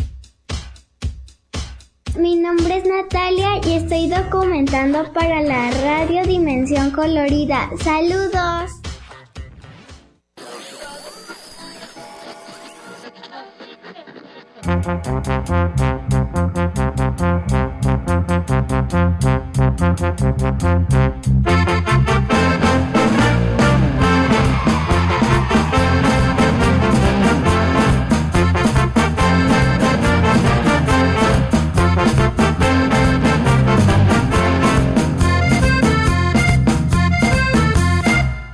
Mi 2.17 2.35
nombre 2.35 2.77
es 2.77 2.85
Natalia 2.85 3.59
y 3.65 3.73
estoy 3.73 4.07
documentando 4.07 5.11
para 5.13 5.41
la 5.41 5.71
radio 5.71 6.23
Dimensión 6.23 6.91
Colorida. 6.91 7.69
Saludos. 7.81 8.71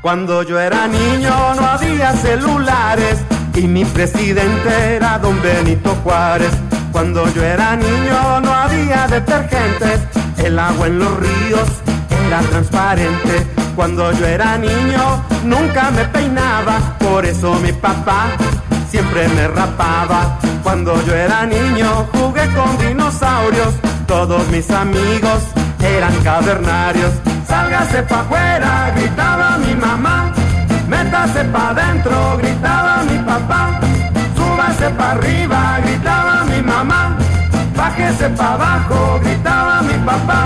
Cuando 0.10 0.42
yo 0.42 0.60
era 0.60 0.88
niño 0.88 1.54
no 1.54 1.64
había 1.64 2.14
celulares 2.14 3.20
y 3.54 3.68
mi 3.68 3.86
presidente 3.86 4.96
era 4.96 5.20
don 5.20 5.40
Benito 5.40 5.96
Juárez. 6.04 6.50
Cuando 6.92 7.32
yo 7.32 7.44
era 7.44 7.76
niño 7.76 8.42
no 8.42 8.52
había 8.52 9.06
detergentes, 9.08 10.00
el 10.38 10.58
agua 10.58 10.88
en 10.88 10.98
los 10.98 11.16
ríos 11.20 11.70
era 12.26 12.40
transparente. 12.42 13.46
Cuando 13.76 14.12
yo 14.14 14.26
era 14.26 14.58
niño 14.58 15.24
nunca 15.44 15.92
me 15.92 16.06
peinaba, 16.06 16.98
por 16.98 17.24
eso 17.24 17.54
mi 17.60 17.72
papá 17.72 18.32
siempre 18.90 19.28
me 19.28 19.48
rapaba. 19.48 20.40
Cuando 20.64 21.00
yo 21.06 21.14
era 21.14 21.46
niño 21.46 22.08
jugué 22.14 22.48
con 22.56 22.80
dinosaurios, 22.80 23.76
todos 24.08 24.48
mis 24.48 24.72
amigos 24.72 25.44
eran 25.80 26.16
cavernarios. 26.24 27.12
Sálgase 27.50 28.04
pa' 28.04 28.22
afuera, 28.22 28.92
gritaba 28.96 29.58
mi 29.58 29.74
mamá. 29.74 30.32
Métase 30.88 31.44
pa' 31.46 31.70
adentro, 31.70 32.38
gritaba 32.38 33.04
mi 33.10 33.18
papá. 33.30 33.62
Súbase 34.36 34.90
pa' 34.98 35.12
arriba, 35.14 35.60
gritaba 35.84 36.36
mi 36.50 36.62
mamá. 36.62 37.02
Bájese 37.76 38.30
pa' 38.38 38.54
abajo, 38.54 39.20
gritaba 39.24 39.82
mi 39.82 39.98
papá. 40.06 40.40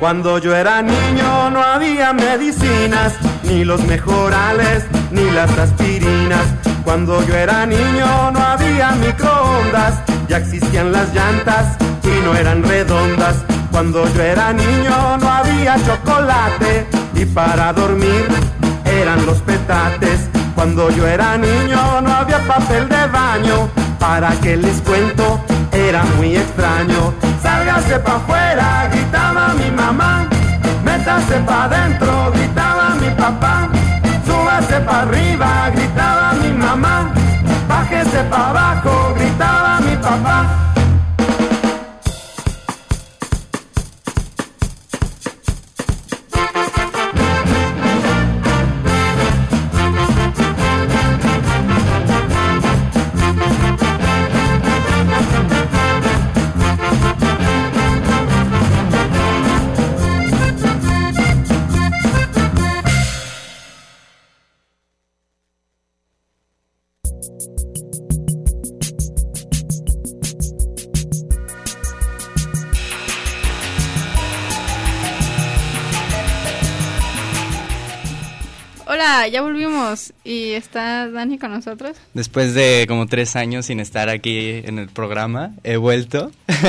Cuando 0.00 0.38
yo 0.38 0.56
era 0.56 0.80
niño 0.80 1.50
no 1.50 1.62
había 1.62 2.14
medicinas, 2.14 3.12
ni 3.44 3.66
los 3.66 3.84
mejorales, 3.84 4.86
ni 5.10 5.30
las 5.30 5.50
aspirinas. 5.58 6.46
Cuando 6.84 7.22
yo 7.26 7.34
era 7.34 7.66
niño 7.66 8.30
no 8.32 8.40
había 8.40 8.92
microondas, 8.92 10.00
ya 10.26 10.38
existían 10.38 10.90
las 10.90 11.14
llantas 11.14 11.76
y 12.02 12.24
no 12.24 12.34
eran 12.34 12.62
redondas. 12.62 13.44
Cuando 13.70 14.10
yo 14.14 14.22
era 14.22 14.54
niño 14.54 15.18
no 15.18 15.28
había 15.28 15.76
chocolate 15.84 16.86
y 17.14 17.26
para 17.26 17.70
dormir 17.74 18.26
eran 18.86 19.26
los 19.26 19.36
petates. 19.42 20.30
Cuando 20.54 20.88
yo 20.88 21.06
era 21.06 21.36
niño 21.36 22.00
no 22.00 22.10
había 22.10 22.38
papel 22.46 22.88
de 22.88 23.06
baño, 23.06 23.68
para 23.98 24.30
que 24.40 24.56
les 24.56 24.80
cuento, 24.80 25.44
era 25.72 26.02
muy 26.16 26.36
extraño. 26.36 27.12
Sálgase 27.60 27.98
pa' 27.98 28.16
afuera, 28.16 28.88
gritaba 28.90 29.48
mi 29.52 29.70
mamá. 29.70 30.26
Métase 30.82 31.40
pa' 31.46 31.64
adentro, 31.64 32.32
gritaba 32.32 32.94
mi 32.94 33.10
papá. 33.10 33.68
Súbase 34.24 34.80
pa' 34.80 35.02
arriba, 35.02 35.68
gritaba 35.74 36.32
mi 36.40 36.52
mamá. 36.52 37.12
Bájese 37.68 38.24
pa' 38.30 38.48
abajo, 38.48 39.12
gritaba 39.14 39.78
mi 39.82 39.94
papá. 39.96 40.59
Ya 79.30 79.42
volvimos 79.42 80.12
y 80.24 80.50
está 80.52 81.08
Dani 81.08 81.38
con 81.38 81.50
nosotros. 81.52 81.96
Después 82.14 82.54
de 82.54 82.84
como 82.88 83.06
tres 83.06 83.36
años 83.36 83.66
sin 83.66 83.80
estar 83.80 84.08
aquí 84.08 84.60
en 84.64 84.78
el 84.78 84.88
programa, 84.88 85.52
he 85.64 85.76
vuelto. 85.76 86.30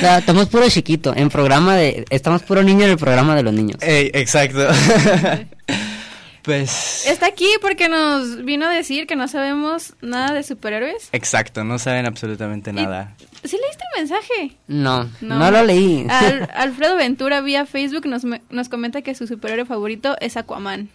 Claro, 0.00 0.18
estamos 0.20 0.46
puro 0.46 0.68
chiquito, 0.68 1.14
en 1.16 1.28
programa 1.30 1.74
de... 1.74 2.04
Estamos 2.10 2.42
puro 2.42 2.62
niño 2.62 2.84
en 2.84 2.90
el 2.92 2.98
programa 2.98 3.34
de 3.34 3.42
los 3.42 3.52
niños. 3.54 3.78
Ey, 3.82 4.10
exacto. 4.14 4.66
pues... 6.42 7.06
Está 7.06 7.26
aquí 7.26 7.48
porque 7.60 7.88
nos 7.88 8.44
vino 8.44 8.66
a 8.66 8.70
decir 8.70 9.06
que 9.06 9.16
no 9.16 9.26
sabemos 9.26 9.94
nada 10.00 10.32
de 10.34 10.42
superhéroes. 10.42 11.08
Exacto, 11.12 11.64
no 11.64 11.78
saben 11.78 12.06
absolutamente 12.06 12.72
nada. 12.72 13.14
¿Sí 13.44 13.56
leíste 13.62 13.84
el 13.94 14.00
mensaje? 14.02 14.56
No, 14.68 15.08
no, 15.20 15.50
lo 15.50 15.64
leí. 15.64 16.06
Al- 16.08 16.48
Alfredo 16.54 16.96
Ventura 16.96 17.40
vía 17.40 17.66
Facebook 17.66 18.06
nos, 18.06 18.24
me- 18.24 18.42
nos 18.50 18.68
comenta 18.68 19.02
que 19.02 19.14
su 19.14 19.26
superhéroe 19.26 19.64
favorito 19.66 20.16
es 20.20 20.36
Aquaman. 20.36 20.88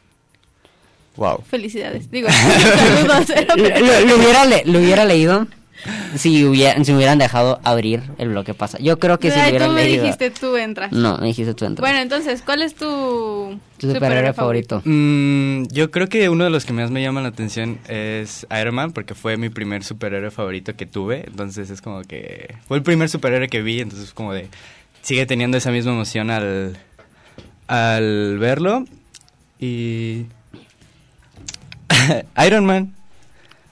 Wow. 1.18 1.44
Felicidades. 1.50 2.10
Digo, 2.12 2.30
saludos. 2.30 3.28
lo, 3.58 4.08
lo 4.08 4.16
hubiera 4.18 4.46
le- 4.46 4.64
lo 4.66 4.80
hubiera 4.80 5.04
leído, 5.06 5.46
si, 6.16 6.46
hubiera, 6.46 6.82
si 6.84 6.92
me 6.92 6.98
hubieran 7.00 7.18
dejado 7.18 7.60
abrir 7.64 8.04
el 8.20 8.30
bloque 8.30 8.54
pasa. 8.54 8.78
Yo 8.80 9.00
creo 9.00 9.18
que 9.20 9.32
si 9.32 9.40
Ay, 9.40 9.50
hubieran 9.50 9.70
tú 9.70 9.76
me 9.76 9.84
leído. 9.84 10.04
dijiste 10.04 10.30
tú 10.32 10.56
entras. 10.56 10.92
No, 10.92 11.18
me 11.18 11.28
dijiste 11.28 11.54
tú 11.54 11.66
entras. 11.66 11.82
Bueno, 11.90 12.02
entonces, 12.02 12.42
¿cuál 12.46 12.62
es 12.62 12.76
tu, 12.76 13.58
tu 13.78 13.92
superhéroe 13.92 14.32
favorito. 14.34 14.82
Mm, 14.86 15.64
yo 15.72 15.90
creo 15.92 16.08
que 16.08 16.30
uno 16.30 16.44
de 16.44 16.50
los 16.52 16.66
que 16.66 16.74
más 16.74 16.92
me 16.92 17.02
llama 17.02 17.22
la 17.22 17.30
atención 17.30 17.80
es 17.88 18.46
Iron 18.62 18.76
Man, 18.76 18.92
porque 18.94 19.16
fue 19.16 19.38
mi 19.38 19.50
primer 19.50 19.84
superhéroe 19.84 20.30
favorito 20.32 20.76
que 20.76 20.86
tuve. 20.86 21.24
Entonces 21.28 21.70
es 21.72 21.82
como 21.82 22.04
que. 22.04 22.56
Fue 22.68 22.78
el 22.78 22.84
primer 22.84 23.10
superhéroe 23.10 23.48
que 23.50 23.62
vi, 23.62 23.80
entonces 23.82 24.10
es 24.10 24.14
como 24.14 24.34
de. 24.34 24.48
Sigue 25.02 25.26
teniendo 25.26 25.58
esa 25.58 25.72
misma 25.72 25.92
emoción 25.94 26.30
al. 26.30 26.78
al 27.68 28.38
verlo. 28.40 28.86
Y. 29.60 30.26
Iron 32.46 32.66
Man. 32.66 32.94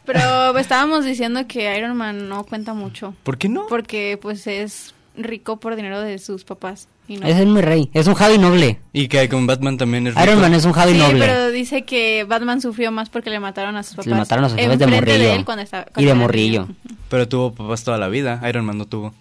Pero 0.06 0.58
estábamos 0.58 1.06
diciendo 1.06 1.46
que 1.48 1.78
Iron 1.78 1.96
Man 1.96 2.30
no 2.30 2.44
cuenta 2.44 2.74
mucho. 2.74 3.14
¿Por 3.24 3.38
qué 3.38 3.48
no? 3.48 3.68
Porque 3.68 4.18
pues 4.22 4.48
es 4.48 4.96
rico 5.16 5.58
por 5.58 5.76
dinero 5.76 6.02
de 6.02 6.18
sus 6.18 6.44
papás. 6.44 6.88
Y 7.08 7.18
no. 7.18 7.28
Es 7.28 7.38
el 7.38 7.48
mi 7.48 7.62
rey, 7.62 7.90
es 7.94 8.06
un 8.08 8.14
Javi 8.14 8.38
noble. 8.38 8.80
Y 8.94 9.08
que 9.08 9.28
con 9.30 9.48
Batman 9.48 9.78
también 9.78 10.06
es 10.08 10.14
Iron 10.14 10.26
rico. 10.28 10.40
Man 10.42 10.54
es 10.54 10.66
un 10.66 10.74
Javi 10.74 10.94
sí, 10.94 10.98
noble. 11.00 11.20
pero 11.26 11.50
dice 11.52 11.82
que 11.84 12.24
Batman 12.24 12.62
sufrió 12.62 12.92
más 12.92 13.10
porque 13.10 13.30
le 13.32 13.40
mataron 13.40 13.76
a 13.78 13.84
sus 13.84 13.96
papás. 13.96 14.08
Le 14.08 14.16
mataron 14.16 14.46
a 14.46 14.50
sus 14.50 14.60
jefes 14.60 14.78
de 14.80 14.88
morrillo. 14.88 15.34
él 15.34 15.46
cuando 15.46 15.64
estaba- 15.64 15.88
y 15.98 16.06
de 16.06 16.14
morrillo. 16.14 16.68
Pero 17.10 17.28
tuvo 17.28 17.54
papás 17.54 17.84
toda 17.84 17.98
la 17.98 18.08
vida. 18.10 18.42
Iron 18.48 18.66
Man 18.66 18.78
no 18.78 18.86
tuvo. 18.86 19.14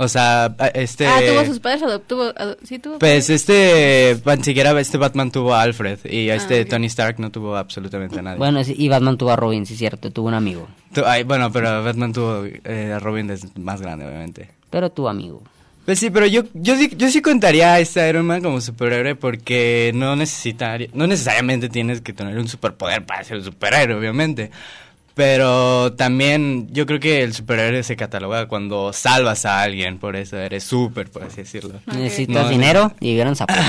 O 0.00 0.06
sea, 0.06 0.54
este. 0.74 1.06
Ah, 1.08 1.18
tuvo 1.26 1.44
sus 1.44 1.58
padres 1.58 1.82
adoptuvo, 1.82 2.32
ado- 2.36 2.56
sí 2.62 2.78
tuvo. 2.78 2.98
Pues 3.00 3.28
este, 3.30 4.16
ni 4.24 4.44
siquiera 4.44 4.78
este 4.80 4.96
Batman 4.96 5.32
tuvo 5.32 5.52
a 5.54 5.62
Alfred 5.62 5.98
y 6.04 6.28
este 6.30 6.60
Ah, 6.60 6.62
ok. 6.62 6.68
Tony 6.68 6.86
Stark 6.86 7.18
no 7.18 7.30
tuvo 7.32 7.56
absolutamente 7.56 8.18
a 8.20 8.22
nadie. 8.22 8.38
Bueno, 8.38 8.60
y 8.64 8.88
Batman 8.88 9.18
tuvo 9.18 9.30
a 9.30 9.36
Robin, 9.36 9.66
sí, 9.66 9.76
cierto, 9.76 10.12
tuvo 10.12 10.28
un 10.28 10.34
amigo. 10.34 10.68
Tu- 10.94 11.04
ay, 11.04 11.24
bueno, 11.24 11.50
pero 11.52 11.82
Batman 11.82 12.12
tuvo 12.12 12.44
eh, 12.46 12.92
a 12.94 13.00
Robin 13.00 13.26
desde 13.26 13.48
más 13.58 13.80
grande, 13.82 14.06
obviamente. 14.06 14.48
Pero 14.70 14.90
tu 14.90 15.08
amigo. 15.08 15.42
Pues 15.84 15.98
sí, 15.98 16.10
pero 16.10 16.26
yo, 16.26 16.42
yo, 16.54 16.76
sí- 16.76 16.92
yo 16.96 17.10
sí 17.10 17.20
contaría 17.20 17.72
a 17.72 17.80
este 17.80 18.06
Iron 18.08 18.26
Man 18.26 18.42
como 18.42 18.60
superhéroe 18.60 19.16
porque 19.16 19.90
no, 19.94 20.14
necesita, 20.14 20.76
no 20.92 21.06
necesariamente 21.08 21.68
tienes 21.70 22.02
que 22.02 22.12
tener 22.12 22.38
un 22.38 22.46
superpoder 22.46 23.04
para 23.04 23.24
ser 23.24 23.38
un 23.38 23.44
superhéroe, 23.44 23.96
obviamente. 23.98 24.50
Pero 25.18 25.94
también 25.94 26.68
yo 26.70 26.86
creo 26.86 27.00
que 27.00 27.24
el 27.24 27.34
superhéroe 27.34 27.82
se 27.82 27.96
cataloga 27.96 28.46
cuando 28.46 28.92
salvas 28.92 29.44
a 29.46 29.62
alguien, 29.62 29.98
por 29.98 30.14
eso 30.14 30.36
eres 30.38 30.62
súper, 30.62 31.10
por 31.10 31.24
así 31.24 31.38
decirlo. 31.38 31.80
Necesitas 31.86 32.44
No, 32.44 32.48
dinero 32.48 32.92
y 33.00 33.08
vivir 33.08 33.26
en 33.26 33.34
Zapopan. 33.34 33.64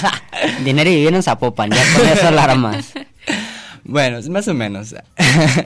dinero 0.64 0.88
y 0.88 0.94
vivir 0.94 1.12
en 1.12 1.22
Zapopan, 1.24 1.70
ya 1.72 1.82
con 1.98 2.06
eso 2.08 2.28
alarmas. 2.28 2.92
Bueno, 3.86 4.18
más 4.30 4.48
o 4.48 4.54
menos. 4.54 4.94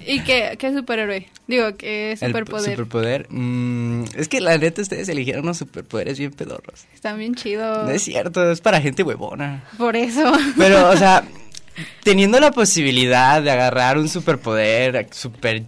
¿Y 0.05 0.23
qué, 0.23 0.57
qué 0.59 0.73
superhéroe? 0.75 1.29
Digo, 1.47 1.77
¿qué 1.77 2.13
El 2.13 2.19
superpoder? 2.19 2.71
superpoder. 2.73 3.27
mm, 3.31 4.05
es 4.17 4.27
que 4.27 4.41
la 4.41 4.59
neta 4.59 4.83
ustedes 4.83 5.09
eligieron 5.09 5.45
unos 5.45 5.59
superpoderes 5.59 6.19
bien 6.19 6.33
pedorros. 6.33 6.87
Están 6.93 7.17
bien 7.19 7.37
chidos. 7.37 7.85
No 7.85 7.91
es 7.93 8.03
cierto, 8.03 8.51
es 8.51 8.61
para 8.61 8.81
gente 8.81 9.05
huevona. 9.05 9.63
Por 9.79 9.95
eso. 9.95 10.33
Pero, 10.57 10.91
o 10.91 10.97
sea, 10.97 11.23
teniendo 12.03 12.41
la 12.41 12.51
posibilidad 12.51 13.43
de 13.43 13.51
agarrar 13.51 13.99
un 13.99 14.09
superpoder 14.09 15.09
super 15.13 15.65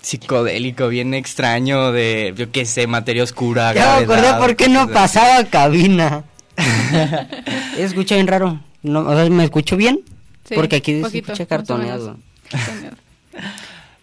psicodélico, 0.00 0.88
bien 0.88 1.14
extraño, 1.14 1.92
de, 1.92 2.34
yo 2.36 2.50
qué 2.50 2.66
sé, 2.66 2.86
materia 2.86 3.22
oscura, 3.22 3.72
Ya 3.72 3.98
me 3.98 4.04
acordé 4.04 4.34
por 4.34 4.56
qué 4.56 4.68
no 4.68 4.88
pasaba 4.88 5.44
cabina. 5.44 6.24
Escucha 7.78 8.16
bien 8.16 8.26
raro. 8.26 8.60
No, 8.82 9.00
o 9.00 9.14
sea, 9.14 9.30
¿Me 9.30 9.44
escucho 9.44 9.76
bien? 9.76 10.00
Sí, 10.46 10.54
Porque 10.54 10.76
aquí 10.76 10.96
se 10.96 11.02
poquito, 11.02 11.32
escucha 11.32 11.46
cartoneado. 11.46 12.16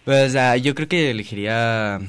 Pues, 0.06 0.30
o 0.30 0.32
sea, 0.32 0.58
yo 0.58 0.74
creo 0.74 0.88
que 0.88 1.12
elegiría... 1.12 2.00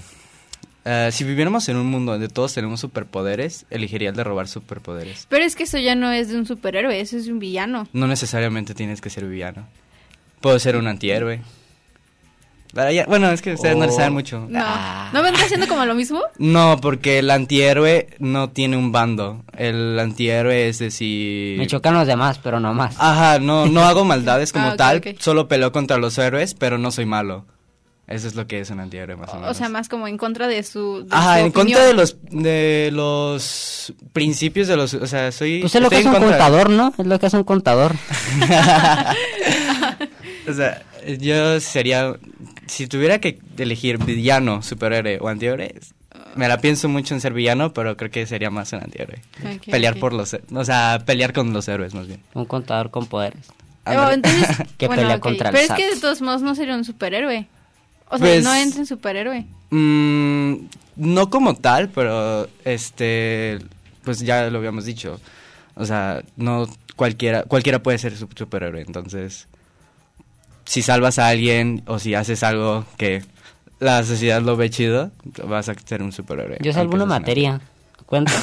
eh, 0.84 1.10
si 1.12 1.24
viviéramos 1.24 1.68
en 1.68 1.76
un 1.76 1.86
mundo 1.86 2.12
donde 2.12 2.28
todos 2.28 2.54
tenemos 2.54 2.80
superpoderes, 2.80 3.66
elegiría 3.70 4.10
el 4.10 4.16
de 4.16 4.24
robar 4.24 4.48
superpoderes. 4.48 5.26
Pero 5.28 5.44
es 5.44 5.56
que 5.56 5.64
eso 5.64 5.78
ya 5.78 5.94
no 5.94 6.10
es 6.10 6.28
de 6.28 6.36
un 6.38 6.46
superhéroe, 6.46 7.00
eso 7.00 7.16
es 7.16 7.26
de 7.26 7.32
un 7.32 7.38
villano. 7.38 7.86
No 7.92 8.06
necesariamente 8.06 8.74
tienes 8.74 9.00
que 9.00 9.10
ser 9.10 9.26
villano. 9.26 9.66
Puedo 10.40 10.58
ser 10.58 10.76
un 10.76 10.86
antihéroe. 10.88 11.40
Ya- 12.72 13.04
bueno, 13.06 13.28
es 13.32 13.42
que 13.42 13.54
ustedes 13.54 13.76
no 13.76 13.84
le 13.84 13.90
saben 13.92 14.12
mucho. 14.12 14.46
No. 14.48 14.64
¿No 15.12 15.22
vendrá 15.24 15.42
siendo 15.48 15.66
como 15.66 15.84
lo 15.86 15.94
mismo? 15.96 16.20
No, 16.38 16.78
porque 16.80 17.18
el 17.18 17.28
antihéroe 17.30 18.06
no 18.20 18.50
tiene 18.50 18.76
un 18.76 18.92
bando. 18.92 19.44
El 19.56 19.98
antihéroe 19.98 20.68
es 20.68 20.78
decir... 20.78 21.58
Me 21.58 21.66
chocan 21.66 21.94
los 21.94 22.06
demás, 22.06 22.38
pero 22.38 22.60
no 22.60 22.72
más. 22.72 22.94
Ajá, 23.00 23.40
no, 23.40 23.66
no 23.66 23.82
hago 23.82 24.04
maldades 24.04 24.52
como 24.52 24.68
Ah, 24.68 24.76
tal, 24.76 25.02
solo 25.18 25.48
peleo 25.48 25.72
contra 25.72 25.96
los 25.98 26.16
héroes, 26.16 26.54
pero 26.54 26.78
no 26.78 26.92
soy 26.92 27.06
malo. 27.06 27.44
Eso 28.10 28.26
es 28.28 28.34
lo 28.34 28.46
que 28.46 28.58
es 28.60 28.68
un 28.70 28.80
antihéroe, 28.80 29.14
más 29.16 29.30
o 29.30 29.36
menos. 29.36 29.50
O 29.50 29.54
sea, 29.54 29.68
más 29.68 29.88
como 29.88 30.08
en 30.08 30.18
contra 30.18 30.48
de 30.48 30.62
su. 30.64 31.04
de 31.08 31.14
Ajá, 31.14 31.38
su 31.38 31.46
en 31.46 31.52
contra 31.52 31.84
de 31.86 31.94
los 31.94 32.16
de 32.30 32.90
los 32.92 33.94
principios 34.12 34.66
de 34.68 34.76
los, 34.76 34.92
o 34.94 35.06
sea, 35.06 35.30
soy 35.32 35.60
Pues 35.60 35.74
es 35.76 35.80
lo 35.80 35.88
que 35.88 36.00
en 36.00 36.06
un 36.08 36.12
contra- 36.14 36.28
contador, 36.30 36.70
¿no? 36.70 36.92
Es 36.98 37.06
lo 37.06 37.18
que 37.20 37.26
hace 37.26 37.36
un 37.36 37.44
contador. 37.44 37.94
O 40.48 40.52
sea, 40.52 40.82
yo 41.18 41.60
sería 41.60 42.14
si 42.66 42.86
tuviera 42.86 43.18
que 43.20 43.38
elegir 43.58 43.98
villano, 43.98 44.62
superhéroe 44.62 45.18
o 45.20 45.28
antihéroe, 45.28 45.74
me 46.34 46.48
la 46.48 46.58
pienso 46.58 46.88
mucho 46.88 47.14
en 47.14 47.20
ser 47.20 47.32
villano, 47.32 47.72
pero 47.72 47.96
creo 47.96 48.10
que 48.10 48.26
sería 48.26 48.50
más 48.50 48.72
un 48.72 48.80
antihéroe. 48.82 49.20
Pelear 49.70 49.96
por 49.96 50.12
los, 50.12 50.34
o 50.52 50.64
sea, 50.64 51.02
pelear 51.04 51.32
con 51.32 51.52
los 51.52 51.68
héroes 51.68 51.94
más 51.94 52.06
bien. 52.06 52.20
Un 52.34 52.46
contador 52.46 52.90
con 52.90 53.06
poderes. 53.06 53.46
Oh, 53.86 54.10
entonces, 54.10 54.56
que 54.78 54.86
bueno, 54.86 55.02
pelea 55.02 55.16
ok. 55.16 55.22
contra 55.22 55.48
el 55.50 55.52
Pero 55.52 55.62
es 55.62 55.68
SAT. 55.68 55.76
que 55.76 55.94
de 55.94 56.00
todos 56.00 56.20
modos 56.22 56.42
no 56.42 56.54
sería 56.54 56.74
un 56.74 56.84
superhéroe. 56.84 57.46
O 58.10 58.18
sea, 58.18 58.26
Pues- 58.26 58.44
no 58.44 58.54
entra 58.54 58.80
en 58.80 58.86
superhéroe. 58.86 59.46
Mm, 59.70 60.54
no 60.96 61.30
como 61.30 61.54
tal, 61.54 61.88
pero 61.90 62.48
este, 62.64 63.58
pues 64.04 64.20
ya 64.20 64.50
lo 64.50 64.58
habíamos 64.58 64.84
dicho. 64.84 65.20
O 65.76 65.86
sea, 65.86 66.22
no 66.36 66.68
cualquiera, 66.96 67.44
cualquiera 67.44 67.82
puede 67.82 67.98
ser 67.98 68.16
su- 68.16 68.28
superhéroe. 68.34 68.82
Entonces, 68.82 69.46
si 70.64 70.82
salvas 70.82 71.18
a 71.18 71.28
alguien 71.28 71.82
o 71.86 71.98
si 71.98 72.14
haces 72.14 72.42
algo 72.42 72.84
que 72.96 73.22
la 73.78 74.02
sociedad 74.04 74.42
lo 74.42 74.56
ve 74.56 74.70
chido, 74.70 75.10
vas 75.44 75.68
a 75.68 75.74
ser 75.74 76.02
un 76.02 76.12
superhéroe. 76.12 76.58
Yo 76.60 76.72
salvo 76.72 76.94
una 76.94 77.06
materia. 77.06 77.60
¿Cuenta? 78.06 78.32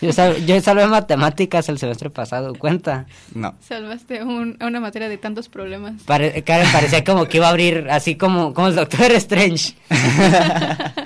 Yo, 0.00 0.12
sal- 0.12 0.44
yo 0.46 0.60
salvé 0.60 0.86
matemáticas 0.86 1.68
el 1.68 1.78
semestre 1.78 2.10
pasado. 2.10 2.54
¿Cuenta? 2.54 3.06
No. 3.34 3.54
Salvaste 3.60 4.22
un- 4.22 4.56
a 4.60 4.66
una 4.66 4.80
materia 4.80 5.08
de 5.08 5.16
tantos 5.18 5.48
problemas. 5.48 6.02
Pare- 6.02 6.42
Karen 6.42 6.70
parecía 6.72 7.04
como 7.04 7.26
que 7.26 7.38
iba 7.38 7.46
a 7.46 7.50
abrir 7.50 7.88
así 7.90 8.16
como, 8.16 8.52
como 8.54 8.68
el 8.68 8.74
Doctor 8.74 9.12
Strange. 9.12 9.74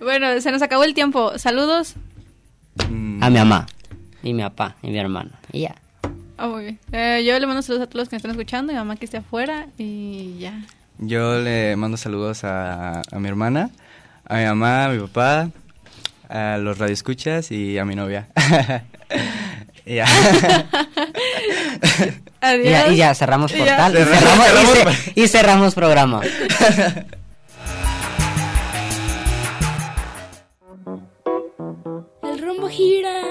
Bueno, 0.00 0.40
se 0.40 0.52
nos 0.52 0.62
acabó 0.62 0.84
el 0.84 0.94
tiempo. 0.94 1.36
Saludos. 1.38 1.94
A 3.20 3.30
mi 3.30 3.38
mamá. 3.38 3.66
Y 4.22 4.32
mi 4.32 4.42
papá. 4.42 4.76
Y 4.82 4.90
mi 4.90 4.98
hermano. 4.98 5.30
Y 5.52 5.62
ya. 5.62 5.74
Ah, 6.36 6.46
muy 6.46 6.62
bien. 6.62 6.78
Eh, 6.92 7.24
yo 7.26 7.38
le 7.38 7.46
mando 7.46 7.62
saludos 7.62 7.84
a 7.84 7.86
todos 7.90 8.02
los 8.02 8.08
que 8.08 8.14
me 8.14 8.18
están 8.18 8.30
escuchando, 8.30 8.72
mi 8.72 8.78
mamá 8.78 8.96
que 8.96 9.04
esté 9.04 9.16
afuera 9.18 9.66
y 9.76 10.38
ya. 10.38 10.62
Yo 10.98 11.38
le 11.40 11.74
mando 11.76 11.96
saludos 11.96 12.44
a, 12.44 13.02
a 13.10 13.18
mi 13.18 13.28
hermana, 13.28 13.70
a 14.24 14.36
mi 14.36 14.44
mamá, 14.44 14.84
a 14.84 14.88
mi 14.90 15.00
papá, 15.00 15.50
a 16.28 16.58
los 16.58 16.78
radioescuchas 16.78 17.50
y 17.50 17.78
a 17.78 17.84
mi 17.84 17.94
novia. 17.94 18.28
Y 19.86 19.94
ya. 19.94 20.04
Adiós. 22.42 22.66
Y 22.66 22.68
ya, 22.70 22.88
y 22.88 22.96
ya, 22.96 23.14
cerramos 23.14 23.50
Ya. 23.52 23.58
portal. 23.58 23.92
Y 23.94 23.96
Cerramos- 23.96 24.20
cerramos, 24.20 24.46
y 24.46 24.66
cerramos- 24.66 24.96
ce- 24.96 25.12
y 25.14 25.28
cerramos 25.28 25.74
programa. 25.74 26.20
El 32.22 32.38
rumbo 32.42 32.68
gira. 32.68 33.22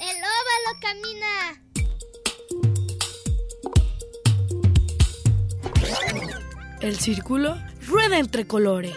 El 0.00 0.16
óvalo 0.16 0.80
camina. 0.80 1.62
El 6.80 6.96
círculo 6.96 7.56
rueda 7.88 8.18
entre 8.18 8.46
colores. 8.46 8.94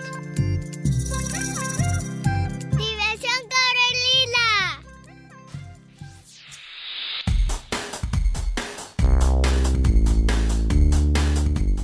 Diversión 2.78 3.42
Carolina. 3.50 4.84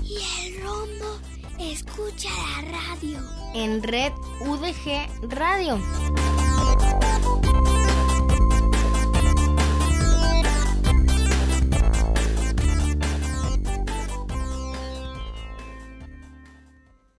Y 0.03 0.19
el 0.45 0.61
rombo 0.61 1.19
escucha 1.59 2.29
la 2.29 2.61
radio. 2.71 3.19
En 3.55 3.81
Red 3.81 4.13
UDG 4.41 5.31
Radio. 5.31 5.79